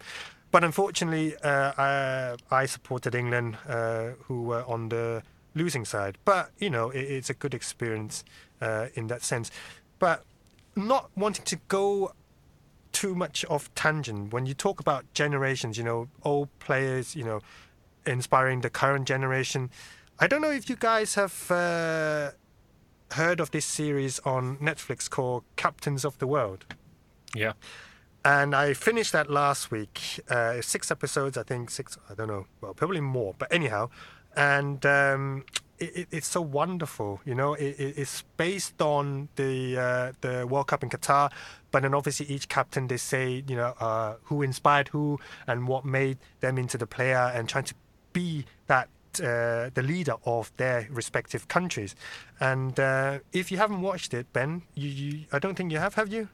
But 0.52 0.64
unfortunately, 0.64 1.36
uh, 1.38 1.74
I, 1.78 2.36
I 2.52 2.66
supported 2.68 3.16
England, 3.16 3.58
uh, 3.68 4.10
who 4.26 4.44
were 4.44 4.64
on 4.66 4.90
the 4.90 5.24
losing 5.56 5.86
side. 5.86 6.20
But 6.24 6.52
you 6.60 6.70
know, 6.70 6.92
it, 6.92 7.02
it's 7.02 7.32
a 7.32 7.34
good 7.34 7.56
experience 7.56 8.24
uh, 8.62 8.88
in 8.94 9.08
that 9.08 9.24
sense. 9.24 9.50
But 9.98 10.24
not 10.76 11.10
wanting 11.16 11.46
to 11.46 11.56
go 11.68 12.14
too 13.02 13.14
much 13.16 13.44
of 13.56 13.62
tangent 13.76 14.32
when 14.34 14.46
you 14.50 14.54
talk 14.54 14.80
about 14.80 15.04
generations 15.14 15.78
you 15.78 15.84
know 15.90 16.08
old 16.24 16.48
players 16.60 17.16
you 17.16 17.26
know 17.30 17.40
inspiring 18.06 18.62
the 18.62 18.70
current 18.70 19.06
generation 19.14 19.70
i 20.24 20.26
don't 20.28 20.42
know 20.46 20.52
if 20.62 20.70
you 20.70 20.78
guys 20.90 21.16
have 21.16 21.36
uh, 21.52 22.32
heard 23.20 23.40
of 23.44 23.50
this 23.52 23.66
series 23.66 24.20
on 24.34 24.58
netflix 24.70 25.10
called 25.10 25.44
captains 25.64 26.06
of 26.06 26.14
the 26.20 26.28
world 26.36 26.62
Yeah. 27.36 27.54
and 28.24 28.56
I 28.56 28.74
finished 28.74 29.12
that 29.18 29.28
last 29.30 29.72
week. 29.72 29.96
Uh, 30.30 30.62
six 30.62 30.90
episodes, 30.90 31.38
I 31.38 31.44
think 31.44 31.70
six. 31.70 31.98
I 32.10 32.14
don't 32.18 32.28
know. 32.34 32.46
Well, 32.62 32.74
probably 32.74 33.02
more. 33.02 33.34
But 33.42 33.48
anyhow, 33.60 33.84
and 34.36 34.80
um, 34.86 35.44
it, 35.80 35.98
it, 35.98 36.08
it's 36.12 36.28
so 36.28 36.42
wonderful. 36.42 37.22
You 37.26 37.36
know, 37.36 37.54
it, 37.54 37.76
it, 37.80 37.98
it's 37.98 38.24
based 38.38 38.82
on 38.82 39.30
the 39.36 39.78
uh, 39.78 40.12
the 40.22 40.48
World 40.48 40.68
Cup 40.68 40.84
in 40.84 40.90
Qatar, 40.90 41.32
but 41.72 41.84
then 41.84 41.94
obviously 41.94 42.26
each 42.28 42.48
captain 42.50 42.88
they 42.88 42.98
say 42.98 43.44
you 43.48 43.56
know 43.56 43.74
uh, 43.80 44.16
who 44.24 44.42
inspired 44.42 44.90
who 44.90 45.20
and 45.48 45.68
what 45.68 45.86
made 45.86 46.18
them 46.40 46.58
into 46.58 46.78
the 46.78 46.88
player 46.88 47.32
and 47.34 47.50
trying 47.50 47.66
to 47.66 47.76
be 48.14 48.46
that. 48.68 48.90
Uh, 49.16 49.70
the 49.74 49.82
leader 49.82 50.16
of 50.26 50.52
their 50.58 50.90
respective 50.92 51.48
countries, 51.48 51.96
and 52.42 52.78
uh, 52.82 53.20
if 53.32 53.50
you 53.50 53.58
haven't 53.58 53.80
watched 53.80 54.14
it, 54.14 54.28
Ben, 54.34 54.62
you, 54.74 54.90
you 54.90 55.26
I 55.32 55.40
don't 55.40 55.56
think 55.56 55.72
you 55.72 55.80
have, 55.80 55.94
have 55.94 56.12
you? 56.12 56.28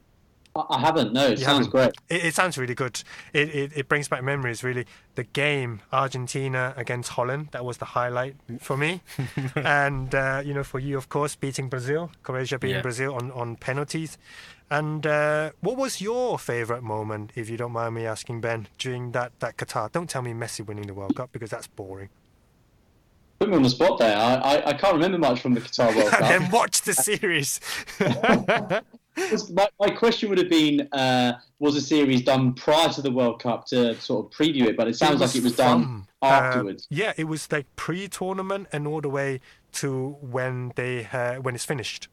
I, 0.54 0.80
haven't. 0.80 1.12
No, 1.14 1.26
it 1.28 1.38
You 1.38 1.44
sounds 1.44 1.66
haven't? 1.66 1.70
great. 1.70 1.90
It, 2.10 2.26
it 2.26 2.34
sounds 2.34 2.58
really 2.58 2.74
good. 2.74 3.02
It, 3.32 3.48
it 3.54 3.72
it 3.74 3.88
brings 3.88 4.08
back 4.08 4.22
memories. 4.22 4.62
Really, 4.62 4.84
the 5.14 5.24
game 5.24 5.80
Argentina 5.92 6.74
against 6.76 7.10
Holland 7.12 7.48
that 7.52 7.64
was 7.64 7.78
the 7.78 7.86
highlight 7.86 8.36
for 8.60 8.76
me, 8.76 9.00
and 9.56 10.14
uh, 10.14 10.42
you 10.44 10.52
know 10.52 10.62
for 10.64 10.78
you 10.78 10.98
of 10.98 11.08
course 11.08 11.34
beating 11.36 11.68
Brazil, 11.70 12.10
Croatia 12.22 12.58
beating 12.58 12.76
Yeah. 12.76 12.82
Brazil 12.82 13.14
on 13.14 13.30
on 13.32 13.56
penalties. 13.56 14.18
And 14.70 15.06
uh, 15.06 15.50
what 15.60 15.76
was 15.76 16.00
your 16.00 16.38
favorite 16.38 16.82
moment, 16.82 17.32
if 17.34 17.50
you 17.50 17.58
don't 17.58 17.72
mind 17.72 17.94
me 17.94 18.06
asking, 18.06 18.40
Ben, 18.40 18.68
during 18.78 19.12
that 19.12 19.32
that 19.40 19.56
Qatar? 19.58 19.90
Don't 19.92 20.08
tell 20.08 20.22
me 20.22 20.32
Messi 20.32 20.64
winning 20.66 20.86
the 20.86 20.94
World 20.94 21.14
Cup 21.16 21.30
because 21.32 21.50
that's 21.50 21.66
boring. 21.66 22.08
Put 23.38 23.48
me 23.50 23.56
on 23.56 23.62
the 23.64 23.70
spot 23.70 23.98
there. 23.98 24.16
I, 24.16 24.34
I, 24.36 24.68
I 24.68 24.72
can't 24.74 24.94
remember 24.94 25.18
much 25.18 25.40
from 25.40 25.52
the 25.54 25.60
Qatar 25.60 25.94
World 25.96 26.12
and 26.20 26.24
then 26.42 26.50
watch 26.50 26.82
the 26.82 26.92
series. 26.94 27.60
my, 29.52 29.68
my 29.80 29.90
question 29.90 30.28
would 30.28 30.38
have 30.38 30.48
been: 30.50 30.88
uh, 30.92 31.34
Was 31.58 31.74
the 31.74 31.80
series 31.80 32.22
done 32.22 32.54
prior 32.54 32.88
to 32.90 33.02
the 33.02 33.10
World 33.10 33.40
Cup 33.42 33.66
to 33.66 33.94
sort 34.00 34.26
of 34.26 34.32
preview 34.32 34.66
it? 34.66 34.76
But 34.76 34.88
it 34.88 34.96
sounds 34.96 35.20
like 35.20 35.34
it 35.36 35.42
was 35.42 35.56
done 35.56 35.82
from, 35.84 36.08
uh, 36.22 36.26
afterwards. 36.26 36.86
yeah, 36.90 37.12
it 37.16 37.24
was 37.24 37.50
like 37.52 37.66
pre-tournament 37.76 38.68
and 38.72 38.86
all 38.86 39.00
the 39.00 39.08
way 39.08 39.40
to 39.72 40.16
when 40.20 40.72
they 40.76 41.06
uh, 41.12 41.34
when 41.36 41.54
it's 41.54 41.64
finished. 41.64 42.08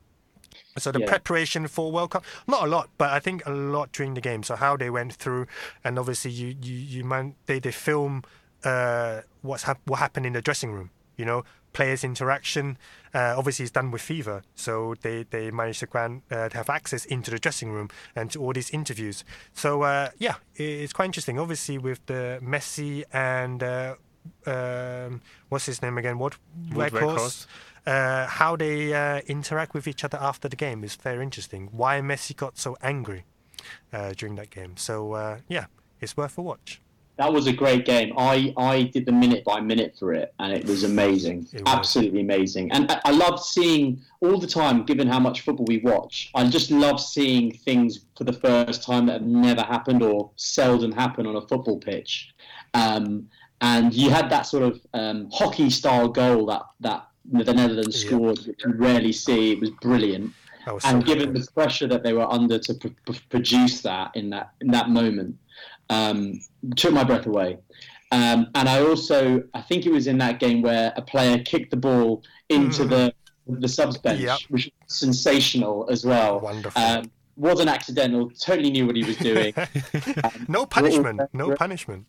So 0.78 0.91
the 0.91 1.00
Yeah. 1.00 1.06
preparation 1.08 1.68
for 1.68 1.91
World 1.91 2.12
Cup, 2.12 2.24
not 2.47 2.64
a 2.64 2.68
lot, 2.68 2.89
but 2.97 3.10
I 3.12 3.20
think 3.20 3.45
a 3.45 3.52
lot 3.52 3.91
during 3.91 4.14
the 4.14 4.22
game. 4.22 4.43
So 4.43 4.56
how 4.56 4.78
they 4.78 4.89
went 4.89 5.14
through, 5.14 5.47
and 5.84 5.97
obviously 6.00 6.32
you 6.32 6.56
you 6.62 6.74
you 6.76 7.04
man 7.04 7.36
they 7.45 7.60
they 7.60 7.72
film 7.72 8.24
uh, 8.64 9.22
what's 9.41 9.64
hap- 9.64 9.82
what 9.86 10.00
happened 10.00 10.26
in 10.26 10.34
the 10.34 10.41
dressing 10.41 10.72
room. 10.72 10.91
You 11.18 11.26
know, 11.26 11.43
players' 11.74 12.03
interaction. 12.03 12.78
Uh, 13.13 13.36
obviously, 13.38 13.63
it's 13.63 13.72
done 13.72 13.91
with 13.91 14.01
FIFA, 14.01 14.43
so 14.55 14.95
they 15.01 15.24
they 15.30 15.51
managed 15.51 15.80
to 15.80 15.88
grant 15.88 16.24
uh, 16.32 16.49
to 16.49 16.57
have 16.57 16.70
access 16.70 17.05
into 17.05 17.32
the 17.32 17.39
dressing 17.39 17.72
room 17.72 17.89
and 18.15 18.32
to 18.32 18.41
all 18.41 18.53
these 18.53 18.70
interviews. 18.70 19.24
So 19.53 19.84
uh, 19.84 20.09
yeah, 20.17 20.36
it's 20.55 20.93
quite 20.93 21.05
interesting. 21.05 21.39
Obviously, 21.39 21.78
with 21.78 22.05
the 22.05 22.39
Messi 22.41 23.03
and 23.11 23.63
uh, 23.63 23.95
um, 24.45 25.22
what's 25.49 25.65
his 25.65 25.82
name 25.82 25.97
again? 25.97 26.17
What 26.20 26.38
Weghorst. 26.72 27.47
uh, 27.86 28.28
how 28.28 28.55
they 28.55 28.93
uh, 28.93 29.22
interact 29.28 29.74
with 29.74 29.88
each 29.88 30.03
other 30.03 30.17
after 30.22 30.47
the 30.49 30.55
game 30.55 30.84
is 30.84 30.95
very 30.95 31.24
interesting. 31.24 31.70
Why 31.72 32.01
Messi 32.01 32.36
got 32.36 32.57
so 32.57 32.78
angry 32.82 33.26
uh, 33.93 34.13
during 34.15 34.36
that 34.36 34.49
game. 34.49 34.78
So 34.78 35.13
uh, 35.13 35.38
yeah, 35.47 35.65
it's 35.99 36.15
worth 36.15 36.38
a 36.38 36.41
watch. 36.41 36.82
That 37.20 37.34
was 37.34 37.47
a 37.47 37.51
great 37.53 37.84
game. 37.86 38.13
I, 38.17 38.53
I 38.55 38.84
did 38.84 39.05
the 39.05 39.11
minute 39.11 39.43
by 39.43 39.59
minute 39.59 39.93
for 39.99 40.13
it, 40.13 40.34
and 40.39 40.53
it 40.53 40.65
was 40.65 40.86
amazing. 40.86 41.47
It 41.51 41.65
was. 41.65 41.74
Absolutely 41.76 42.22
amazing. 42.22 42.72
And 42.72 42.89
I, 42.89 43.01
I 43.03 43.11
love 43.11 43.43
seeing 43.43 44.01
all 44.22 44.39
the 44.39 44.47
time, 44.47 44.86
given 44.86 45.05
how 45.05 45.20
much 45.20 45.41
football 45.41 45.65
we 45.67 45.80
watch, 45.80 46.32
I 46.34 46.47
just 46.47 46.72
love 46.72 47.01
seeing 47.01 47.51
things 47.51 48.05
for 48.17 48.24
the 48.24 48.32
first 48.32 48.84
time 48.84 49.05
that 49.07 49.13
have 49.20 49.22
never 49.24 49.63
happened 49.63 50.01
or 50.01 50.32
seldom 50.38 50.93
happen 50.93 51.28
on 51.28 51.36
a 51.36 51.41
football 51.41 51.78
pitch. 51.78 52.30
Um, 52.74 53.28
and 53.59 53.93
you 53.93 54.09
had 54.09 54.30
that 54.30 54.43
sort 54.43 54.63
of 54.63 54.80
um, 54.93 55.30
hockey 55.30 55.70
style 55.70 56.07
goal 56.07 56.45
that, 56.45 56.61
that 56.80 57.05
the 57.26 57.53
Netherlands 57.53 58.01
Yeah. 58.01 58.11
scored, 58.11 58.39
which 58.47 58.63
you 58.63 58.74
rarely 58.76 59.11
see. 59.11 59.51
It 59.51 59.59
was 59.59 59.72
brilliant 59.82 60.32
was 60.74 60.84
so 60.84 60.89
and 60.89 61.05
given 61.05 61.34
good. 61.34 61.43
the 61.43 61.51
pressure 61.51 61.88
that 61.88 62.03
they 62.03 62.13
were 62.13 62.32
under 62.32 62.59
to 62.59 62.74
pr- 62.74 62.88
pr- 63.05 63.13
produce 63.30 63.82
that 63.82 64.11
in 64.15 64.30
that 64.30 64.51
in 64.61 64.67
that 64.67 64.89
moment, 64.89 65.36
um, 65.90 66.40
took 66.76 66.94
my 66.94 67.04
breath 67.04 67.26
away. 67.26 67.58
Um, 68.12 68.48
and 68.56 68.68
I 68.68 68.82
also, 68.82 69.44
I 69.54 69.62
think 69.62 69.86
it 69.86 69.92
was 69.92 70.08
in 70.08 70.18
that 70.18 70.40
game 70.40 70.62
where 70.62 70.92
a 70.96 71.02
player 71.02 71.38
kicked 71.40 71.72
the 71.72 71.78
ball 71.78 72.24
into 72.50 72.86
the 72.86 73.14
the 73.48 73.68
subs 73.68 73.98
bench, 73.98 74.22
Yep. 74.22 74.40
which 74.50 74.66
was 74.66 74.96
sensational 74.98 75.88
as 75.90 76.06
well. 76.06 76.40
Wonderful. 76.40 76.80
Um, 76.82 77.10
wasn't 77.36 77.70
accidental. 77.70 78.30
Totally 78.32 78.70
knew 78.70 78.86
what 78.86 78.96
he 78.96 79.04
was 79.04 79.18
doing. 79.18 79.54
no 80.48 80.66
punishment. 80.66 81.22
No 81.34 81.56
punishment. 81.56 82.06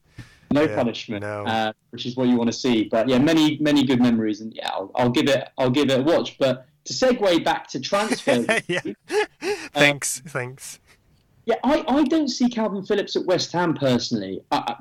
No 0.53 0.63
Yeah, 0.65 0.75
punishment, 0.75 1.23
no. 1.23 1.45
Uh, 1.47 1.73
which 1.91 2.05
is 2.07 2.17
what 2.17 2.27
you 2.29 2.37
want 2.37 2.49
to 2.49 2.59
see. 2.59 2.85
But 2.85 3.09
yeah, 3.09 3.19
many 3.19 3.57
many 3.59 3.85
good 3.85 4.01
memories, 4.03 4.41
and 4.41 4.53
yeah, 4.53 4.69
I'll, 4.71 4.91
I'll 4.97 5.11
give 5.11 5.29
it 5.29 5.49
I'll 5.57 5.71
give 5.71 5.91
it 5.91 6.01
a 6.01 6.03
watch. 6.03 6.37
But 6.39 6.67
to 6.87 6.93
segue 6.93 7.45
back 7.45 7.69
to 7.69 7.81
transfers, 7.81 8.47
yeah. 8.67 8.81
thanks. 9.73 10.21
thanks. 10.27 10.80
Yeah, 11.51 11.57
I, 11.65 11.85
I 11.89 12.05
don't 12.05 12.29
see 12.29 12.49
Kalvin 12.49 12.87
Phillips 12.87 13.17
at 13.17 13.27
West 13.27 13.51
Ham 13.51 13.75
personally. 13.75 14.41
Uh, 14.53 14.75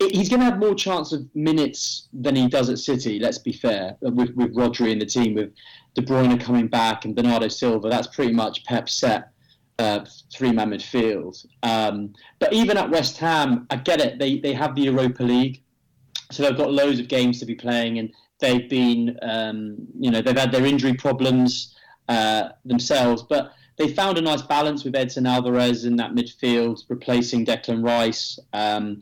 he's 0.00 0.28
going 0.28 0.40
to 0.40 0.46
have 0.46 0.58
more 0.58 0.74
chance 0.74 1.12
of 1.12 1.20
minutes 1.36 2.08
than 2.12 2.34
he 2.34 2.48
does 2.48 2.68
at 2.70 2.80
City. 2.80 3.20
Let's 3.20 3.38
be 3.38 3.52
fair. 3.52 3.96
uh, 4.04 4.10
With 4.10 4.30
with 4.34 4.52
Rodri 4.56 4.90
in 4.90 4.98
the 4.98 5.06
team, 5.06 5.34
with 5.34 5.52
De 5.94 6.02
Bruyne 6.02 6.40
coming 6.40 6.66
back 6.66 7.04
and 7.04 7.14
Bernardo 7.14 7.46
Silva, 7.46 7.88
that's 7.88 8.08
pretty 8.08 8.32
much 8.32 8.64
Pep's 8.64 8.94
set 8.94 9.30
uh, 9.78 10.04
three-man 10.32 10.70
midfield. 10.70 11.46
Um, 11.62 12.12
but 12.40 12.52
even 12.52 12.76
at 12.76 12.90
West 12.90 13.16
Ham, 13.18 13.68
I 13.70 13.76
get 13.76 14.00
it. 14.00 14.18
They 14.18 14.40
they 14.40 14.54
have 14.54 14.74
the 14.74 14.82
Europa 14.82 15.22
League, 15.22 15.62
so 16.32 16.42
they've 16.42 16.56
got 16.56 16.72
loads 16.72 16.98
of 16.98 17.06
games 17.06 17.38
to 17.38 17.46
be 17.46 17.54
playing, 17.54 18.00
and 18.00 18.12
they've 18.40 18.68
been, 18.68 19.16
um, 19.22 19.76
you 19.96 20.10
know, 20.10 20.20
they've 20.20 20.36
had 20.36 20.50
their 20.50 20.66
injury 20.66 20.94
problems 20.94 21.76
uh, 22.08 22.48
themselves, 22.64 23.22
but 23.22 23.52
they 23.78 23.88
found 23.88 24.18
a 24.18 24.20
nice 24.20 24.42
balance 24.42 24.84
with 24.84 24.96
Edson 24.96 25.24
Alvarez 25.24 25.84
in 25.84 25.96
that 25.96 26.12
midfield, 26.12 26.82
replacing 26.88 27.46
Declan 27.46 27.84
Rice. 27.84 28.38
Um, 28.52 29.00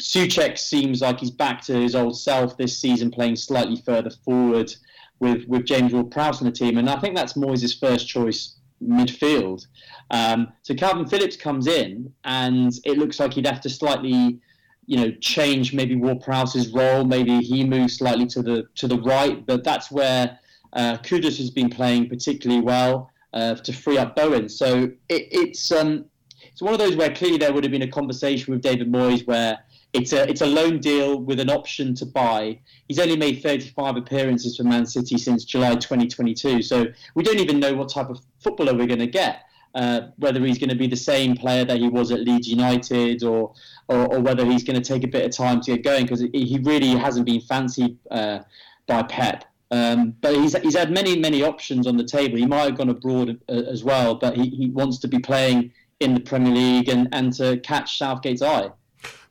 Soucek 0.00 0.56
seems 0.56 1.00
like 1.00 1.20
he's 1.20 1.30
back 1.30 1.60
to 1.62 1.74
his 1.74 1.94
old 1.94 2.16
self 2.18 2.56
this 2.56 2.78
season, 2.78 3.10
playing 3.10 3.36
slightly 3.36 3.76
further 3.76 4.10
forward 4.10 4.72
with 5.18 5.46
with 5.48 5.64
James 5.64 5.92
Ward-Prowse 5.92 6.40
in 6.40 6.46
the 6.46 6.52
team, 6.52 6.78
and 6.78 6.88
I 6.88 6.98
think 7.00 7.16
that's 7.16 7.34
Moyes' 7.34 7.78
first 7.78 8.08
choice 8.08 8.56
midfield. 8.82 9.66
Um, 10.10 10.52
so 10.62 10.74
Kalvin 10.74 11.08
Phillips 11.08 11.36
comes 11.36 11.66
in, 11.66 12.12
and 12.24 12.72
it 12.84 12.98
looks 12.98 13.18
like 13.18 13.34
he'd 13.34 13.46
have 13.46 13.60
to 13.62 13.70
slightly, 13.70 14.38
you 14.86 14.96
know, 14.96 15.10
change 15.20 15.72
maybe 15.72 15.96
Ward-Prowse's 15.96 16.68
role. 16.68 17.04
Maybe 17.04 17.38
he 17.38 17.64
moves 17.64 17.96
slightly 17.96 18.26
to 18.26 18.42
the 18.42 18.64
to 18.76 18.86
the 18.86 19.00
right, 19.00 19.44
but 19.44 19.64
that's 19.64 19.90
where 19.90 20.38
uh, 20.72 20.98
Kudus 20.98 21.38
has 21.38 21.50
been 21.50 21.70
playing 21.70 22.08
particularly 22.08 22.62
well 22.62 23.10
uh, 23.34 23.54
to 23.56 23.72
free 23.72 23.98
up 23.98 24.16
Bowen. 24.16 24.48
So 24.48 24.84
it, 25.08 25.28
it's 25.30 25.70
um, 25.70 26.06
it's 26.42 26.62
one 26.62 26.72
of 26.72 26.78
those 26.78 26.96
where 26.96 27.12
clearly 27.12 27.36
there 27.36 27.52
would 27.52 27.64
have 27.64 27.72
been 27.72 27.82
a 27.82 27.90
conversation 27.90 28.54
with 28.54 28.62
David 28.62 28.90
Moyes 28.90 29.26
where 29.26 29.58
it's 29.92 30.12
a 30.12 30.28
it's 30.28 30.40
a 30.40 30.46
loan 30.46 30.78
deal 30.78 31.20
with 31.20 31.40
an 31.40 31.50
option 31.50 31.94
to 31.96 32.06
buy. 32.06 32.58
He's 32.88 32.98
only 32.98 33.16
made 33.16 33.42
35 33.42 33.96
appearances 33.96 34.56
for 34.56 34.64
Man 34.64 34.86
City 34.86 35.18
since 35.18 35.44
July 35.44 35.74
2022, 35.74 36.62
so 36.62 36.86
we 37.14 37.22
don't 37.22 37.40
even 37.40 37.58
know 37.58 37.74
what 37.74 37.88
type 37.88 38.08
of 38.08 38.20
footballer 38.40 38.74
we're 38.74 38.86
going 38.86 39.00
to 39.00 39.06
get. 39.06 39.42
Uh, 39.74 40.08
whether 40.18 40.38
he's 40.44 40.58
going 40.58 40.70
to 40.70 40.76
be 40.76 40.86
the 40.86 40.94
same 40.94 41.34
player 41.34 41.64
that 41.64 41.78
he 41.78 41.88
was 41.88 42.12
at 42.12 42.20
Leeds 42.20 42.46
United, 42.46 43.24
or 43.24 43.52
or, 43.88 44.14
or 44.14 44.20
whether 44.20 44.46
he's 44.46 44.62
going 44.62 44.80
to 44.80 44.92
take 44.92 45.02
a 45.02 45.08
bit 45.08 45.24
of 45.24 45.36
time 45.36 45.60
to 45.60 45.72
get 45.72 45.82
going, 45.82 46.04
because 46.04 46.20
he 46.20 46.60
really 46.62 46.90
hasn't 46.90 47.26
been 47.26 47.40
fancied 47.40 47.98
uh, 48.12 48.38
by 48.86 49.02
Pep. 49.02 49.44
Um, 49.74 50.14
but 50.20 50.32
he's, 50.40 50.54
he's 50.66 50.76
had 50.82 50.90
many, 51.00 51.18
many 51.18 51.42
options 51.42 51.86
on 51.86 51.96
the 51.96 52.04
table. 52.04 52.36
He 52.44 52.46
might 52.46 52.66
have 52.68 52.76
gone 52.78 52.90
abroad 52.90 53.28
uh, 53.48 53.52
as 53.74 53.82
well, 53.90 54.14
but 54.14 54.32
he, 54.36 54.48
he 54.50 54.66
wants 54.70 54.96
to 54.98 55.08
be 55.08 55.18
playing 55.18 55.72
in 56.00 56.14
the 56.14 56.20
Premier 56.20 56.52
League 56.62 56.88
and, 56.94 57.02
and 57.12 57.32
to 57.40 57.46
catch 57.58 57.98
Southgate's 57.98 58.42
eye. 58.42 58.68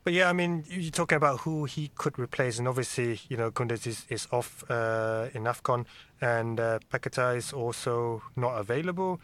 But 0.03 0.11
yeah, 0.13 0.27
I 0.29 0.33
mean, 0.33 0.65
you- 0.67 0.81
you're 0.81 0.91
talking 0.91 1.15
about 1.15 1.41
who 1.41 1.63
he 1.75 1.83
could 1.95 2.19
replace, 2.19 2.59
and 2.59 2.67
obviously, 2.67 3.21
you 3.29 3.37
know, 3.37 3.49
Kudus 3.51 3.87
is, 3.87 4.05
is 4.09 4.27
off 4.31 4.49
uh, 4.69 5.29
in 5.33 5.43
AFCON, 5.43 5.85
and 6.19 6.59
uh, 6.59 6.79
Paqueta 6.91 7.37
is 7.37 7.53
also 7.53 8.21
not 8.35 8.53
available. 8.59 9.21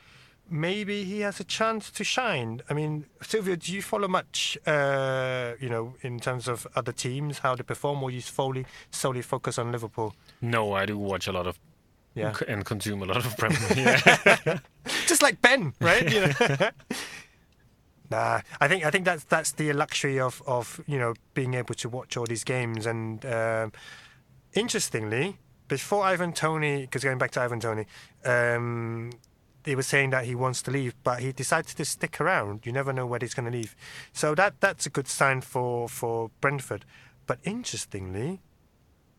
Maybe 0.52 1.04
he 1.04 1.20
has 1.22 1.40
a 1.40 1.44
chance 1.44 1.92
to 1.92 2.04
shine. 2.04 2.62
I 2.70 2.74
mean, 2.74 3.06
Silvio, 3.22 3.56
do 3.56 3.72
you 3.72 3.82
follow 3.82 4.08
much, 4.08 4.58
uh, 4.66 5.54
you 5.60 5.70
know, 5.70 5.94
in 6.02 6.20
terms 6.20 6.48
of 6.48 6.66
other 6.76 6.92
teams, 6.92 7.40
how 7.40 7.56
they 7.56 7.64
perform, 7.64 8.02
or 8.04 8.10
you 8.12 8.22
solely, 8.22 8.66
solely 8.92 9.22
focus 9.22 9.58
on 9.60 9.72
Liverpool? 9.72 10.16
No, 10.42 10.74
I 10.74 10.86
do 10.86 10.98
watch 10.98 11.28
a 11.28 11.32
lot 11.32 11.46
of 11.48 11.60
Yeah. 12.16 12.34
and 12.48 12.66
consume 12.66 13.04
a 13.04 13.06
lot 13.06 13.26
of 13.26 13.38
Premier 13.38 13.60
League. 13.76 14.62
just 15.08 15.22
like 15.22 15.40
Ben, 15.42 15.74
right? 15.80 16.12
You 16.12 16.22
know? 16.22 16.34
nah, 18.12 18.42
I 18.60 18.68
think 18.68 18.84
I 18.86 18.90
think 18.92 19.06
that's 19.06 19.24
that's 19.26 19.52
the 19.54 19.72
luxury 19.74 20.20
of 20.20 20.42
of 20.48 20.82
you 20.88 20.98
know 21.00 21.14
being 21.34 21.54
able 21.54 21.76
to 21.76 21.90
watch 21.90 22.18
all 22.18 22.26
these 22.26 22.44
games. 22.44 22.86
And 22.88 23.24
um, 23.26 23.72
interestingly, 24.54 25.38
before 25.68 26.04
Ivan 26.04 26.34
Toney, 26.34 26.82
because 26.82 27.04
going 27.04 27.18
back 27.20 27.32
to 27.32 27.42
Ivan 27.42 27.60
Toney, 27.60 27.86
um, 28.26 29.12
he 29.66 29.76
was 29.76 29.88
saying 29.88 30.12
that 30.12 30.26
he 30.26 30.36
wants 30.36 30.62
to 30.64 30.72
leave, 30.72 30.96
but 31.04 31.20
he 31.20 31.32
decided 31.32 31.76
to 31.78 31.86
stick 31.86 32.20
around. 32.22 32.66
You 32.66 32.72
never 32.72 32.94
know 32.94 33.06
where 33.06 33.20
he's 33.22 33.34
going 33.34 33.52
to 33.52 33.58
leave, 33.58 33.76
so 34.14 34.36
that 34.36 34.60
that's 34.62 34.86
a 34.86 34.90
good 34.90 35.08
sign 35.08 35.42
for 35.42 35.90
for 35.90 36.32
Brentford. 36.42 36.86
But 37.28 37.40
interestingly, 37.44 38.42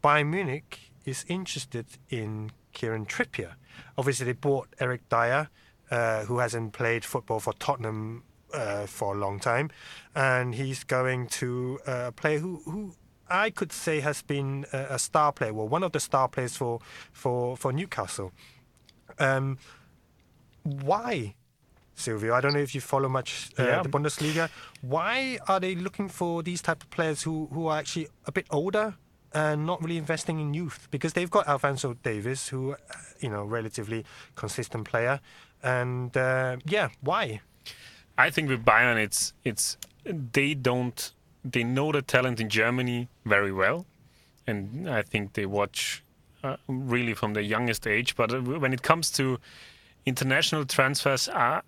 Bayern 0.03 0.31
Munich 0.31 0.93
is 1.05 1.25
interested 1.29 1.87
in 2.09 2.53
Kieran 2.73 3.07
Trippier. 3.07 3.55
Obviously, 3.97 4.27
they 4.27 4.33
bought 4.33 4.69
Eric 4.81 5.09
Dier, 5.09 5.49
uh, 5.91 6.25
who 6.25 6.39
hasn't 6.39 6.73
played 6.73 7.05
football 7.05 7.41
for 7.41 7.53
Tottenham 7.55 8.25
uh, 8.53 8.87
for 8.87 9.15
a 9.15 9.19
long 9.19 9.39
time, 9.39 9.71
and 10.15 10.55
he's 10.55 10.85
going 10.85 11.29
to 11.29 11.79
uh, 11.87 12.11
player 12.13 12.39
who, 12.39 12.63
who 12.65 12.95
I 13.29 13.51
could 13.51 13.73
say 13.73 14.01
has 14.01 14.23
been 14.23 14.67
a, 14.73 14.95
a 14.95 14.99
star 14.99 15.33
player, 15.33 15.55
well, 15.55 15.69
one 15.69 15.83
of 15.83 15.93
the 15.93 16.01
star 16.01 16.29
players 16.29 16.57
for 16.57 16.81
for 17.13 17.57
for 17.57 17.73
Newcastle. 17.73 18.33
Um, 19.19 19.59
why? 20.63 21.35
Silvio, 21.95 22.35
I 22.35 22.41
don't 22.41 22.55
know 22.55 22.61
if 22.61 22.75
you 22.75 22.81
follow 22.81 23.09
much 23.09 23.51
uh, 23.59 23.65
Yeah. 23.65 23.83
the 23.83 23.89
Bundesliga. 23.89 24.49
Why 24.81 25.39
are 25.49 25.61
they 25.61 25.75
looking 25.75 26.09
for 26.09 26.43
these 26.43 26.63
type 26.63 26.83
of 26.83 26.91
players 26.91 27.23
who, 27.23 27.49
who 27.53 27.67
are 27.67 27.79
actually 27.79 28.09
a 28.27 28.33
bit 28.33 28.47
older 28.51 28.95
and 29.35 29.67
not 29.67 29.83
really 29.83 29.99
investing 29.99 30.41
in 30.41 30.55
youth? 30.55 30.89
Because 30.91 31.13
they've 31.13 31.31
got 31.31 31.47
Alphonso 31.47 31.95
Davies, 32.03 32.49
who, 32.49 32.73
uh, 32.73 32.77
you 33.21 33.29
know, 33.29 33.45
relatively 33.45 34.05
consistent 34.35 34.85
player, 34.89 35.21
and 35.63 36.17
uh, 36.17 36.57
yeah, 36.65 36.89
why? 37.03 37.41
I 38.17 38.31
think 38.31 38.49
with 38.49 38.65
Bayern, 38.65 38.97
it's 38.97 39.35
it's 39.45 39.77
they 40.05 40.55
don't 40.55 41.13
they 41.45 41.65
know 41.65 41.93
the 41.93 42.03
talent 42.03 42.41
in 42.41 42.49
Germany 42.49 43.09
very 43.27 43.53
well, 43.53 43.85
and 44.47 44.89
I 44.89 45.03
think 45.03 45.35
they 45.35 45.47
watch 45.47 46.03
uh, 46.43 46.57
really 46.69 47.15
from 47.15 47.35
the 47.35 47.43
youngest 47.43 47.87
age. 47.87 48.17
But 48.17 48.33
uh, 48.33 48.41
when 48.41 48.73
it 48.73 48.83
comes 48.83 49.11
to 49.13 49.39
international 50.07 50.65
transfers, 50.65 51.29
uh, 51.29 51.61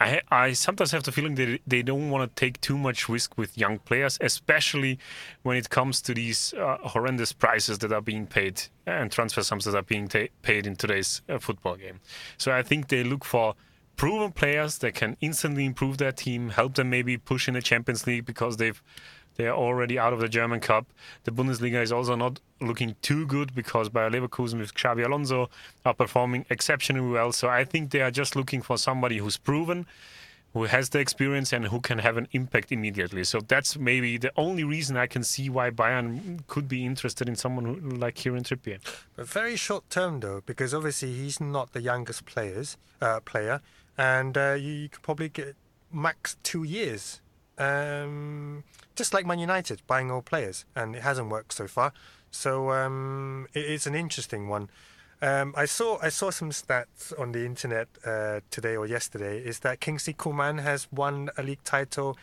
I 0.00 0.20
I 0.30 0.52
sometimes 0.52 0.90
have 0.90 1.04
the 1.04 1.12
feeling 1.12 1.36
that 1.36 1.60
they 1.66 1.82
don't 1.82 2.10
want 2.10 2.28
to 2.28 2.40
take 2.40 2.60
too 2.60 2.76
much 2.76 3.08
risk 3.08 3.38
with 3.38 3.56
young 3.56 3.78
players, 3.78 4.18
especially 4.20 4.98
when 5.42 5.56
it 5.56 5.70
comes 5.70 6.02
to 6.02 6.14
these 6.14 6.54
uh, 6.54 6.78
horrendous 6.82 7.32
prices 7.32 7.78
that 7.78 7.92
are 7.92 8.00
being 8.00 8.26
paid 8.26 8.62
and 8.86 9.12
transfer 9.12 9.42
sums 9.42 9.64
that 9.64 9.76
are 9.76 9.82
being 9.82 10.08
ta- 10.08 10.32
paid 10.42 10.66
in 10.66 10.76
today's 10.76 11.22
uh, 11.28 11.38
football 11.38 11.76
game. 11.76 12.00
So 12.36 12.52
I 12.52 12.62
think 12.62 12.88
they 12.88 13.04
look 13.04 13.24
for 13.24 13.54
proven 13.96 14.32
players 14.32 14.78
that 14.78 14.94
can 14.94 15.16
instantly 15.20 15.64
improve 15.64 15.98
their 15.98 16.12
team, 16.12 16.50
help 16.50 16.74
them 16.74 16.90
maybe 16.90 17.16
push 17.16 17.46
in 17.46 17.54
the 17.54 17.62
Champions 17.62 18.06
League 18.06 18.24
because 18.24 18.56
they've 18.56 18.82
they 19.36 19.46
are 19.46 19.56
already 19.56 19.98
out 19.98 20.12
of 20.12 20.20
the 20.20 20.28
German 20.28 20.60
Cup. 20.60 20.86
The 21.24 21.30
Bundesliga 21.30 21.82
is 21.82 21.92
also 21.92 22.14
not 22.14 22.40
looking 22.60 22.96
too 23.02 23.26
good 23.26 23.54
because 23.54 23.88
Bayer 23.88 24.10
Leverkusen 24.10 24.58
with 24.58 24.74
Xabi 24.74 25.04
Alonso 25.04 25.50
are 25.84 25.94
performing 25.94 26.44
exceptionally 26.50 27.10
well. 27.10 27.32
So 27.32 27.48
I 27.48 27.64
think 27.64 27.90
they 27.90 28.02
are 28.02 28.10
just 28.10 28.36
looking 28.36 28.62
for 28.62 28.76
somebody 28.78 29.18
who's 29.18 29.36
proven, 29.36 29.86
who 30.52 30.64
has 30.64 30.90
the 30.90 30.98
experience, 30.98 31.52
and 31.52 31.66
who 31.66 31.80
can 31.80 31.98
have 31.98 32.16
an 32.18 32.28
impact 32.32 32.72
immediately. 32.72 33.24
So 33.24 33.40
that's 33.40 33.78
maybe 33.78 34.18
the 34.18 34.32
only 34.36 34.64
reason 34.64 34.96
I 34.96 35.06
can 35.06 35.24
see 35.24 35.48
why 35.48 35.70
Bayern 35.70 36.46
could 36.46 36.68
be 36.68 36.84
interested 36.84 37.28
in 37.28 37.36
someone 37.36 37.64
who, 37.64 37.74
like 37.96 38.16
Kieran 38.16 38.44
Trippier. 38.44 38.78
But 39.16 39.26
very 39.26 39.56
short 39.56 39.88
term 39.88 40.20
though, 40.20 40.42
because 40.44 40.74
obviously 40.74 41.12
he's 41.12 41.40
not 41.40 41.72
the 41.72 41.80
youngest 41.80 42.26
players 42.26 42.76
uh, 43.00 43.20
player, 43.20 43.62
and 43.96 44.36
uh, 44.36 44.56
you, 44.58 44.72
you 44.72 44.88
could 44.90 45.02
probably 45.02 45.30
get 45.30 45.56
max 45.90 46.36
two 46.42 46.64
years. 46.64 47.20
Um, 47.62 48.64
just 48.94 49.14
like 49.14 49.26
Man 49.26 49.38
United 49.38 49.82
buying 49.86 50.10
old 50.10 50.24
players, 50.24 50.64
and 50.74 50.96
it 50.96 51.02
hasn't 51.02 51.28
worked 51.28 51.52
so 51.52 51.66
far. 51.66 51.92
So 52.30 52.70
um, 52.70 53.46
it 53.54 53.64
is 53.64 53.86
an 53.86 53.94
interesting 53.94 54.48
one. 54.48 54.68
Um, 55.20 55.54
I 55.56 55.66
saw 55.66 55.98
I 56.02 56.10
saw 56.10 56.30
some 56.30 56.50
stats 56.50 57.12
on 57.18 57.32
the 57.32 57.44
internet 57.46 57.88
uh, 58.04 58.40
today 58.50 58.76
or 58.76 58.86
yesterday. 58.86 59.38
Is 59.38 59.60
that 59.60 59.80
Kingsley 59.80 60.14
Coman 60.14 60.58
has 60.58 60.88
won 60.90 61.30
a 61.36 61.42
league 61.42 61.62
title 61.64 62.16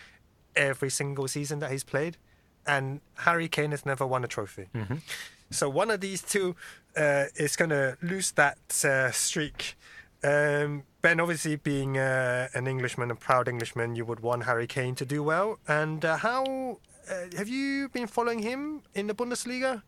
every 0.55 0.89
single 0.89 1.27
season 1.27 1.59
that 1.59 1.71
he's 1.71 1.83
played, 1.83 2.17
and 2.65 2.99
Harry 3.19 3.47
Kane 3.47 3.71
has 3.71 3.85
never 3.85 4.05
won 4.05 4.23
a 4.23 4.27
trophy. 4.27 4.67
So 5.51 5.69
one 5.69 5.89
of 5.89 6.01
these 6.01 6.21
two 6.21 6.55
uh, 6.97 7.25
is 7.35 7.55
going 7.55 7.69
to 7.71 7.97
lose 8.01 8.31
that 8.33 8.59
uh, 8.83 9.11
streak. 9.11 9.75
Um, 10.23 10.83
ben, 11.01 11.19
obviously 11.19 11.55
being 11.55 11.97
uh, 11.97 12.47
an 12.53 12.67
Englishman, 12.67 13.11
a 13.11 13.15
proud 13.15 13.47
Englishman, 13.47 13.95
you 13.95 14.05
would 14.05 14.19
want 14.19 14.43
Harry 14.43 14.67
Kane 14.67 14.95
to 14.95 15.05
do 15.05 15.23
well. 15.23 15.59
And 15.67 16.03
uh, 16.03 16.17
how 16.17 16.79
uh, 17.09 17.37
have 17.37 17.47
you 17.47 17.89
been 17.89 18.07
following 18.07 18.39
him 18.39 18.81
in 18.93 19.07
the 19.07 19.13
Bundesliga? 19.13 19.81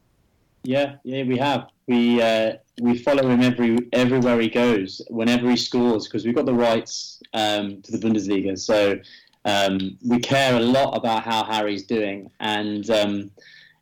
Yeah, 0.63 0.95
yeah, 1.03 1.23
we 1.23 1.37
have. 1.37 1.69
We 1.87 2.21
uh, 2.21 2.53
we 2.81 2.97
follow 2.97 3.27
him 3.27 3.41
every 3.41 3.77
everywhere 3.93 4.39
he 4.39 4.47
goes, 4.47 5.01
whenever 5.09 5.49
he 5.49 5.57
scores, 5.57 6.07
because 6.07 6.23
we've 6.23 6.35
got 6.35 6.45
the 6.45 6.53
rights 6.53 7.21
um, 7.33 7.81
to 7.81 7.91
the 7.91 7.97
Bundesliga. 7.97 8.57
So 8.57 8.99
um, 9.45 9.97
we 10.05 10.19
care 10.19 10.55
a 10.55 10.59
lot 10.59 10.95
about 10.95 11.23
how 11.23 11.43
Harry's 11.43 11.83
doing, 11.83 12.29
and 12.39 12.87
um, 12.91 13.31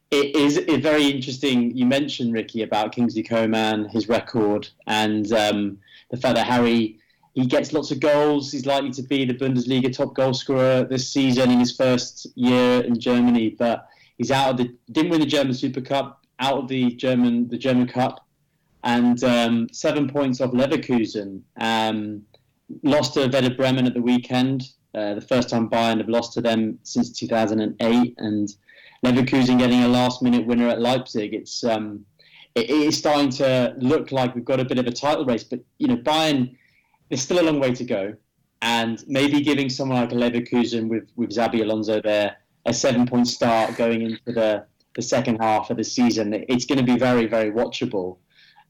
it 0.09 0.35
is 0.35 0.55
it's 0.55 0.81
very 0.81 1.07
interesting. 1.07 1.75
You 1.75 1.85
mentioned 1.85 2.33
Ricky 2.33 2.63
about 2.63 2.93
Kingsley 2.93 3.23
Coman, 3.23 3.89
his 3.89 4.07
record, 4.07 4.69
and 4.87 5.31
um, 5.33 5.77
the 6.11 6.17
fact 6.17 6.35
that 6.35 6.47
Harry 6.47 6.98
he 7.39 7.45
gets 7.45 7.73
lots 7.73 7.91
of 7.91 7.99
goals. 7.99 8.51
He's 8.51 8.65
likely 8.65 8.91
to 8.91 9.03
be 9.03 9.25
the 9.25 9.33
Bundesliga 9.33 9.95
top 9.95 10.15
goal 10.15 10.33
scorer 10.33 10.83
this 10.83 11.09
season 11.09 11.51
in 11.51 11.59
his 11.59 11.75
first 11.75 12.27
year 12.35 12.81
in 12.81 12.99
Germany, 12.99 13.55
but 13.57 13.87
he's 14.17 14.31
out 14.31 14.51
of 14.51 14.57
the 14.57 14.75
didn't 14.91 15.11
win 15.11 15.21
the 15.21 15.25
German 15.25 15.53
Super 15.53 15.81
Cup, 15.81 16.25
out 16.39 16.57
of 16.57 16.67
the 16.67 16.91
German 16.95 17.47
the 17.47 17.57
German 17.57 17.87
Cup, 17.87 18.25
and 18.83 19.23
um, 19.23 19.67
seven 19.71 20.09
points 20.09 20.41
off 20.41 20.51
Leverkusen. 20.51 21.41
Um, 21.59 22.23
lost 22.83 23.13
to 23.15 23.27
Werder 23.27 23.55
Bremen 23.55 23.87
at 23.87 23.93
the 23.93 24.01
weekend. 24.01 24.69
Uh, 24.93 25.13
the 25.13 25.21
first 25.21 25.49
time 25.49 25.69
Bayern 25.69 25.97
have 25.97 26.09
lost 26.09 26.33
to 26.33 26.41
them 26.41 26.79
since 26.83 27.11
2008, 27.11 28.15
and 28.17 28.55
Leverkusen 29.05 29.57
getting 29.59 29.83
a 29.83 29.87
last-minute 29.87 30.45
winner 30.45 30.67
at 30.67 30.81
Leipzig. 30.81 31.33
It's 31.33 31.63
um, 31.63 32.05
it, 32.55 32.69
is 32.69 32.97
starting 32.97 33.29
to 33.31 33.75
look 33.77 34.11
like 34.11 34.35
we've 34.35 34.45
got 34.45 34.59
a 34.59 34.65
bit 34.65 34.79
of 34.79 34.87
a 34.87 34.91
title 34.91 35.25
race, 35.25 35.43
but 35.43 35.59
you 35.77 35.87
know 35.87 35.97
Bayern, 35.97 36.55
there's 37.09 37.21
still 37.21 37.39
a 37.39 37.45
long 37.45 37.59
way 37.59 37.73
to 37.73 37.83
go, 37.83 38.13
and 38.61 39.03
maybe 39.07 39.41
giving 39.41 39.69
someone 39.69 39.99
like 39.99 40.11
Leverkusen 40.11 40.87
with 40.87 41.09
with 41.15 41.31
Xabi 41.31 41.61
Alonso 41.61 42.01
there 42.01 42.37
a 42.65 42.73
seven-point 42.73 43.27
start 43.27 43.75
going 43.77 44.01
into 44.01 44.21
the 44.27 44.65
the 44.95 45.01
second 45.01 45.37
half 45.37 45.69
of 45.69 45.77
the 45.77 45.83
season, 45.83 46.33
it's 46.49 46.65
going 46.65 46.77
to 46.77 46.83
be 46.83 46.97
very 46.97 47.25
very 47.25 47.51
watchable. 47.51 48.17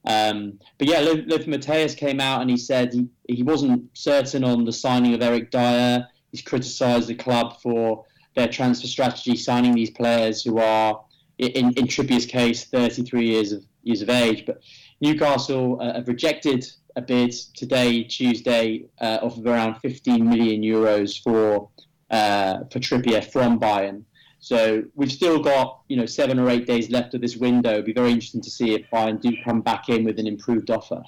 Um, 0.05 0.59
but 0.77 0.87
yeah, 0.87 0.99
Liv 1.01 1.45
Matthäus 1.45 1.95
came 1.95 2.19
out 2.19 2.41
and 2.41 2.49
he 2.49 2.57
said 2.57 2.93
he, 2.93 3.07
he 3.27 3.43
wasn't 3.43 3.89
certain 3.93 4.43
on 4.43 4.63
the 4.63 4.71
signing 4.71 5.13
of 5.13 5.21
Eric 5.21 5.51
Dier. 5.51 6.07
He's 6.31 6.41
criticised 6.41 7.07
the 7.07 7.15
club 7.15 7.59
for 7.61 8.05
their 8.35 8.47
transfer 8.47 8.87
strategy, 8.87 9.35
signing 9.35 9.73
these 9.73 9.89
players 9.89 10.41
who 10.43 10.59
are, 10.59 11.01
in, 11.37 11.73
in 11.73 11.87
Trippier's 11.87 12.25
case, 12.25 12.65
33 12.65 13.27
years 13.27 13.51
of 13.51 13.65
years 13.83 14.01
of 14.01 14.09
age. 14.09 14.45
But 14.45 14.61
Newcastle 15.01 15.81
uh, 15.81 15.95
have 15.95 16.07
rejected 16.07 16.65
a 16.99 17.01
bid 17.01 17.31
today, 17.55 18.03
Tuesday, 18.03 18.85
uh, 19.01 19.19
of 19.21 19.45
around 19.45 19.75
15 19.75 20.29
million 20.29 20.61
euros 20.61 21.21
for 21.23 21.69
uh, 22.11 22.59
for 22.71 22.79
Trippier 22.79 23.23
from 23.23 23.59
Bayern. 23.59 24.03
So 24.39 24.83
we've 24.95 25.11
still 25.11 25.39
got 25.39 25.81
you 25.87 25.97
know 25.97 26.05
seven 26.05 26.39
or 26.39 26.49
eight 26.49 26.65
days 26.67 26.89
left 26.89 27.13
of 27.13 27.21
this 27.21 27.37
window. 27.37 27.71
It'll 27.71 27.83
be 27.83 27.93
very 27.93 28.11
interesting 28.11 28.41
to 28.41 28.51
see 28.51 28.73
if 28.73 28.83
Bayern 28.91 29.19
do 29.21 29.31
come 29.43 29.61
back 29.61 29.89
in 29.89 30.03
with 30.03 30.19
an 30.19 30.27
improved 30.27 30.69
offer. 30.69 31.01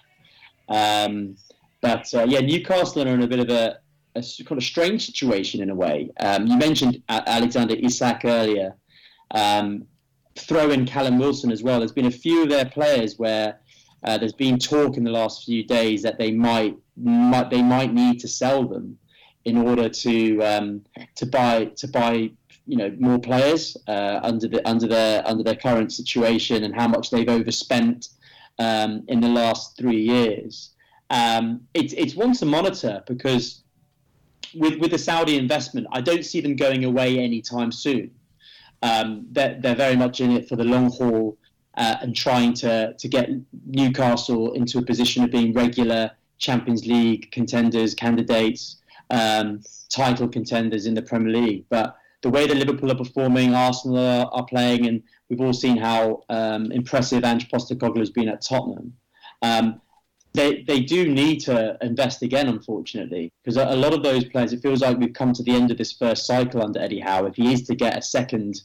Um, 0.70 1.36
but 1.82 2.06
uh, 2.14 2.26
yeah, 2.28 2.40
Newcastle 2.40 3.04
are 3.04 3.14
in 3.14 3.24
a 3.24 3.28
bit 3.28 3.40
of 3.40 3.50
a, 3.50 3.78
a, 4.16 4.24
kind 4.46 4.58
of 4.58 4.64
strange 4.64 5.06
situation 5.06 5.62
in 5.62 5.70
a 5.70 5.76
way. 5.76 6.10
Um, 6.20 6.48
you 6.48 6.58
mentioned 6.58 7.02
Alexander 7.10 7.76
Isak 7.76 8.22
earlier. 8.26 8.76
Um, 9.32 9.86
throw 10.38 10.70
in 10.72 10.86
Callum 10.86 11.18
Wilson 11.20 11.52
as 11.52 11.64
well. 11.64 11.80
There's 11.80 11.92
been 11.92 12.06
a 12.06 12.12
few 12.26 12.44
of 12.44 12.50
their 12.50 12.66
players 12.66 13.18
where 13.18 13.61
uh, 14.04 14.18
there's 14.18 14.34
been 14.34 14.58
talk 14.58 14.98
in 14.98 15.04
the 15.04 15.12
last 15.12 15.46
few 15.46 15.64
days 15.64 16.02
that 16.02 16.18
they 16.18 16.32
might, 16.32 16.76
might 16.98 17.50
they 17.50 17.62
might 17.62 17.94
need 17.94 18.20
to 18.20 18.28
sell 18.28 18.68
them 18.68 18.98
in 19.46 19.58
order 19.58 19.90
to 19.90 20.42
um, 20.42 20.82
to 21.16 21.26
buy 21.26 21.66
to 21.76 21.88
buy 21.88 22.32
you 22.66 22.78
know 22.78 22.96
more 23.00 23.20
players 23.20 23.78
uh, 23.88 24.20
under 24.24 24.48
the 24.48 24.68
under 24.68 24.88
their 24.88 25.28
under 25.28 25.44
their 25.44 25.56
current 25.56 25.92
situation 25.92 26.64
and 26.64 26.76
how 26.76 26.88
much 26.88 27.10
they've 27.10 27.30
overspent 27.30 28.10
um, 28.60 29.04
in 29.08 29.20
the 29.20 29.28
last 29.28 29.78
three 29.78 30.02
years. 30.02 30.72
Um, 31.10 31.62
it's 31.74 31.94
it's 31.94 32.16
one 32.16 32.34
to 32.34 32.46
monitor 32.46 33.04
because 33.08 33.64
with 34.56 34.80
with 34.80 34.92
the 34.92 34.98
Saudi 34.98 35.38
investment, 35.38 35.88
I 35.92 36.02
don't 36.02 36.24
see 36.24 36.42
them 36.42 36.56
going 36.56 36.86
away 36.86 37.20
anytime 37.20 37.72
soon. 37.72 38.12
Um, 38.84 39.28
they're, 39.32 39.60
they're 39.62 39.76
very 39.76 39.96
much 39.96 40.22
in 40.22 40.32
it 40.32 40.50
for 40.50 40.56
the 40.56 40.64
long 40.64 40.92
haul 40.92 41.38
uh, 41.76 41.98
and 42.02 42.16
trying 42.16 42.54
to 42.54 42.94
to 42.94 43.08
get 43.08 43.30
Newcastle 43.66 44.54
into 44.54 44.78
a 44.78 44.82
position 44.82 45.24
of 45.24 45.32
being 45.32 45.54
regular 45.54 46.12
Champions 46.38 46.86
League 46.86 47.32
contenders, 47.32 47.94
candidates, 47.94 48.78
um, 49.10 49.62
title 49.90 50.28
contenders 50.28 50.86
in 50.86 50.94
the 50.94 51.02
Premier 51.02 51.42
League. 51.42 51.66
But 51.70 51.96
the 52.22 52.30
way 52.30 52.48
that 52.48 52.56
Liverpool 52.56 52.92
are 52.92 52.96
performing, 52.96 53.54
Arsenal 53.54 53.98
are, 53.98 54.26
are 54.32 54.46
playing, 54.46 54.88
and 54.88 55.04
we've 55.30 55.42
all 55.42 55.54
seen 55.54 55.78
how 55.78 56.24
um, 56.30 56.72
impressive 56.72 57.24
Ange 57.24 57.50
Postecoglou 57.50 58.00
has 58.00 58.10
been 58.10 58.30
at 58.30 58.42
Tottenham. 58.42 58.94
Um, 59.42 59.82
they, 60.34 60.64
they 60.64 60.80
do 60.80 61.10
need 61.10 61.40
to 61.42 61.78
invest 61.82 62.22
again, 62.22 62.48
unfortunately, 62.48 63.32
because 63.44 63.58
a, 63.58 63.66
a 63.66 63.76
lot 63.76 63.94
of 63.94 64.02
those 64.02 64.24
players, 64.26 64.54
it 64.54 64.62
feels 64.62 64.82
like 64.82 64.98
we've 64.98 65.14
come 65.14 65.34
to 65.34 65.44
the 65.44 65.52
end 65.52 65.72
of 65.72 65.78
this 65.78 65.92
first 65.92 66.26
cycle 66.26 66.64
under 66.64 66.80
Eddie 66.80 67.02
Howe. 67.02 67.26
If 67.26 67.36
he 67.36 67.52
is 67.52 67.64
to 67.64 67.76
get 67.76 67.98
a 67.98 68.02
second 68.02 68.62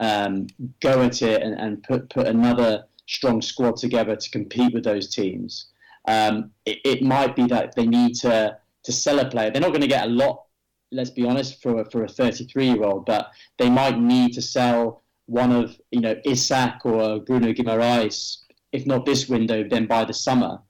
um, 0.00 0.46
go 0.80 1.02
at 1.02 1.22
it 1.22 1.42
and, 1.42 1.54
and 1.58 1.82
put, 1.82 2.10
put 2.10 2.26
another 2.26 2.84
strong 3.06 3.40
squad 3.40 3.76
together 3.76 4.16
to 4.16 4.30
compete 4.30 4.74
with 4.74 4.84
those 4.84 5.08
teams, 5.08 5.66
um, 6.08 6.50
it, 6.64 6.78
it 6.84 7.02
might 7.02 7.34
be 7.34 7.46
that 7.46 7.74
they 7.74 7.86
need 7.86 8.14
to, 8.14 8.56
to 8.84 8.92
sell 8.92 9.18
a 9.18 9.28
player. 9.28 9.50
They're 9.50 9.62
not 9.62 9.70
going 9.70 9.80
to 9.80 9.86
get 9.86 10.06
a 10.06 10.10
lot, 10.10 10.44
let's 10.92 11.10
be 11.10 11.24
honest, 11.24 11.62
for, 11.62 11.80
a- 11.80 11.90
for 11.90 12.04
a 12.04 12.08
33 12.08 12.66
year 12.68 12.82
old, 12.84 13.06
but 13.06 13.30
they 13.58 13.70
might 13.70 13.98
need 13.98 14.32
to 14.34 14.42
sell 14.42 15.02
one 15.26 15.52
of, 15.52 15.78
you 15.90 16.00
know, 16.00 16.14
Isak 16.24 16.84
or 16.84 17.20
Bruno 17.20 17.52
Guimaraes, 17.52 18.38
if 18.72 18.86
not 18.86 19.06
this 19.06 19.28
window, 19.28 19.64
then 19.68 19.86
by 19.86 20.04
the 20.04 20.14
summer 20.14 20.60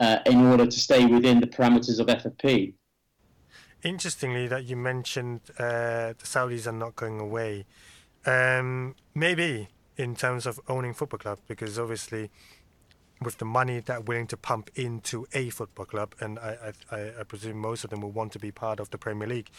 uh, 0.00 0.18
in 0.26 0.46
order 0.46 0.66
to 0.66 0.78
stay 0.78 1.04
within 1.04 1.40
the 1.40 1.46
parameters 1.46 1.98
of 1.98 2.06
FFP. 2.06 2.74
Interestingly, 3.82 4.48
that 4.48 4.64
you 4.64 4.76
mentioned 4.76 5.40
uh, 5.58 6.12
the 6.18 6.24
Saudis 6.24 6.66
are 6.66 6.72
not 6.72 6.96
going 6.96 7.20
away. 7.20 7.64
Um, 8.26 8.94
maybe 9.14 9.68
in 9.96 10.14
terms 10.14 10.46
of 10.46 10.60
owning 10.68 10.94
football 10.94 11.18
club, 11.18 11.38
because 11.46 11.78
obviously 11.78 12.30
with 13.20 13.38
the 13.38 13.44
money 13.44 13.80
that 13.80 14.06
willing 14.06 14.26
to 14.28 14.36
pump 14.36 14.70
into 14.74 15.26
a 15.32 15.50
football 15.50 15.86
club, 15.86 16.14
and 16.20 16.38
I, 16.38 16.72
I, 16.90 17.10
I 17.20 17.22
presume 17.24 17.58
most 17.58 17.84
of 17.84 17.90
them 17.90 18.00
will 18.00 18.12
want 18.12 18.32
to 18.32 18.38
be 18.38 18.52
part 18.52 18.80
of 18.80 18.90
the 18.90 18.98
Premier 18.98 19.26
League, 19.26 19.50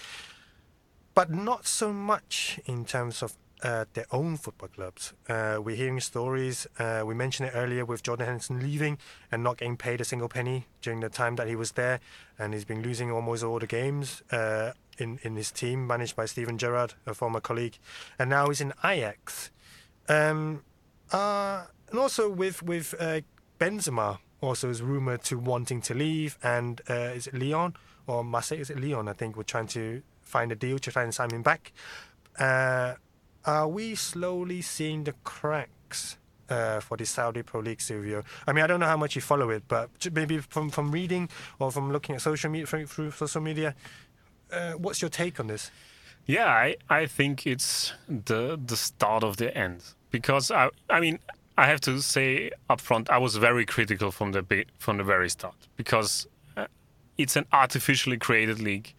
but 1.13 1.29
not 1.29 1.67
so 1.67 1.91
much 1.91 2.59
in 2.65 2.85
terms 2.85 3.21
of 3.21 3.35
uh, 3.61 3.83
their 3.93 4.05
own 4.11 4.37
football 4.37 4.69
clubs. 4.69 5.13
Uh, 5.27 5.59
we're 5.61 5.75
hearing 5.75 5.99
stories. 5.99 6.65
Uh, 6.77 7.03
we 7.05 7.13
mentioned 7.13 7.49
it 7.49 7.53
earlier 7.53 7.83
with 7.83 8.01
Jordan 8.01 8.27
Henderson 8.27 8.61
leaving 8.61 8.97
and 9.31 9.43
not 9.43 9.57
getting 9.57 9.75
paid 9.75 9.99
a 9.99 10.05
single 10.05 10.29
penny 10.29 10.67
during 10.81 11.01
the 11.01 11.09
time 11.09 11.35
that 11.35 11.47
he 11.47 11.55
was 11.55 11.73
there, 11.73 11.99
and 12.37 12.53
he's 12.53 12.65
been 12.65 12.81
losing 12.81 13.11
almost 13.11 13.43
all 13.43 13.59
the 13.59 13.67
games 13.67 14.23
uh, 14.31 14.71
in 14.99 15.19
in 15.23 15.35
his 15.35 15.51
team, 15.51 15.87
managed 15.87 16.15
by 16.15 16.25
Steven 16.25 16.57
Gerrard, 16.57 16.93
a 17.05 17.13
former 17.13 17.39
colleague, 17.39 17.77
and 18.17 18.29
now 18.29 18.47
he's 18.47 18.61
in 18.61 18.73
Ajax. 18.83 19.51
Um, 20.07 20.63
uh, 21.11 21.65
and 21.89 21.99
also 21.99 22.29
with 22.29 22.63
with 22.63 22.95
uh, 22.99 23.21
Benzema, 23.59 24.19
also 24.41 24.69
is 24.69 24.81
rumored 24.81 25.23
to 25.23 25.37
wanting 25.37 25.81
to 25.81 25.93
leave, 25.93 26.37
and 26.43 26.81
uh, 26.89 27.13
is 27.15 27.27
it 27.27 27.33
Lyon 27.33 27.75
or 28.07 28.23
Marseille? 28.23 28.59
Is 28.59 28.69
it 28.69 28.79
Lyon? 28.79 29.07
I 29.07 29.13
think 29.13 29.35
we're 29.35 29.43
trying 29.43 29.67
to 29.67 30.01
find 30.21 30.51
a 30.51 30.55
deal 30.55 30.79
to 30.79 30.91
try 30.91 31.03
and 31.03 31.13
sign 31.13 31.31
him 31.31 31.41
back. 31.41 31.71
Uh, 32.37 32.95
are 33.45 33.67
we 33.67 33.95
slowly 33.95 34.61
seeing 34.61 35.03
the 35.03 35.13
cracks 35.23 36.17
uh, 36.49 36.79
for 36.79 36.97
the 36.97 37.05
Saudi 37.05 37.41
Pro 37.41 37.61
League, 37.61 37.81
Silvio? 37.81 38.23
I 38.45 38.53
mean, 38.53 38.63
I 38.63 38.67
don't 38.67 38.79
know 38.79 38.85
how 38.85 38.97
much 38.97 39.15
you 39.15 39.21
follow 39.21 39.49
it, 39.49 39.63
but 39.67 39.89
maybe 40.13 40.39
from, 40.39 40.69
from 40.69 40.91
reading 40.91 41.29
or 41.57 41.71
from 41.71 41.91
looking 41.91 42.15
at 42.15 42.21
social 42.21 42.49
media 42.49 42.67
through 42.85 43.11
social 43.11 43.41
media, 43.41 43.75
uh, 44.51 44.73
what's 44.73 45.01
your 45.01 45.09
take 45.09 45.39
on 45.39 45.47
this? 45.47 45.71
Yeah, 46.25 46.45
I, 46.45 46.75
I 46.89 47.05
think 47.07 47.47
it's 47.47 47.93
the 48.07 48.59
the 48.63 48.77
start 48.77 49.23
of 49.23 49.37
the 49.37 49.55
end 49.57 49.81
because 50.11 50.51
I 50.51 50.69
I 50.89 50.99
mean 50.99 51.19
I 51.57 51.65
have 51.65 51.81
to 51.81 52.01
say 52.01 52.51
up 52.69 52.81
front 52.81 53.09
I 53.09 53.17
was 53.17 53.35
very 53.35 53.65
critical 53.65 54.11
from 54.11 54.31
the 54.31 54.65
from 54.77 54.97
the 54.97 55.03
very 55.03 55.29
start 55.29 55.55
because 55.75 56.27
uh, 56.55 56.67
it's 57.17 57.35
an 57.35 57.45
artificially 57.51 58.17
created 58.17 58.59
league. 58.59 58.93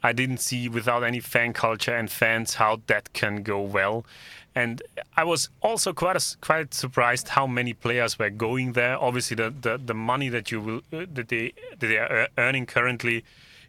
I 0.00 0.12
didn't 0.12 0.38
see 0.38 0.68
without 0.68 1.02
any 1.02 1.18
fan 1.18 1.52
culture 1.52 1.96
and 1.96 2.08
fans 2.08 2.54
how 2.54 2.80
that 2.86 3.12
can 3.12 3.42
go 3.42 3.60
well, 3.60 4.06
and 4.54 4.80
I 5.16 5.24
was 5.24 5.48
also 5.60 5.92
quite 5.92 6.16
a, 6.16 6.36
quite 6.40 6.72
surprised 6.72 7.30
how 7.30 7.48
many 7.48 7.72
players 7.72 8.16
were 8.20 8.30
going 8.30 8.74
there. 8.74 8.96
Obviously, 8.96 9.34
the 9.34 9.52
the, 9.60 9.80
the 9.84 9.94
money 9.94 10.28
that 10.28 10.52
you 10.52 10.60
will 10.60 10.82
uh, 10.92 11.06
that 11.12 11.28
they 11.28 11.52
that 11.80 11.88
they 11.88 11.98
are 11.98 12.20
uh, 12.20 12.26
earning 12.38 12.66
currently 12.66 13.24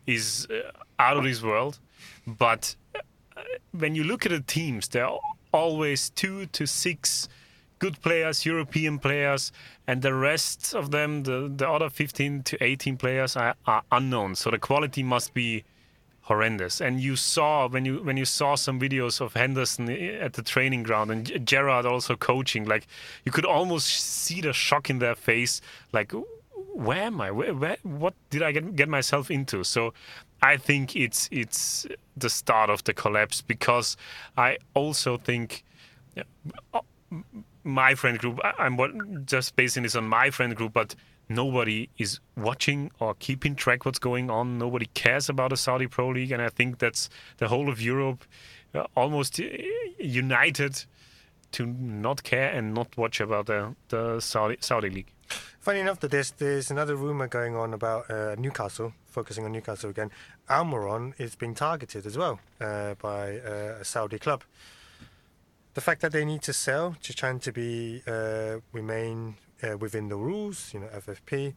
is 0.05 0.47
uh, 0.49 0.71
out 0.97 1.17
of 1.17 1.23
this 1.23 1.41
world, 1.41 1.79
but 2.25 2.75
when 3.71 3.95
you 3.95 4.03
look 4.03 4.25
at 4.25 4.31
the 4.31 4.41
teams, 4.41 4.87
there 4.89 5.05
are 5.05 5.19
always 5.51 6.09
two 6.11 6.45
to 6.47 6.65
six 6.65 7.27
good 7.79 8.01
players, 8.01 8.45
European 8.45 8.99
players, 8.99 9.51
and 9.87 10.01
the 10.01 10.13
rest 10.13 10.75
of 10.75 10.91
them, 10.91 11.23
the, 11.23 11.51
the 11.53 11.67
other 11.67 11.89
15 11.89 12.43
to 12.43 12.63
18 12.63 12.97
players, 12.97 13.35
are, 13.35 13.55
are 13.65 13.83
unknown. 13.91 14.35
So 14.35 14.51
the 14.51 14.59
quality 14.59 15.01
must 15.01 15.33
be 15.33 15.63
horrendous. 16.23 16.79
And 16.79 16.99
you 16.99 17.15
saw 17.15 17.67
when 17.67 17.85
you 17.85 18.03
when 18.03 18.15
you 18.15 18.25
saw 18.25 18.55
some 18.55 18.79
videos 18.79 19.19
of 19.19 19.33
Henderson 19.33 19.89
at 19.89 20.33
the 20.33 20.43
training 20.43 20.83
ground 20.83 21.09
and 21.09 21.45
Gerrard 21.45 21.85
also 21.85 22.15
coaching, 22.15 22.65
like 22.65 22.85
you 23.25 23.31
could 23.31 23.45
almost 23.45 23.87
see 23.87 24.41
the 24.41 24.53
shock 24.53 24.89
in 24.89 24.99
their 24.99 25.15
face, 25.15 25.59
like 25.91 26.13
where 26.79 27.03
am 27.03 27.19
I? 27.19 27.31
Where, 27.31 27.53
where 27.53 27.77
what 27.83 28.13
did 28.29 28.41
I 28.41 28.51
get, 28.51 28.75
get 28.75 28.89
myself 28.89 29.29
into? 29.29 29.63
So 29.63 29.93
I 30.41 30.57
think 30.57 30.95
it's 30.95 31.27
it's 31.31 31.85
the 32.15 32.29
start 32.29 32.69
of 32.69 32.83
the 32.85 32.93
collapse 32.93 33.41
because 33.41 33.97
I 34.37 34.57
also 34.73 35.17
think 35.17 35.63
my 37.63 37.95
friend 37.95 38.17
group. 38.17 38.39
I'm 38.43 39.25
just 39.25 39.55
basing 39.55 39.83
this 39.83 39.95
on 39.95 40.07
my 40.07 40.29
friend 40.29 40.55
group, 40.55 40.73
but 40.73 40.95
nobody 41.27 41.89
is 41.97 42.19
watching 42.37 42.91
or 42.99 43.13
keeping 43.15 43.55
track 43.55 43.85
what's 43.85 43.99
going 43.99 44.29
on. 44.29 44.57
Nobody 44.57 44.87
cares 44.93 45.29
about 45.29 45.49
the 45.49 45.57
Saudi 45.57 45.87
Pro 45.87 46.09
League, 46.09 46.31
and 46.31 46.41
I 46.41 46.49
think 46.49 46.79
that's 46.79 47.09
the 47.37 47.49
whole 47.49 47.69
of 47.69 47.81
Europe 47.81 48.23
uh, 48.73 48.85
almost 48.95 49.39
uh, 49.39 49.43
united 49.99 50.85
to 51.51 51.65
not 51.65 52.23
care 52.23 52.49
and 52.49 52.73
not 52.73 52.97
watch 52.97 53.19
about 53.19 53.45
the 53.47 53.75
the 53.89 54.19
Saudi 54.19 54.57
Saudi 54.59 54.89
League. 54.89 55.11
Funny 55.59 55.79
enough, 55.79 55.99
that 55.99 56.11
there's 56.11 56.31
there's 56.31 56.71
another 56.71 56.95
rumor 56.95 57.27
going 57.27 57.55
on 57.55 57.73
about 57.73 58.09
uh, 58.09 58.35
Newcastle, 58.37 58.93
focusing 59.05 59.45
on 59.45 59.51
Newcastle 59.51 59.89
again. 59.89 60.09
Almiron 60.49 61.13
is 61.19 61.35
being 61.35 61.53
targeted 61.53 62.05
as 62.05 62.17
well 62.17 62.39
uh, 62.61 62.95
by 62.95 63.39
uh, 63.39 63.81
a 63.81 63.85
Saudi 63.85 64.17
club. 64.17 64.43
The 65.73 65.81
fact 65.81 66.01
that 66.01 66.11
they 66.11 66.25
need 66.25 66.41
to 66.43 66.53
sell, 66.53 66.95
just 67.01 67.19
trying 67.19 67.39
to 67.41 67.51
be 67.51 68.01
uh, 68.07 68.59
remain 68.71 69.35
uh, 69.61 69.77
within 69.77 70.09
the 70.09 70.15
rules, 70.15 70.73
you 70.73 70.79
know, 70.79 70.87
FFP. 70.87 71.53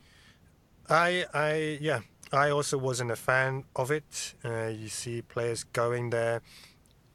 I 0.89 1.25
I 1.33 1.79
yeah, 1.81 2.01
I 2.33 2.51
also 2.51 2.77
wasn't 2.77 3.11
a 3.11 3.17
fan 3.17 3.65
of 3.77 3.91
it. 3.91 4.35
You 4.45 4.89
see 4.89 5.23
players 5.23 5.65
going 5.65 6.11
there, 6.11 6.43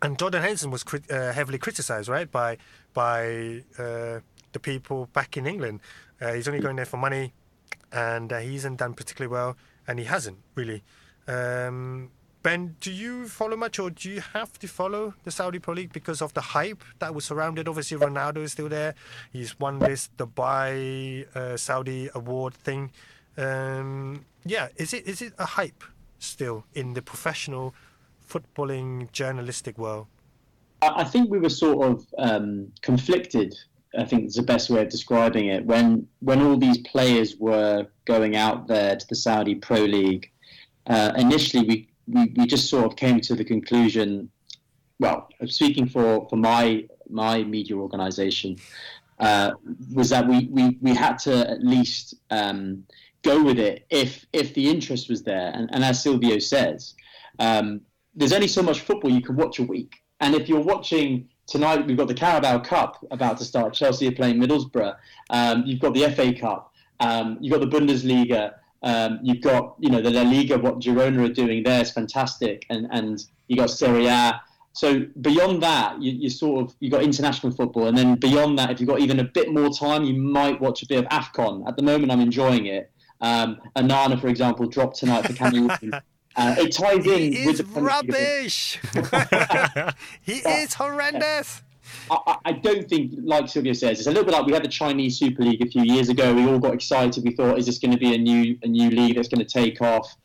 and 0.02 0.18
Jordan 0.20 0.42
Henderson 0.42 0.72
was 0.72 0.84
crit- 0.84 1.10
heavily 1.10 1.58
criticised, 1.58 2.10
right, 2.10 2.32
by 2.32 2.58
by 2.94 3.64
the 4.58 4.60
people 4.60 5.08
back 5.14 5.38
in 5.38 5.46
England. 5.46 5.80
Uh, 6.22 6.34
he's 6.34 6.48
only 6.48 6.60
going 6.60 6.76
there 6.76 6.86
for 6.86 6.98
money, 6.98 7.34
and 7.92 8.34
uh, 8.34 8.40
he 8.40 8.54
hasn't 8.54 8.78
done 8.78 8.94
particularly 8.94 9.32
well, 9.32 9.56
and 9.88 10.00
he 10.00 10.06
hasn't 10.06 10.40
really. 10.56 10.84
Um, 11.28 12.10
ben, 12.42 12.76
do 12.80 12.92
you 12.92 13.28
follow 13.28 13.56
much, 13.56 13.80
or 13.80 13.90
do 13.90 14.10
you 14.10 14.22
have 14.34 14.58
to 14.60 14.68
follow 14.68 15.14
the 15.24 15.32
Saudi 15.32 15.60
Pro 15.60 15.74
League 15.74 15.94
because 15.94 16.22
of 16.22 16.34
the 16.34 16.42
hype 16.42 16.84
that 17.00 17.14
was 17.14 17.26
surrounded? 17.26 17.68
Obviously, 17.68 17.98
Ronaldo 17.98 18.38
is 18.38 18.54
still 18.54 18.70
there. 18.70 18.96
He's 19.32 19.60
won 19.60 19.80
this 19.80 20.10
Dubai 20.18 21.28
uh, 21.36 21.58
Saudi 21.58 22.10
Award 22.16 22.54
thing. 22.54 22.92
Um, 23.38 24.26
yeah, 24.46 24.70
is 24.78 24.94
it 24.94 25.08
is 25.08 25.22
it 25.22 25.34
a 25.38 25.46
hype 25.46 25.84
still 26.20 26.66
in 26.74 26.94
the 26.96 27.02
professional 27.04 27.76
footballing 28.28 29.12
journalistic 29.12 29.78
world? 29.78 30.08
I 30.82 31.04
think 31.04 31.32
we 31.32 31.40
were 31.40 31.50
sort 31.50 31.88
of 31.88 32.06
um, 32.20 32.72
conflicted 32.82 33.56
I 33.98 34.06
think 34.06 34.26
it's 34.26 34.36
the 34.36 34.44
best 34.44 34.70
way 34.70 34.82
of 34.82 34.90
describing 34.90 35.48
it. 35.48 35.66
When 35.66 36.08
when 36.20 36.42
all 36.42 36.58
these 36.58 36.80
players 36.80 37.38
were 37.38 37.88
going 38.06 38.36
out 38.36 38.68
there 38.68 38.96
to 38.96 39.08
the 39.08 39.16
Saudi 39.16 39.56
Pro 39.56 39.80
League, 39.80 40.32
uh, 40.88 41.14
initially 41.18 41.66
we, 41.68 41.90
we, 42.08 42.34
we 42.36 42.48
just 42.48 42.70
sort 42.70 42.86
of 42.86 42.96
came 42.96 43.20
to 43.22 43.36
the 43.36 43.44
conclusion. 43.44 44.30
Well, 45.00 45.30
speaking 45.46 45.88
for, 45.88 46.28
for 46.30 46.36
my 46.36 46.86
my 47.10 47.44
media 47.44 47.78
organisation, 47.78 48.58
uh, 49.20 49.52
was 49.94 50.10
that 50.10 50.28
we, 50.28 50.48
we, 50.52 50.78
we 50.82 50.94
had 50.94 51.18
to 51.20 51.50
at 51.50 51.64
least 51.64 52.16
um, 52.30 52.84
go 53.24 53.42
with 53.42 53.58
it 53.58 53.86
if 53.90 54.26
if 54.34 54.54
the 54.54 54.70
interest 54.70 55.10
was 55.10 55.24
there. 55.24 55.52
And, 55.54 55.70
and 55.74 55.84
as 55.84 56.04
Silvio 56.04 56.40
says, 56.40 56.94
um, 57.40 57.82
there's 58.18 58.34
only 58.34 58.48
so 58.48 58.62
much 58.62 58.82
football 58.82 59.12
you 59.12 59.22
can 59.22 59.36
watch 59.36 59.60
a 59.60 59.64
week. 59.64 59.96
And 60.20 60.36
if 60.36 60.50
you're 60.50 60.60
watching 60.60 61.30
tonight 61.48 61.88
we've 61.88 61.98
got 61.98 62.08
the 62.08 62.14
Carabao 62.14 62.60
Cup 62.60 63.04
about 63.10 63.38
to 63.38 63.46
start. 63.46 63.74
Chelsea 63.74 64.08
are 64.08 64.12
playing 64.12 64.38
Middlesbrough. 64.38 64.96
Um, 65.30 65.64
you've 65.66 65.80
got 65.80 65.94
the 65.94 66.10
FA 66.12 66.34
Cup. 66.34 66.74
Um, 67.00 67.38
you've 67.42 67.58
got 67.58 67.70
the 67.70 67.78
Bundesliga. 67.78 68.54
Um, 68.84 69.20
you've 69.24 69.42
got 69.42 69.76
you 69.80 69.90
know 69.90 70.02
the 70.02 70.12
La 70.12 70.22
Liga. 70.22 70.58
What 70.58 70.80
Girona 70.80 71.30
are 71.30 71.34
doing 71.34 71.64
there 71.64 71.82
is 71.82 71.92
fantastic, 71.92 72.66
and 72.70 72.88
and 72.92 73.24
you 73.48 73.56
got 73.56 73.70
Serie 73.72 74.06
A. 74.06 74.42
So 74.74 75.08
beyond 75.22 75.64
that, 75.64 76.00
you, 76.00 76.12
you 76.12 76.30
sort 76.30 76.64
of 76.64 76.76
you 76.80 76.92
got 76.92 77.02
international 77.02 77.52
football, 77.52 77.88
and 77.88 77.98
then 77.98 78.16
beyond 78.16 78.60
that, 78.60 78.70
if 78.70 78.80
you've 78.80 78.90
got 78.90 79.00
even 79.00 79.20
a 79.20 79.24
bit 79.24 79.52
more 79.52 79.70
time, 79.70 80.04
you 80.04 80.14
might 80.14 80.62
watch 80.62 80.84
a 80.84 80.88
bit 80.88 81.00
of 81.00 81.06
Afcon. 81.06 81.68
At 81.68 81.76
the 81.76 81.82
moment, 81.82 82.12
I'm 82.12 82.22
enjoying 82.22 82.68
it. 82.68 82.92
Um, 83.20 83.58
Onana, 83.76 84.22
for 84.22 84.28
example, 84.28 84.68
dropped 84.68 84.98
tonight 84.98 85.26
for 85.26 85.34
Cameroon. 85.34 85.72
Uh, 86.38 86.56
it 86.60 86.72
ties 86.72 87.06
in 87.06 87.34
he 87.34 87.46
with 87.48 87.60
is 87.60 87.68
the 87.68 87.82
rubbish. 87.82 88.80
he 90.22 90.34
is 90.34 90.76
horrendous. 90.76 91.64
I, 92.12 92.38
I, 92.46 92.52
don't 92.52 92.88
think, 92.88 93.14
like 93.24 93.48
Silvio 93.48 93.74
says, 93.74 93.98
it's 93.98 94.08
a 94.08 94.12
little 94.12 94.24
bit 94.24 94.34
like 94.34 94.46
we 94.46 94.54
had 94.54 94.64
the 94.64 94.70
Chinese 94.70 95.18
Super 95.18 95.42
League 95.42 95.66
a 95.66 95.68
few 95.68 95.84
years 95.84 96.10
ago. 96.10 96.34
We 96.36 96.46
all 96.46 96.60
got 96.60 96.76
excited. 96.76 97.24
We 97.24 97.32
thought, 97.32 97.58
is 97.58 97.66
this 97.66 97.80
going 97.80 97.92
to 97.92 97.98
be 97.98 98.14
a 98.14 98.18
new 98.18 98.58
a 98.62 98.68
new 98.68 98.92
league 98.92 99.16
that's 99.16 99.28
going 99.28 99.46
to 99.46 99.52
take 99.52 99.82
off? 99.82 100.16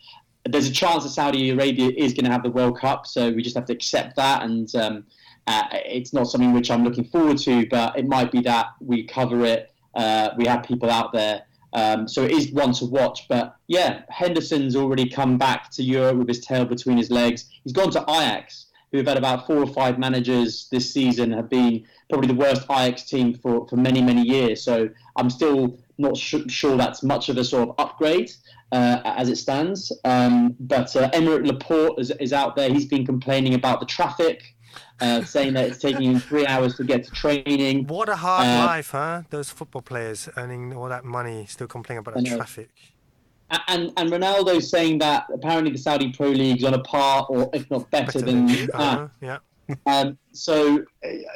There's 0.44 0.68
a 0.68 0.72
chance 0.72 1.04
that 1.04 1.10
Saudi 1.10 1.50
Arabia 1.50 1.90
is 1.96 2.12
going 2.12 2.26
to 2.26 2.30
have 2.30 2.42
the 2.42 2.50
World 2.50 2.78
Cup, 2.78 3.06
so 3.06 3.30
we 3.30 3.42
just 3.42 3.56
have 3.56 3.64
to 3.66 3.72
accept 3.72 4.16
that. 4.16 4.42
And 4.42 4.74
um, 4.74 5.04
uh, 5.46 5.64
it's 5.72 6.12
not 6.12 6.24
something 6.24 6.52
which 6.52 6.70
I'm 6.70 6.84
looking 6.84 7.04
forward 7.04 7.38
to, 7.38 7.66
but 7.68 7.98
it 7.98 8.06
might 8.06 8.30
be 8.30 8.42
that 8.42 8.66
we 8.80 9.04
cover 9.04 9.44
it. 9.46 9.72
Uh, 9.94 10.30
we 10.36 10.46
have 10.46 10.62
people 10.64 10.90
out 10.90 11.12
there 11.12 11.42
um, 11.72 12.06
so 12.08 12.22
it 12.22 12.32
is 12.32 12.52
one 12.52 12.72
to 12.74 12.84
watch. 12.84 13.26
But 13.28 13.56
yeah, 13.68 14.02
Henderson's 14.08 14.76
already 14.76 15.08
come 15.08 15.38
back 15.38 15.70
to 15.72 15.82
Europe 15.82 16.18
with 16.18 16.28
his 16.28 16.44
tail 16.44 16.64
between 16.64 16.96
his 16.96 17.10
legs. 17.10 17.46
He's 17.64 17.72
gone 17.72 17.90
to 17.92 18.02
Ajax, 18.02 18.66
who 18.90 18.98
have 18.98 19.06
had 19.06 19.16
about 19.16 19.46
four 19.46 19.58
or 19.58 19.66
five 19.66 19.98
managers 19.98 20.68
this 20.70 20.92
season, 20.92 21.32
have 21.32 21.48
been 21.48 21.84
probably 22.10 22.28
the 22.28 22.34
worst 22.34 22.64
Ajax 22.70 23.04
team 23.04 23.34
for, 23.34 23.66
for 23.68 23.76
many, 23.76 24.02
many 24.02 24.22
years. 24.22 24.62
So 24.62 24.88
I'm 25.16 25.30
still 25.30 25.78
not 25.98 26.16
sh- 26.16 26.48
sure 26.48 26.76
that's 26.76 27.02
much 27.02 27.28
of 27.28 27.38
a 27.38 27.44
sort 27.44 27.68
of 27.68 27.74
upgrade. 27.78 28.30
Uh, 28.72 29.02
as 29.04 29.28
it 29.28 29.36
stands, 29.36 29.92
um, 30.06 30.56
but 30.58 30.96
uh, 30.96 31.10
Aymeric 31.10 31.46
Laporte 31.46 32.00
is, 32.00 32.10
is 32.12 32.32
out 32.32 32.56
there. 32.56 32.72
He's 32.72 32.86
been 32.86 33.04
complaining 33.04 33.52
about 33.52 33.80
the 33.80 33.84
traffic 33.84 34.51
uh, 35.03 35.24
saying 35.24 35.53
that 35.55 35.64
it's 35.68 35.78
taking 35.78 36.12
him 36.12 36.20
three 36.20 36.46
hours 36.46 36.76
to 36.76 36.84
get 36.84 37.05
to 37.05 37.11
training. 37.11 37.86
What 37.86 38.09
a 38.09 38.16
hard 38.16 38.46
Uh, 38.46 38.66
life, 38.66 38.90
huh? 38.92 39.22
Those 39.30 39.50
football 39.50 39.82
players 39.82 40.28
earning 40.36 40.72
all 40.74 40.88
that 40.88 41.05
money, 41.05 41.46
still 41.46 41.66
complaining 41.66 42.00
about 42.05 42.14
the 42.16 42.36
traffic. 42.36 42.70
And 43.68 43.92
and 43.98 44.11
Ronaldo's 44.11 44.70
saying 44.70 44.98
that 45.00 45.26
apparently 45.32 45.72
the 45.72 45.78
Saudi 45.78 46.11
Pro 46.12 46.28
League's 46.28 46.64
on 46.64 46.74
a 46.74 46.82
par, 46.82 47.26
or 47.28 47.50
if 47.53 47.70
not 47.70 47.90
better, 47.90 48.20
Better 48.20 48.24
than 48.24 48.46
than 48.46 48.70
uh, 48.72 49.09
yeah. 49.20 49.38
um, 49.86 50.18
so 50.32 50.82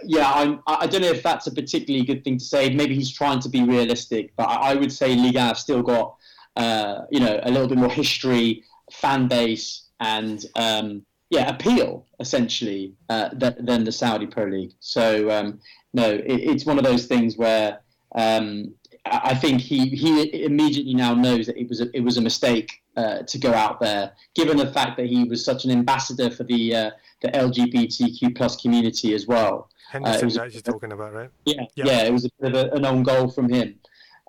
yeah, 0.04 0.32
I'm, 0.32 0.60
I 0.66 0.74
I 0.82 0.86
don't 0.86 1.02
know 1.02 1.14
if 1.18 1.22
that's 1.22 1.46
a 1.46 1.52
particularly 1.52 2.04
good 2.06 2.24
thing 2.24 2.38
to 2.38 2.44
say. 2.44 2.70
Maybe 2.74 2.94
he's 2.94 3.12
trying 3.12 3.40
to 3.40 3.48
be 3.48 3.62
realistic, 3.62 4.32
but 4.36 4.46
I, 4.48 4.72
I 4.72 4.74
would 4.74 4.92
say 4.92 5.14
Liga 5.14 5.40
have 5.40 5.58
still 5.58 5.82
got 5.82 6.16
uh, 6.56 7.02
you 7.10 7.20
know 7.20 7.38
a 7.42 7.50
little 7.50 7.68
bit 7.68 7.78
more 7.78 7.90
history, 7.90 8.64
fan 8.92 9.28
base, 9.28 9.84
and 10.00 10.44
um, 10.56 11.05
yeah, 11.30 11.48
appeal 11.50 12.06
essentially 12.20 12.94
uh, 13.08 13.30
th- 13.30 13.56
than 13.60 13.84
the 13.84 13.92
Saudi 13.92 14.26
Pro 14.26 14.44
League. 14.46 14.72
So 14.80 15.30
um, 15.30 15.60
no, 15.92 16.10
it, 16.12 16.24
it's 16.26 16.64
one 16.66 16.78
of 16.78 16.84
those 16.84 17.06
things 17.06 17.36
where 17.36 17.80
um, 18.14 18.74
I 19.04 19.34
think 19.34 19.60
he 19.60 19.88
he 19.88 20.44
immediately 20.44 20.94
now 20.94 21.14
knows 21.14 21.46
that 21.46 21.56
it 21.56 21.68
was 21.68 21.80
a, 21.80 21.86
it 21.96 22.00
was 22.00 22.16
a 22.16 22.20
mistake 22.20 22.82
uh, 22.96 23.18
to 23.22 23.38
go 23.38 23.52
out 23.52 23.80
there, 23.80 24.12
given 24.34 24.56
the 24.56 24.72
fact 24.72 24.96
that 24.96 25.06
he 25.06 25.24
was 25.24 25.44
such 25.44 25.64
an 25.64 25.70
ambassador 25.70 26.30
for 26.30 26.44
the 26.44 26.74
uh, 26.74 26.90
the 27.22 27.28
LGBTQ 27.28 28.36
plus 28.36 28.60
community 28.60 29.14
as 29.14 29.26
well. 29.26 29.68
Henderson 29.90 30.26
was- 30.26 30.34
that 30.34 30.52
you're 30.52 30.62
talking 30.62 30.92
about, 30.92 31.12
right? 31.14 31.30
Yeah, 31.44 31.62
Yeah. 31.74 31.84
yeah, 31.86 32.02
it 32.04 32.12
was 32.12 32.24
a 32.24 32.30
bit 32.40 32.54
of 32.54 32.72
a, 32.72 32.74
an 32.74 32.84
own 32.84 33.02
goal 33.02 33.28
from 33.28 33.48
him. 33.48 33.78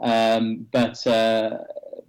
Um, 0.01 0.67
but 0.71 1.05
uh, 1.07 1.57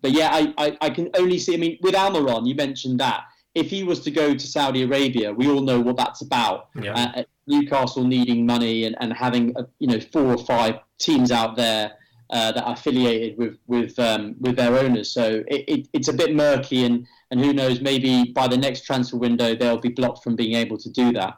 but 0.03 0.11
yeah, 0.13 0.29
I, 0.33 0.53
I, 0.59 0.79
I 0.83 0.91
can 0.91 1.09
only 1.19 1.39
see. 1.39 1.55
I 1.55 1.57
mean, 1.57 1.79
with 1.83 1.95
Almiron, 1.95 2.47
you 2.47 2.55
mentioned 2.55 3.01
that 3.01 3.23
if 3.59 3.71
he 3.71 3.83
was 3.83 4.01
to 4.01 4.11
go 4.11 4.35
to 4.35 4.47
Saudi 4.47 4.83
Arabia, 4.83 5.33
we 5.33 5.49
all 5.49 5.61
know 5.61 5.81
what 5.81 5.97
that's 5.97 6.23
about. 6.23 6.69
Yeah. 6.81 7.13
Uh, 7.17 7.23
Newcastle 7.47 8.05
needing 8.05 8.47
money 8.47 8.85
and, 8.85 8.95
and 9.01 9.13
having 9.13 9.57
uh, 9.57 9.65
you 9.79 9.89
know 9.89 10.01
four 10.13 10.27
or 10.27 10.39
five 10.39 10.77
teams 10.99 11.33
out 11.33 11.57
there 11.57 11.93
uh, 12.31 12.53
that 12.53 12.65
are 12.65 12.75
affiliated 12.75 13.37
with 13.37 13.57
with 13.67 13.99
um, 13.99 14.37
with 14.41 14.57
their 14.57 14.79
owners. 14.79 15.11
So 15.11 15.43
it, 15.49 15.65
it, 15.67 15.89
it's 15.93 16.09
a 16.09 16.13
bit 16.13 16.35
murky, 16.35 16.85
and 16.85 17.07
and 17.31 17.41
who 17.41 17.53
knows? 17.53 17.81
Maybe 17.81 18.33
by 18.33 18.47
the 18.49 18.57
next 18.57 18.83
transfer 18.83 19.17
window, 19.17 19.55
they'll 19.55 19.79
be 19.79 19.89
blocked 19.89 20.23
from 20.23 20.37
being 20.37 20.55
able 20.55 20.79
to 20.79 20.91
do 20.91 21.13
that. 21.13 21.35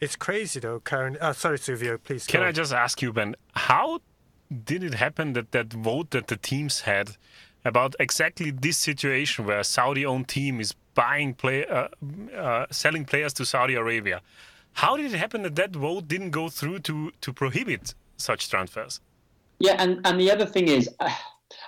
It's 0.00 0.16
crazy 0.16 0.58
though, 0.58 0.80
Karen. 0.80 1.16
Oh, 1.20 1.32
sorry, 1.32 1.58
Silvio, 1.58 1.98
please. 1.98 2.26
Can 2.26 2.40
go 2.40 2.46
I 2.46 2.52
just 2.52 2.72
ask 2.72 3.02
you, 3.02 3.12
Ben, 3.12 3.36
how 3.54 4.00
did 4.64 4.82
it 4.82 4.94
happen 4.94 5.32
that 5.34 5.52
that 5.52 5.72
vote 5.72 6.10
that 6.10 6.28
the 6.28 6.36
teams 6.36 6.82
had 6.82 7.16
about 7.64 7.94
exactly 8.00 8.50
this 8.50 8.76
situation 8.76 9.46
where 9.46 9.60
a 9.60 9.64
Saudi-owned 9.64 10.26
team 10.28 10.60
is 10.60 10.74
buying 10.94 11.34
play, 11.34 11.66
uh, 11.66 11.88
uh, 12.36 12.66
selling 12.70 13.04
players 13.04 13.32
to 13.34 13.44
Saudi 13.44 13.74
Arabia? 13.74 14.20
How 14.74 14.96
did 14.96 15.12
it 15.12 15.18
happen 15.18 15.42
that 15.42 15.56
that 15.56 15.74
vote 15.74 16.08
didn't 16.08 16.30
go 16.30 16.48
through 16.48 16.80
to 16.80 17.12
to 17.20 17.32
prohibit 17.32 17.94
such 18.16 18.48
transfers? 18.48 19.00
Yeah, 19.58 19.76
and, 19.78 20.00
and 20.04 20.18
the 20.18 20.30
other 20.30 20.46
thing 20.46 20.68
is, 20.68 20.88
uh, 20.98 21.10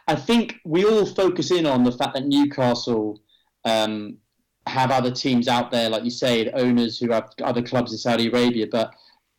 I 0.08 0.16
think 0.16 0.56
we 0.64 0.84
all 0.84 1.06
focus 1.06 1.50
in 1.50 1.66
on 1.66 1.84
the 1.84 1.92
fact 1.92 2.14
that 2.14 2.26
Newcastle 2.26 3.20
um, 3.64 4.18
have 4.66 4.90
other 4.90 5.10
teams 5.10 5.48
out 5.48 5.70
there, 5.70 5.88
like 5.88 6.04
you 6.04 6.10
say, 6.10 6.50
owners 6.52 6.98
who 6.98 7.12
have 7.12 7.30
other 7.42 7.62
clubs 7.62 7.92
in 7.92 7.98
Saudi 7.98 8.28
Arabia. 8.28 8.66
But 8.66 8.94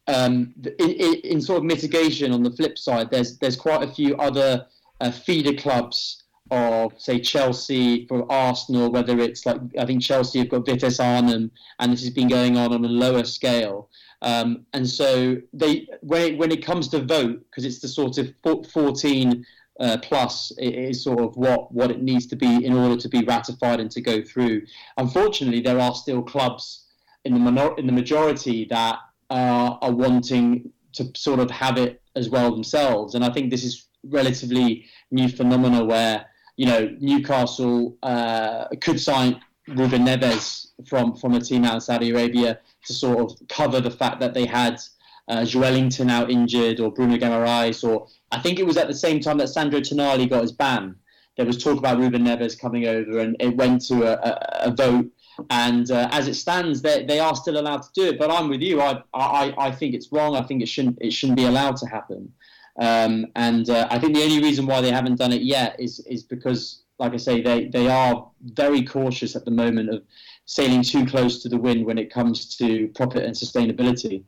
um, 0.07 0.53
in, 0.79 0.91
in, 0.91 1.13
in 1.15 1.41
sort 1.41 1.57
of 1.57 1.63
mitigation, 1.63 2.31
on 2.31 2.43
the 2.43 2.51
flip 2.51 2.77
side, 2.77 3.09
there's 3.09 3.37
there's 3.39 3.55
quite 3.55 3.83
a 3.83 3.91
few 3.91 4.15
other 4.17 4.67
uh, 5.01 5.11
feeder 5.11 5.53
clubs 5.53 6.23
of 6.51 6.93
say 6.97 7.19
Chelsea 7.19 8.05
for 8.07 8.31
Arsenal, 8.31 8.91
whether 8.91 9.19
it's 9.19 9.45
like 9.45 9.59
I 9.79 9.85
think 9.85 10.01
Chelsea 10.01 10.39
have 10.39 10.49
got 10.49 10.65
Vitesse 10.65 10.99
Arnhem, 10.99 11.51
and 11.79 11.91
this 11.91 12.01
has 12.01 12.11
been 12.11 12.27
going 12.27 12.57
on 12.57 12.73
on 12.73 12.85
a 12.85 12.87
lower 12.87 13.23
scale. 13.23 13.89
Um, 14.21 14.65
and 14.73 14.87
so 14.87 15.37
they 15.53 15.87
when 16.01 16.21
it, 16.21 16.37
when 16.37 16.51
it 16.51 16.65
comes 16.65 16.87
to 16.89 16.99
vote, 17.03 17.43
because 17.49 17.65
it's 17.65 17.79
the 17.79 17.87
sort 17.87 18.17
of 18.17 18.33
14 18.43 19.45
uh, 19.79 19.97
plus 20.01 20.51
is 20.57 21.03
sort 21.03 21.19
of 21.19 21.35
what 21.35 21.71
what 21.73 21.91
it 21.91 22.01
needs 22.01 22.25
to 22.27 22.35
be 22.35 22.65
in 22.65 22.73
order 22.73 22.95
to 22.95 23.09
be 23.09 23.23
ratified 23.25 23.79
and 23.79 23.91
to 23.91 24.01
go 24.01 24.21
through. 24.21 24.61
Unfortunately, 24.97 25.61
there 25.61 25.79
are 25.79 25.93
still 25.93 26.21
clubs 26.21 26.85
in 27.25 27.33
the 27.33 27.39
minor- 27.39 27.75
in 27.77 27.85
the 27.85 27.91
majority 27.91 28.65
that 28.69 28.99
uh, 29.29 29.77
are 29.81 29.93
wanting 29.93 30.71
to 30.93 31.11
sort 31.15 31.39
of 31.39 31.51
have 31.51 31.77
it 31.77 32.01
as 32.15 32.29
well 32.29 32.51
themselves. 32.51 33.15
And 33.15 33.25
I 33.25 33.29
think 33.29 33.49
this 33.49 33.63
is 33.63 33.87
relatively 34.05 34.85
new 35.11 35.27
phenomena 35.27 35.83
where 35.83 36.25
you 36.57 36.65
know 36.65 36.95
Newcastle 36.99 37.97
uh, 38.03 38.67
could 38.81 38.99
sign 38.99 39.41
Ruben 39.67 40.05
Neves 40.05 40.67
from 40.87 41.15
from 41.15 41.33
a 41.33 41.39
team 41.39 41.63
out 41.65 41.75
in 41.75 41.81
Saudi 41.81 42.11
Arabia 42.11 42.59
to 42.85 42.93
sort 42.93 43.19
of 43.19 43.47
cover 43.47 43.81
the 43.81 43.91
fact 43.91 44.19
that 44.19 44.33
they 44.33 44.45
had 44.45 44.79
uh, 45.27 45.39
Joelinton 45.39 46.11
out 46.11 46.29
injured 46.29 46.79
or 46.79 46.91
Bruno 46.91 47.17
Guimaraes 47.17 47.83
or 47.83 48.07
I 48.31 48.39
think 48.39 48.59
it 48.59 48.65
was 48.65 48.77
at 48.77 48.87
the 48.87 48.93
same 48.93 49.19
time 49.19 49.37
that 49.37 49.47
Sandro 49.47 49.79
Tonali 49.79 50.29
got 50.29 50.41
his 50.41 50.51
ban. 50.51 50.95
There 51.37 51.45
was 51.45 51.61
talk 51.61 51.77
about 51.77 51.99
Ruben 51.99 52.23
Neves 52.23 52.59
coming 52.59 52.87
over, 52.87 53.19
and 53.19 53.35
it 53.39 53.55
went 53.55 53.85
to 53.87 54.03
a, 54.03 54.13
a, 54.13 54.69
a 54.69 54.71
vote. 54.71 55.07
And 55.49 55.91
uh, 55.91 56.07
as 56.11 56.27
it 56.27 56.35
stands, 56.35 56.81
they, 56.81 57.03
they 57.05 57.19
are 57.19 57.35
still 57.35 57.57
allowed 57.57 57.83
to 57.83 57.89
do 57.93 58.03
it. 58.05 58.17
But 58.17 58.31
I'm 58.31 58.49
with 58.49 58.61
you. 58.61 58.81
I, 58.81 59.01
I, 59.13 59.53
I 59.57 59.71
think 59.71 59.93
it's 59.93 60.11
wrong. 60.11 60.35
I 60.35 60.43
think 60.43 60.61
it 60.61 60.67
shouldn't 60.67 60.97
it 61.01 61.11
shouldn't 61.11 61.37
be 61.37 61.45
allowed 61.45 61.75
to 61.77 61.87
happen. 61.87 62.31
Um, 62.77 63.27
and 63.35 63.69
uh, 63.69 63.87
I 63.89 63.99
think 63.99 64.15
the 64.15 64.23
only 64.23 64.41
reason 64.41 64.65
why 64.65 64.81
they 64.81 64.91
haven't 64.91 65.15
done 65.15 65.31
it 65.31 65.41
yet 65.41 65.75
is 65.79 65.99
is 66.01 66.23
because, 66.23 66.83
like 66.99 67.13
I 67.13 67.17
say, 67.17 67.41
they, 67.41 67.67
they 67.67 67.87
are 67.87 68.29
very 68.41 68.83
cautious 68.83 69.35
at 69.35 69.45
the 69.45 69.51
moment 69.51 69.89
of 69.89 70.03
sailing 70.45 70.83
too 70.83 71.05
close 71.05 71.41
to 71.43 71.49
the 71.49 71.57
wind 71.57 71.85
when 71.85 71.97
it 71.97 72.11
comes 72.11 72.55
to 72.57 72.87
profit 72.89 73.23
and 73.23 73.33
sustainability. 73.33 74.23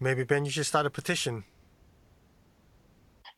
Maybe 0.00 0.24
Ben, 0.24 0.44
you 0.44 0.50
should 0.50 0.66
start 0.66 0.86
a 0.86 0.90
petition. 0.90 1.44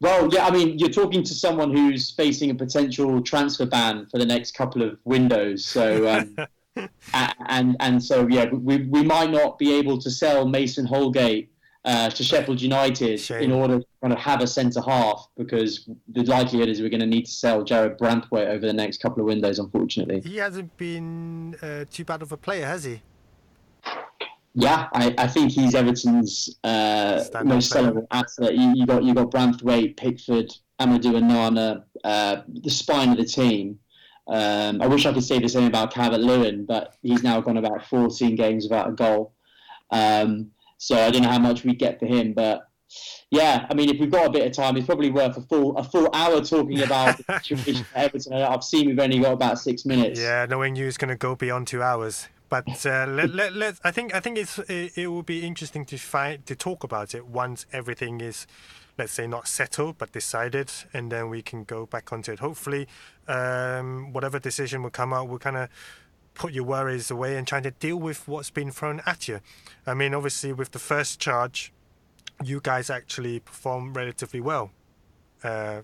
Well, 0.01 0.33
yeah, 0.33 0.47
I 0.47 0.51
mean, 0.51 0.79
you're 0.79 0.91
talking 0.91 1.25
to 1.25 1.35
someone 1.35 1.77
who's 1.77 2.13
facing 2.13 2.51
a 2.51 2.55
potential 2.55 3.21
transfer 3.21 3.67
ban 3.67 4.07
for 4.07 4.19
the 4.19 4.27
next 4.27 4.53
couple 4.53 4.83
of 4.83 4.99
windows. 5.05 5.67
So, 5.67 6.09
um, 6.09 6.89
and 7.49 7.77
and 7.81 8.03
so 8.03 8.29
yeah, 8.29 8.47
we 8.53 8.85
we 8.85 9.03
might 9.03 9.31
not 9.31 9.59
be 9.59 9.75
able 9.75 9.99
to 9.99 10.11
sell 10.11 10.47
Mason 10.47 10.87
Holgate 10.87 11.51
uh, 11.89 12.11
to 12.11 12.23
Sheffield 12.23 12.61
United 12.61 13.19
Shame. 13.19 13.45
in 13.45 13.51
order 13.51 13.79
to 13.79 13.87
kind 14.03 14.13
of 14.13 14.19
have 14.19 14.43
a 14.43 14.47
centre 14.47 14.83
half 14.83 15.27
because 15.39 15.89
the 16.09 16.23
likelihood 16.25 16.69
is 16.69 16.83
we're 16.83 16.91
going 16.91 17.01
to 17.01 17.07
need 17.07 17.25
to 17.25 17.33
sell 17.33 17.65
Jarrad 17.65 17.99
Branthwaite 17.99 18.49
over 18.49 18.67
the 18.67 18.75
next 18.75 19.01
couple 19.01 19.23
of 19.23 19.27
windows, 19.27 19.59
unfortunately. 19.59 20.21
He 20.21 20.37
hasn't 20.37 20.77
been 20.77 21.57
uh, 21.63 21.87
too 21.91 22.05
bad 22.05 22.21
of 22.21 22.31
a 22.31 22.37
player, 22.37 22.67
has 22.67 22.85
he? 22.85 23.01
Yeah, 24.55 24.89
I, 24.93 25.15
I 25.17 25.27
think 25.29 25.53
he's 25.53 25.75
Everton's 25.75 26.59
uh, 26.63 27.25
most 27.45 27.73
sellable 27.73 28.07
asset. 28.11 28.55
You, 28.55 28.75
you 28.75 28.87
got 28.87 29.05
you 29.05 29.15
got 29.15 29.31
Branthwaite, 29.31 29.97
Pickford, 29.97 30.53
Amadou 30.81 31.13
Onana, 31.13 31.85
uh, 32.05 32.43
the 32.49 32.71
spine 32.71 33.11
of 33.11 33.17
the 33.17 33.25
team. 33.25 33.79
Um, 34.27 34.83
I 34.83 34.87
wish 34.87 35.07
I 35.07 35.13
could 35.15 35.25
say 35.25 35.39
the 35.39 35.49
same 35.49 35.69
about 35.69 35.95
Calvert 35.95 36.21
Lewin, 36.21 36.67
but 36.67 36.95
he's 37.03 37.23
now 37.23 37.41
gone 37.41 37.57
about 37.57 37.87
14 37.87 38.35
games 38.35 38.65
without 38.65 38.89
a 38.89 38.93
goal. 38.93 39.33
Um, 39.91 40.51
so 40.79 40.97
I 40.97 41.11
don't 41.11 41.23
know 41.23 41.29
how 41.29 41.39
much 41.39 41.65
we 41.65 41.75
get 41.75 41.99
for 41.99 42.07
him, 42.07 42.33
but 42.33 42.69
yeah, 43.31 43.67
I 43.71 43.75
mean, 43.75 43.91
if 43.91 44.01
we've 44.01 44.11
got 44.11 44.27
a 44.27 44.31
bit 44.31 44.47
of 44.47 44.53
time, 44.53 44.77
it's 44.77 44.87
probably 44.87 45.11
worth 45.11 45.37
a 45.37 45.43
full 45.43 45.77
a 45.77 45.85
full 45.85 46.09
hour 46.15 46.41
talking 46.41 46.83
about 46.83 47.19
the 47.19 47.39
situation 47.43 47.85
Everton. 47.95 48.33
I've 48.33 48.65
seen 48.65 48.87
we've 48.87 48.99
only 48.99 49.19
got 49.19 49.33
about 49.33 49.59
six 49.59 49.85
minutes. 49.85 50.19
Yeah, 50.19 50.47
knowing 50.49 50.77
you 50.77 50.87
is 50.87 50.97
going 50.97 51.11
to 51.11 51.17
go 51.17 51.35
beyond 51.35 51.67
two 51.67 51.83
hours. 51.83 52.29
But 52.49 52.87
uh, 52.87 53.07
let, 53.09 53.31
let, 53.31 53.53
let, 53.53 53.75
I 53.85 53.91
think 53.91 54.15
I 54.15 54.21
think 54.21 54.39
it's 54.39 54.59
it, 54.61 54.97
it 54.97 55.09
will 55.09 55.23
be 55.23 55.47
interesting 55.47 55.85
to 55.87 55.99
find 55.99 56.45
to 56.47 56.57
talk 56.57 56.83
about 56.83 57.15
it 57.15 57.27
once 57.27 57.67
everything 57.73 58.23
is, 58.23 58.47
let's 58.97 59.13
say, 59.13 59.27
not 59.27 59.47
settled 59.47 59.99
but 59.99 60.13
decided, 60.13 60.71
and 60.95 61.13
then 61.13 61.29
we 61.29 61.43
can 61.43 61.65
go 61.65 61.85
back 61.85 62.13
onto 62.13 62.33
it. 62.33 62.39
Hopefully, 62.39 62.89
um, 63.27 64.15
whatever 64.15 64.39
decision 64.39 64.83
will 64.83 64.91
come 64.91 65.13
out 65.13 65.29
we'll 65.29 65.39
kind 65.39 65.57
of 65.57 65.69
put 66.39 66.53
your 66.53 66.65
worries 66.65 67.11
away 67.11 67.37
and 67.37 67.47
try 67.47 67.61
to 67.61 67.73
deal 67.73 67.97
with 67.97 68.27
what's 68.27 68.49
been 68.49 68.71
thrown 68.71 69.03
at 69.05 69.29
you. 69.29 69.41
I 69.87 69.95
mean, 69.95 70.15
obviously, 70.15 70.53
with 70.53 70.71
the 70.71 70.79
first 70.79 71.21
charge, 71.21 71.73
you 72.43 72.61
guys 72.63 72.89
actually 72.89 73.41
performed 73.41 73.97
relatively 73.97 74.41
well 74.41 74.71
uh, 75.43 75.83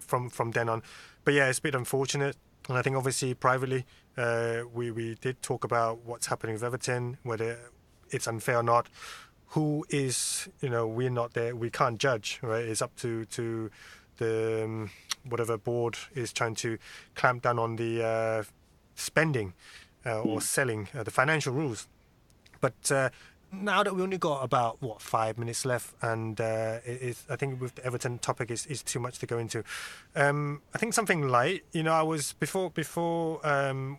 from 0.00 0.30
from 0.30 0.50
then 0.52 0.68
on. 0.68 0.82
But 1.24 1.34
yeah, 1.34 1.48
it's 1.48 1.58
a 1.58 1.62
bit 1.62 1.74
unfortunate, 1.74 2.36
and 2.68 2.78
I 2.78 2.82
think 2.82 2.96
obviously 2.96 3.34
privately, 3.34 3.84
uh, 4.16 4.62
we 4.72 4.90
we 4.90 5.14
did 5.16 5.40
talk 5.42 5.62
about 5.64 6.04
what's 6.04 6.26
happening 6.26 6.54
with 6.54 6.64
Everton, 6.64 7.18
whether 7.22 7.58
it's 8.10 8.26
unfair 8.26 8.56
or 8.56 8.62
not. 8.62 8.88
Who 9.48 9.84
is 9.90 10.48
you 10.62 10.70
know 10.70 10.86
we're 10.86 11.10
not 11.10 11.34
there, 11.34 11.54
we 11.54 11.70
can't 11.70 11.98
judge, 11.98 12.40
right? 12.42 12.64
It's 12.64 12.82
up 12.82 12.96
to 12.96 13.26
to 13.26 13.70
the 14.16 14.64
um, 14.64 14.90
whatever 15.24 15.58
board 15.58 15.98
is 16.14 16.32
trying 16.32 16.54
to 16.54 16.78
clamp 17.14 17.42
down 17.42 17.58
on 17.58 17.76
the 17.76 18.02
uh, 18.02 18.42
spending 18.98 19.54
uh, 20.04 20.20
or 20.20 20.40
selling 20.40 20.88
uh, 20.94 21.02
the 21.02 21.10
financial 21.10 21.52
rules. 21.52 21.88
But 22.60 22.90
uh, 22.90 23.10
now 23.52 23.82
that 23.82 23.94
we 23.94 24.02
only 24.02 24.18
got 24.18 24.42
about 24.42 24.82
what 24.82 25.00
five 25.00 25.38
minutes 25.38 25.64
left, 25.64 25.94
and 26.02 26.40
uh, 26.40 26.78
it 26.84 27.16
I 27.30 27.36
think 27.36 27.60
with 27.60 27.76
the 27.76 27.84
Everton 27.84 28.18
topic 28.18 28.50
is, 28.50 28.66
is 28.66 28.82
too 28.82 29.00
much 29.00 29.18
to 29.20 29.26
go 29.26 29.38
into. 29.38 29.64
Um, 30.14 30.62
I 30.74 30.78
think 30.78 30.94
something 30.94 31.28
light. 31.28 31.64
You 31.72 31.82
know, 31.82 31.92
I 31.92 32.02
was 32.02 32.34
before 32.34 32.70
before 32.70 33.46
um, 33.46 33.98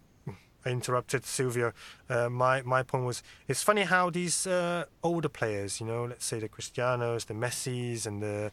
I 0.66 0.70
interrupted 0.70 1.26
Silvio. 1.26 1.74
Uh, 2.10 2.30
my 2.30 2.62
my 2.62 2.84
point 2.84 3.06
was 3.06 3.24
it's 3.48 3.64
funny 3.64 3.84
how 3.84 4.10
these 4.10 4.46
uh, 4.46 4.86
older 5.04 5.30
players, 5.30 5.80
you 5.80 5.88
know, 5.88 6.06
let's 6.06 6.26
say 6.26 6.40
the 6.40 6.50
Cristianos, 6.50 7.26
the 7.26 7.34
Messis, 7.34 8.06
and 8.06 8.22
the 8.22 8.52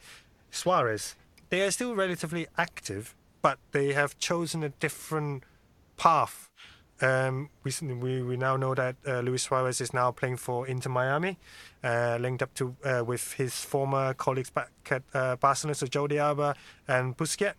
Suarez, 0.51 1.17
they 1.51 1.63
are 1.63 1.71
still 1.71 1.95
relatively 1.95 2.47
active, 2.57 3.15
but 3.43 3.59
they 3.73 3.93
have 3.93 4.19
chosen 4.19 4.63
a 4.63 4.69
different 4.69 5.45
path 5.97 6.47
um, 7.01 7.51
we, 7.63 7.73
we 7.95 8.23
we 8.23 8.37
now 8.37 8.57
know 8.57 8.75
that 8.75 8.97
uh, 9.07 9.21
Luis 9.21 9.43
Suarez 9.43 9.81
is 9.81 9.93
now 9.93 10.11
playing 10.11 10.39
for 10.39 10.67
Inter 10.67 10.89
Miami, 10.89 11.39
uh, 11.85 12.17
linked 12.21 12.43
up 12.43 12.55
to 12.55 12.75
uh, 12.85 13.05
with 13.05 13.35
his 13.35 13.55
former 13.55 14.15
colleagues 14.15 14.51
back 14.51 14.71
at 14.91 15.03
uh, 15.13 15.37
Barcelona, 15.37 15.75
so 15.75 15.87
Jordi 15.87 16.17
Alba 16.17 16.55
and 16.89 17.17
Busquets. 17.17 17.55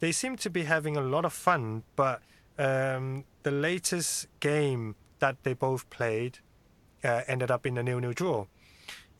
They 0.00 0.12
seem 0.12 0.36
to 0.36 0.48
be 0.48 0.62
having 0.62 0.96
a 0.96 1.00
lot 1.00 1.24
of 1.24 1.32
fun, 1.32 1.82
but 1.96 2.22
um, 2.58 3.24
the 3.42 3.50
latest 3.50 4.28
game 4.40 4.94
that 5.18 5.42
they 5.42 5.52
both 5.52 5.90
played 5.90 6.38
uh, 7.04 7.22
ended 7.26 7.50
up 7.50 7.66
in 7.66 7.76
a 7.76 7.82
nil-nil 7.82 8.12
draw. 8.12 8.46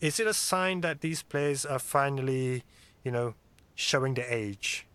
Is 0.00 0.20
it 0.20 0.28
a 0.28 0.34
sign 0.34 0.80
that 0.82 1.00
these 1.00 1.24
players 1.24 1.66
are 1.66 1.80
finally, 1.80 2.62
you 3.02 3.10
know, 3.10 3.34
showing 3.74 4.14
their 4.14 4.28
age? 4.30 4.86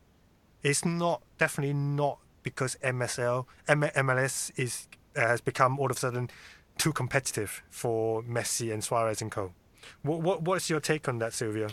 It's 0.64 0.86
not 0.86 1.22
definitely 1.38 1.74
not 1.74 2.20
because 2.44 2.76
MSL 2.84 3.46
M- 3.68 3.82
MLS 3.82 4.52
is 4.58 4.88
uh, 5.16 5.22
has 5.22 5.42
become 5.42 5.80
all 5.80 5.90
of 5.92 5.98
a 5.98 6.00
sudden 6.00 6.30
too 6.78 6.92
competitive 6.94 7.62
for 7.70 8.22
Messi 8.24 8.72
and 8.74 8.84
Suarez 8.84 9.22
and 9.22 9.32
co. 9.32 9.54
What, 10.02 10.22
what 10.22 10.42
what's 10.44 10.70
your 10.70 10.80
take 10.80 11.08
on 11.08 11.20
that, 11.20 11.34
Silvio? 11.34 11.68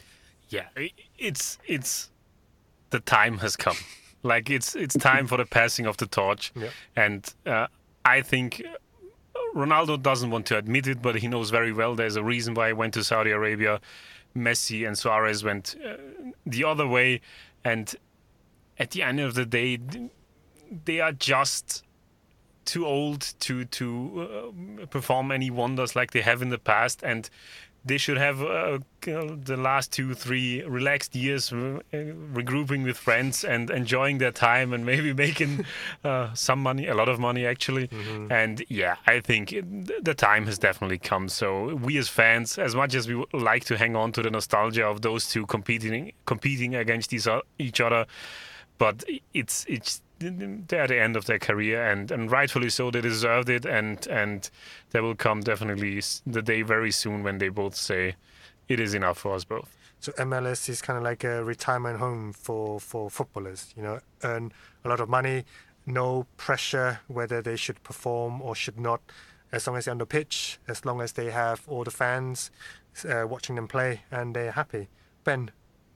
Yeah, 0.48 0.66
it's 1.18 1.58
it's 1.66 2.10
the 2.90 3.00
time 3.00 3.38
has 3.38 3.56
come. 3.56 3.76
Like 4.22 4.50
it's 4.50 4.76
it's 4.76 4.94
time 4.94 5.26
for 5.26 5.38
the 5.38 5.46
passing 5.46 5.86
of 5.86 5.96
the 5.96 6.06
torch, 6.06 6.52
Yeah. 6.54 6.68
and 6.94 7.24
uh, 7.46 7.68
I 8.04 8.20
think 8.20 8.62
Ronaldo 9.54 10.02
doesn't 10.02 10.30
want 10.30 10.44
to 10.46 10.58
admit 10.58 10.86
it, 10.86 11.00
but 11.00 11.14
he 11.16 11.26
knows 11.26 11.48
very 11.48 11.72
well 11.72 11.94
there's 11.94 12.16
a 12.16 12.22
reason 12.22 12.52
why 12.52 12.66
he 12.66 12.72
went 12.74 12.92
to 12.94 13.02
Saudi 13.02 13.30
Arabia. 13.30 13.80
Messi 14.36 14.86
and 14.86 14.98
Suarez 14.98 15.42
went 15.42 15.74
uh, 15.82 15.94
the 16.44 16.64
other 16.64 16.86
way, 16.86 17.22
and 17.64 17.94
at 18.78 18.90
the 18.90 19.02
end 19.02 19.20
of 19.20 19.32
the 19.34 19.46
day, 19.46 19.78
they 20.84 21.00
are 21.00 21.12
just 21.12 21.84
too 22.64 22.86
old 22.86 23.34
to 23.40 23.64
to 23.64 24.52
uh, 24.82 24.86
perform 24.86 25.32
any 25.32 25.50
wonders 25.50 25.96
like 25.96 26.12
they 26.12 26.20
have 26.20 26.42
in 26.42 26.50
the 26.50 26.58
past, 26.58 27.02
and 27.02 27.28
they 27.84 27.96
should 27.96 28.18
have 28.18 28.42
uh, 28.42 28.78
the 29.00 29.56
last 29.58 29.90
two, 29.90 30.14
three 30.14 30.62
relaxed 30.64 31.16
years 31.16 31.52
uh, 31.52 31.80
regrouping 31.92 32.84
with 32.84 32.96
friends 32.96 33.42
and 33.42 33.70
enjoying 33.70 34.18
their 34.18 34.30
time 34.30 34.72
and 34.72 34.84
maybe 34.84 35.12
making 35.26 35.64
uh, 36.04 36.32
some 36.34 36.62
money, 36.62 36.86
a 36.86 36.94
lot 36.94 37.08
of 37.08 37.18
money 37.18 37.46
actually. 37.46 37.88
And 38.30 38.62
yeah, 38.68 38.96
I 39.06 39.20
think 39.20 39.52
it, 39.52 40.04
the 40.04 40.14
time 40.14 40.46
has 40.46 40.58
definitely 40.58 40.98
come. 40.98 41.28
So 41.28 41.74
we 41.76 41.96
as 41.96 42.08
fans, 42.08 42.58
as 42.58 42.74
much 42.74 42.94
as 42.94 43.08
we 43.08 43.24
like 43.32 43.64
to 43.64 43.78
hang 43.78 43.96
on 43.96 44.12
to 44.12 44.22
the 44.22 44.30
nostalgia 44.30 44.84
of 44.84 45.00
those 45.00 45.28
two 45.28 45.46
competing 45.46 46.12
competing 46.26 46.74
against 46.74 47.12
each 47.14 47.80
other, 47.80 48.06
but 48.76 49.04
it's 49.32 49.64
it's 49.68 50.02
they're 50.20 50.82
at 50.82 50.88
the 50.88 51.00
end 51.00 51.16
of 51.16 51.24
their 51.24 51.38
career 51.38 51.82
and, 51.86 52.10
and 52.10 52.30
rightfully 52.30 52.68
so 52.68 52.90
they 52.90 53.00
deserved 53.00 53.48
it 53.48 53.64
and 53.64 54.06
and 54.08 54.50
there 54.90 55.02
will 55.02 55.14
come 55.14 55.40
definitely 55.40 56.02
the 56.26 56.42
day 56.42 56.62
very 56.62 56.90
soon 56.90 57.22
when 57.22 57.38
they 57.38 57.48
both 57.48 57.74
say 57.74 58.14
it 58.68 58.78
is 58.78 58.94
enough 58.94 59.18
for 59.18 59.34
us 59.34 59.44
both 59.44 59.76
So 60.00 60.12
MLS 60.12 60.68
is 60.70 60.80
kind 60.80 60.96
of 60.96 61.02
like 61.02 61.24
a 61.24 61.44
retirement 61.44 61.98
home 61.98 62.32
for 62.32 62.80
for 62.80 63.10
footballers. 63.10 63.74
You 63.76 63.82
know, 63.82 64.00
earn 64.22 64.50
a 64.82 64.88
lot 64.88 65.00
of 65.00 65.10
money, 65.10 65.44
no 65.84 66.26
pressure 66.38 67.00
whether 67.06 67.42
they 67.42 67.56
should 67.56 67.82
perform 67.82 68.40
or 68.40 68.54
should 68.54 68.80
not, 68.80 69.00
as 69.52 69.66
long 69.66 69.76
as 69.76 69.84
they're 69.84 69.92
on 69.92 69.98
the 69.98 70.06
pitch, 70.06 70.58
as 70.66 70.86
long 70.86 71.02
as 71.02 71.12
they 71.12 71.30
have 71.30 71.68
all 71.68 71.84
the 71.84 71.90
fans 71.90 72.50
uh, 73.04 73.26
watching 73.28 73.56
them 73.56 73.68
play 73.68 74.00
and 74.10 74.34
they're 74.34 74.52
happy. 74.52 74.88
Ben, 75.24 75.50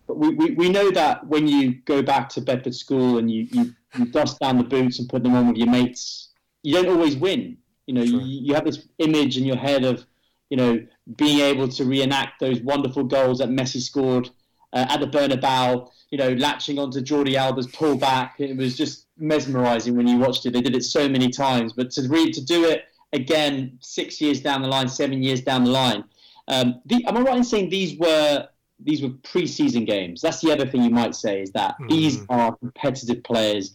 But 0.06 0.18
we, 0.18 0.30
we, 0.34 0.50
we 0.52 0.68
know 0.68 0.90
that 0.90 1.26
when 1.26 1.48
you 1.48 1.74
go 1.86 2.02
back 2.02 2.28
to 2.30 2.40
Bedford 2.40 2.74
School 2.74 3.18
and 3.18 3.30
you, 3.30 3.46
you, 3.50 3.74
you 3.96 4.06
dust 4.06 4.38
down 4.40 4.58
the 4.58 4.64
boots 4.64 4.98
and 4.98 5.08
put 5.08 5.22
them 5.22 5.34
on 5.34 5.48
with 5.48 5.56
your 5.56 5.70
mates, 5.70 6.30
you 6.62 6.74
don't 6.74 6.88
always 6.88 7.16
win. 7.16 7.56
You 7.86 7.94
know, 7.94 8.02
you, 8.02 8.20
you 8.20 8.54
have 8.54 8.64
this 8.64 8.86
image 8.98 9.36
in 9.36 9.44
your 9.44 9.56
head 9.56 9.84
of, 9.84 10.04
you 10.50 10.56
know, 10.56 10.86
being 11.16 11.40
able 11.40 11.68
to 11.68 11.84
reenact 11.84 12.40
those 12.40 12.60
wonderful 12.60 13.04
goals 13.04 13.38
that 13.38 13.48
Messi 13.48 13.80
scored 13.80 14.30
uh, 14.72 14.86
at 14.88 15.00
the 15.00 15.06
Bernabeu, 15.06 15.90
you 16.10 16.18
know, 16.18 16.30
latching 16.32 16.78
onto 16.78 17.00
Jordi 17.00 17.34
Alba's 17.34 17.66
pullback. 17.68 18.32
It 18.38 18.56
was 18.56 18.76
just 18.76 19.06
mesmerizing 19.18 19.96
when 19.96 20.06
you 20.06 20.18
watched 20.18 20.46
it. 20.46 20.52
They 20.52 20.60
did 20.60 20.74
it 20.74 20.84
so 20.84 21.08
many 21.08 21.28
times, 21.28 21.72
but 21.72 21.90
to 21.92 22.08
read 22.08 22.34
to 22.34 22.44
do 22.44 22.64
it 22.64 22.84
again 23.12 23.78
six 23.80 24.20
years 24.20 24.40
down 24.40 24.62
the 24.62 24.68
line, 24.68 24.88
seven 24.88 25.22
years 25.22 25.40
down 25.40 25.64
the 25.64 25.70
line. 25.70 26.04
Um, 26.48 26.80
the, 26.86 27.04
am 27.06 27.16
I 27.16 27.20
right 27.20 27.36
in 27.36 27.44
saying 27.44 27.70
these 27.70 27.98
were 27.98 28.48
these 28.84 29.02
were 29.02 29.10
pre-season 29.22 29.84
games? 29.84 30.20
That's 30.20 30.40
the 30.40 30.52
other 30.52 30.66
thing 30.66 30.82
you 30.82 30.90
might 30.90 31.14
say 31.14 31.42
is 31.42 31.50
that 31.52 31.74
these 31.88 32.18
Mhm. 32.18 32.26
are 32.28 32.56
competitive 32.56 33.22
players. 33.24 33.74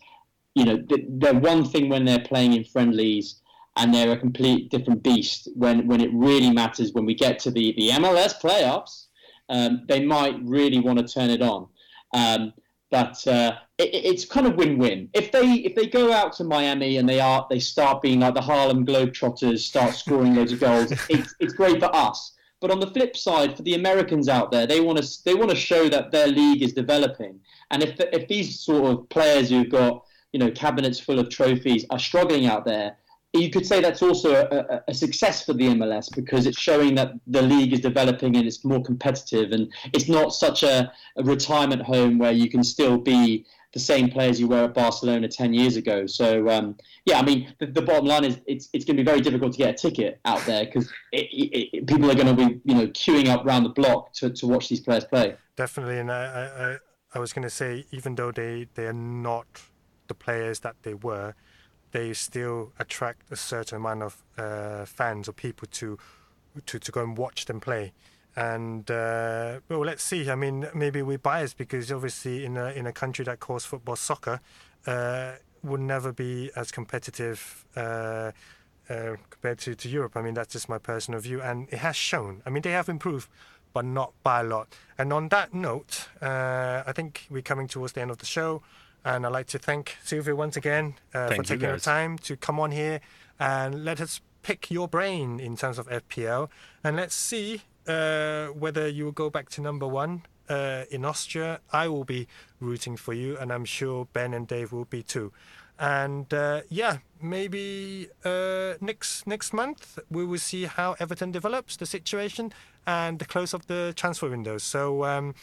You 0.56 0.66
know, 0.66 0.84
they're 1.10 1.34
one 1.34 1.66
thing 1.66 1.90
when 1.90 2.06
they're 2.06 2.20
playing 2.20 2.54
in 2.54 2.64
friendlies, 2.64 3.42
and 3.76 3.94
they're 3.94 4.12
a 4.12 4.18
complete 4.18 4.70
different 4.70 5.04
beast 5.04 5.48
when 5.56 5.88
when 5.88 6.02
it 6.02 6.12
really 6.14 6.52
matters. 6.52 6.94
When 6.94 7.06
we 7.06 7.16
get 7.16 7.40
to 7.40 7.52
the 7.52 7.74
the 7.78 7.92
MLS 7.92 8.34
playoffs, 8.42 9.06
um, 9.50 9.86
they 9.88 10.04
might 10.06 10.36
really 10.44 10.80
want 10.80 11.00
to 11.00 11.08
turn 11.08 11.30
it 11.30 11.42
on. 11.42 11.68
Um, 12.14 12.54
but 12.92 13.26
uh, 13.28 13.54
it, 13.78 13.90
it's 13.94 14.26
kind 14.26 14.48
of 14.48 14.56
win-win. 14.56 15.10
If 15.14 15.32
they 15.32 15.54
if 15.54 15.76
they 15.76 15.86
go 15.88 16.12
out 16.12 16.34
to 16.34 16.44
Miami 16.44 16.98
and 16.98 17.08
they 17.08 17.20
are 17.20 17.46
they 17.50 17.60
start 17.60 18.02
being 18.02 18.20
like 18.20 18.34
the 18.34 18.42
Harlem 18.42 18.86
Globetrotters, 18.86 19.60
start 19.60 19.94
scoring 19.94 20.36
loads 20.36 20.52
of 20.52 20.60
goals, 20.60 20.92
it's, 21.10 21.36
it's 21.40 21.54
great 21.54 21.80
for 21.80 21.96
us. 21.96 22.34
But 22.62 22.72
on 22.72 22.80
the 22.80 22.88
flip 22.88 23.16
side, 23.16 23.56
for 23.56 23.64
the 23.64 23.76
Americans 23.76 24.28
out 24.28 24.52
there, 24.52 24.68
they 24.68 24.82
want 24.82 25.02
to 25.02 25.24
they 25.24 25.34
want 25.34 25.50
to 25.50 25.56
show 25.56 25.88
that 25.90 26.12
their 26.12 26.28
league 26.28 26.62
is 26.62 26.74
developing. 26.74 27.40
And 27.72 27.84
if 27.84 28.00
if 28.00 28.28
these 28.28 28.60
sort 28.60 28.92
of 28.92 29.10
players 29.10 29.50
who've 29.50 29.70
got 29.70 30.04
you 30.34 30.40
know 30.40 30.52
cabinets 30.52 31.00
full 31.00 31.20
of 31.20 31.30
trophies 31.30 31.86
are 31.90 32.00
struggling 32.00 32.46
out 32.46 32.66
there, 32.66 32.98
you 33.34 33.50
could 33.50 33.66
say 33.66 33.80
that's 33.80 34.02
also 34.02 34.34
a, 34.34 34.82
a, 34.88 34.94
success 34.94 35.46
for 35.46 35.54
the 35.54 35.68
MLS 35.68 36.14
because 36.14 36.48
it's 36.48 36.60
showing 36.60 36.96
that 36.96 37.14
the 37.28 37.42
league 37.42 37.74
is 37.74 37.80
developing 37.80 38.36
and 38.36 38.48
it's 38.48 38.66
more 38.66 38.82
competitive 38.84 39.52
and 39.52 39.72
it's 39.94 40.10
not 40.10 40.34
such 40.34 40.64
a, 40.64 40.92
a 41.18 41.24
retirement 41.24 41.84
home 41.84 42.18
where 42.18 42.32
you 42.32 42.50
can 42.50 42.64
still 42.64 42.98
be 42.98 43.46
the 43.72 43.80
same 43.80 44.10
players 44.10 44.40
you 44.40 44.48
were 44.48 44.66
at 44.66 44.74
Barcelona 44.74 45.28
10 45.28 45.54
years 45.54 45.76
ago. 45.76 46.08
So, 46.08 46.50
um, 46.50 46.76
yeah, 47.06 47.20
I 47.20 47.24
mean, 47.24 47.54
the, 47.60 47.68
the 47.68 47.82
bottom 47.82 48.06
line 48.06 48.26
is 48.26 48.40
it's, 48.48 48.68
it's 48.74 48.84
going 48.84 48.98
to 48.98 49.04
be 49.04 49.06
very 49.06 49.22
difficult 49.22 49.54
to 49.54 49.58
get 49.58 49.70
a 49.70 49.74
ticket 49.78 50.20
out 50.26 50.44
there 50.46 50.66
because 50.66 50.92
people 51.12 52.10
are 52.10 52.16
going 52.16 52.36
to 52.36 52.48
be, 52.48 52.60
you 52.66 52.76
know, 52.76 52.88
queuing 52.88 53.28
up 53.28 53.46
round 53.46 53.66
the 53.66 53.70
block 53.70 54.14
to, 54.14 54.30
to 54.32 54.48
watch 54.48 54.70
these 54.70 54.80
players 54.80 55.06
play. 55.06 55.36
definitely, 55.56 56.00
and 56.00 56.12
I 56.12 56.24
I, 56.24 56.72
I, 56.72 56.78
I 57.16 57.20
was 57.20 57.34
going 57.34 57.44
to 57.44 57.50
say 57.50 57.86
even 57.92 58.16
though 58.16 58.32
they 58.32 58.68
they 58.74 58.86
are 58.86 58.94
not 58.94 59.48
the 60.08 60.16
players 60.16 60.60
that 60.62 60.76
they 60.82 60.94
were, 60.94 61.36
they 61.92 62.14
still 62.14 62.74
attract 62.80 63.32
a 63.32 63.36
certain 63.36 63.78
amount 63.78 64.04
of 64.04 64.24
uh, 64.38 64.86
fans 64.86 65.30
or 65.30 65.34
people 65.34 65.68
to 65.72 65.98
to 66.66 66.80
to 66.80 66.92
go 66.92 67.04
and 67.04 67.18
watch 67.18 67.46
them 67.46 67.60
play. 67.60 67.94
And 68.36 68.90
uh, 68.90 69.60
well, 69.68 69.80
let's 69.80 70.04
see. 70.04 70.30
I 70.30 70.36
mean, 70.36 70.68
maybe 70.74 71.02
we're 71.02 71.18
biased 71.18 71.58
because 71.58 71.92
obviously 71.92 72.46
in 72.46 72.58
a 72.58 72.68
in 72.68 72.86
a 72.88 72.94
country 72.94 73.26
that 73.26 73.40
calls 73.40 73.66
football 73.66 73.96
soccer, 73.96 74.40
uh, 74.88 75.34
would 75.64 75.82
never 75.82 76.12
be 76.12 76.52
as 76.56 76.72
competitive. 76.72 77.66
Uh, 77.76 78.32
uh, 78.90 79.18
compared 79.30 79.60
to, 79.60 79.76
to 79.76 79.88
Europe. 79.88 80.18
I 80.18 80.24
mean, 80.24 80.34
that's 80.34 80.52
just 80.52 80.68
my 80.68 80.80
personal 80.80 81.20
view, 81.20 81.44
and 81.44 81.68
it 81.72 81.78
has 81.78 81.96
shown. 81.96 82.42
I 82.44 82.50
mean, 82.50 82.64
they 82.64 82.72
have 82.72 82.90
improved, 82.90 83.30
but 83.72 83.86
not 83.86 84.14
by 84.24 84.40
a 84.40 84.44
lot. 84.44 84.68
And 84.98 85.14
on 85.14 85.30
that 85.30 85.54
note, 85.54 86.10
uh, 86.24 86.82
I 86.88 86.92
think 86.92 87.28
we're 87.30 87.44
coming 87.44 87.68
towards 87.68 87.94
the 87.94 88.02
end 88.02 88.10
of 88.10 88.18
the 88.18 88.26
show, 88.26 88.64
and 89.06 89.28
I'd 89.28 89.32
like 89.32 89.46
to 89.48 89.60
thank 89.60 89.98
Silvio 90.04 90.34
once 90.34 90.58
again 90.58 90.96
uh, 91.14 91.28
for 91.28 91.44
taking 91.44 91.72
the 91.72 91.80
time 91.80 92.18
to 92.20 92.36
come 92.36 92.60
on 92.60 92.72
here 92.72 93.00
and 93.40 93.86
let 93.86 94.02
us 94.02 94.22
pick 94.42 94.72
your 94.72 94.88
brain 94.88 95.40
in 95.40 95.56
terms 95.56 95.78
of 95.78 95.88
FPL, 95.90 96.50
and 96.84 96.96
let's 96.96 97.16
see 97.16 97.62
uh, 97.88 98.48
whether 98.48 98.88
you 98.88 99.06
will 99.06 99.12
go 99.12 99.30
back 99.30 99.50
to 99.50 99.62
number 99.62 99.88
one. 99.88 100.24
Uh, 100.48 100.86
in 100.90 101.06
Austria, 101.06 101.60
I 101.72 101.88
will 101.88 102.06
be 102.06 102.28
rooting 102.60 102.98
for 102.98 103.14
you, 103.14 103.38
and 103.38 103.52
I'm 103.52 103.66
sure 103.66 104.08
Ben 104.14 104.34
and 104.34 104.48
Dave 104.48 104.72
will 104.72 104.86
be 104.86 105.04
too. 105.04 105.32
And 105.80 106.34
uh, 106.34 106.62
yeah, 106.70 106.98
maybe 107.22 108.10
uh, 108.26 108.74
next 108.82 109.26
next 109.26 109.54
month 109.54 109.98
we 110.10 110.26
will 110.26 110.40
see 110.40 110.66
how 110.66 110.96
Everton 111.00 111.32
develops 111.32 111.78
the 111.78 111.86
situation 111.86 112.52
and 112.86 113.18
the 113.20 113.26
close 113.26 113.54
of 113.54 113.68
the 113.68 113.94
transfer 113.96 114.30
window. 114.30 114.58
So, 114.58 115.06
um, 115.06 115.36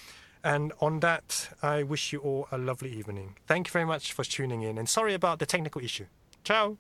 and 0.45 0.73
on 0.81 1.01
that, 1.01 1.49
I 1.63 1.83
wish 1.85 2.13
you 2.13 2.21
all 2.21 2.49
a 2.53 2.59
lovely 2.59 2.91
evening. 2.91 3.37
Thank 3.47 3.69
you 3.69 3.73
very 3.73 3.87
much 3.87 4.13
for 4.13 4.25
tuning 4.25 4.63
in, 4.63 4.77
and 4.77 4.89
sorry 4.89 5.15
about 5.15 5.39
the 5.39 5.47
technical 5.47 5.83
issue. 5.83 6.07
Ciao. 6.45 6.77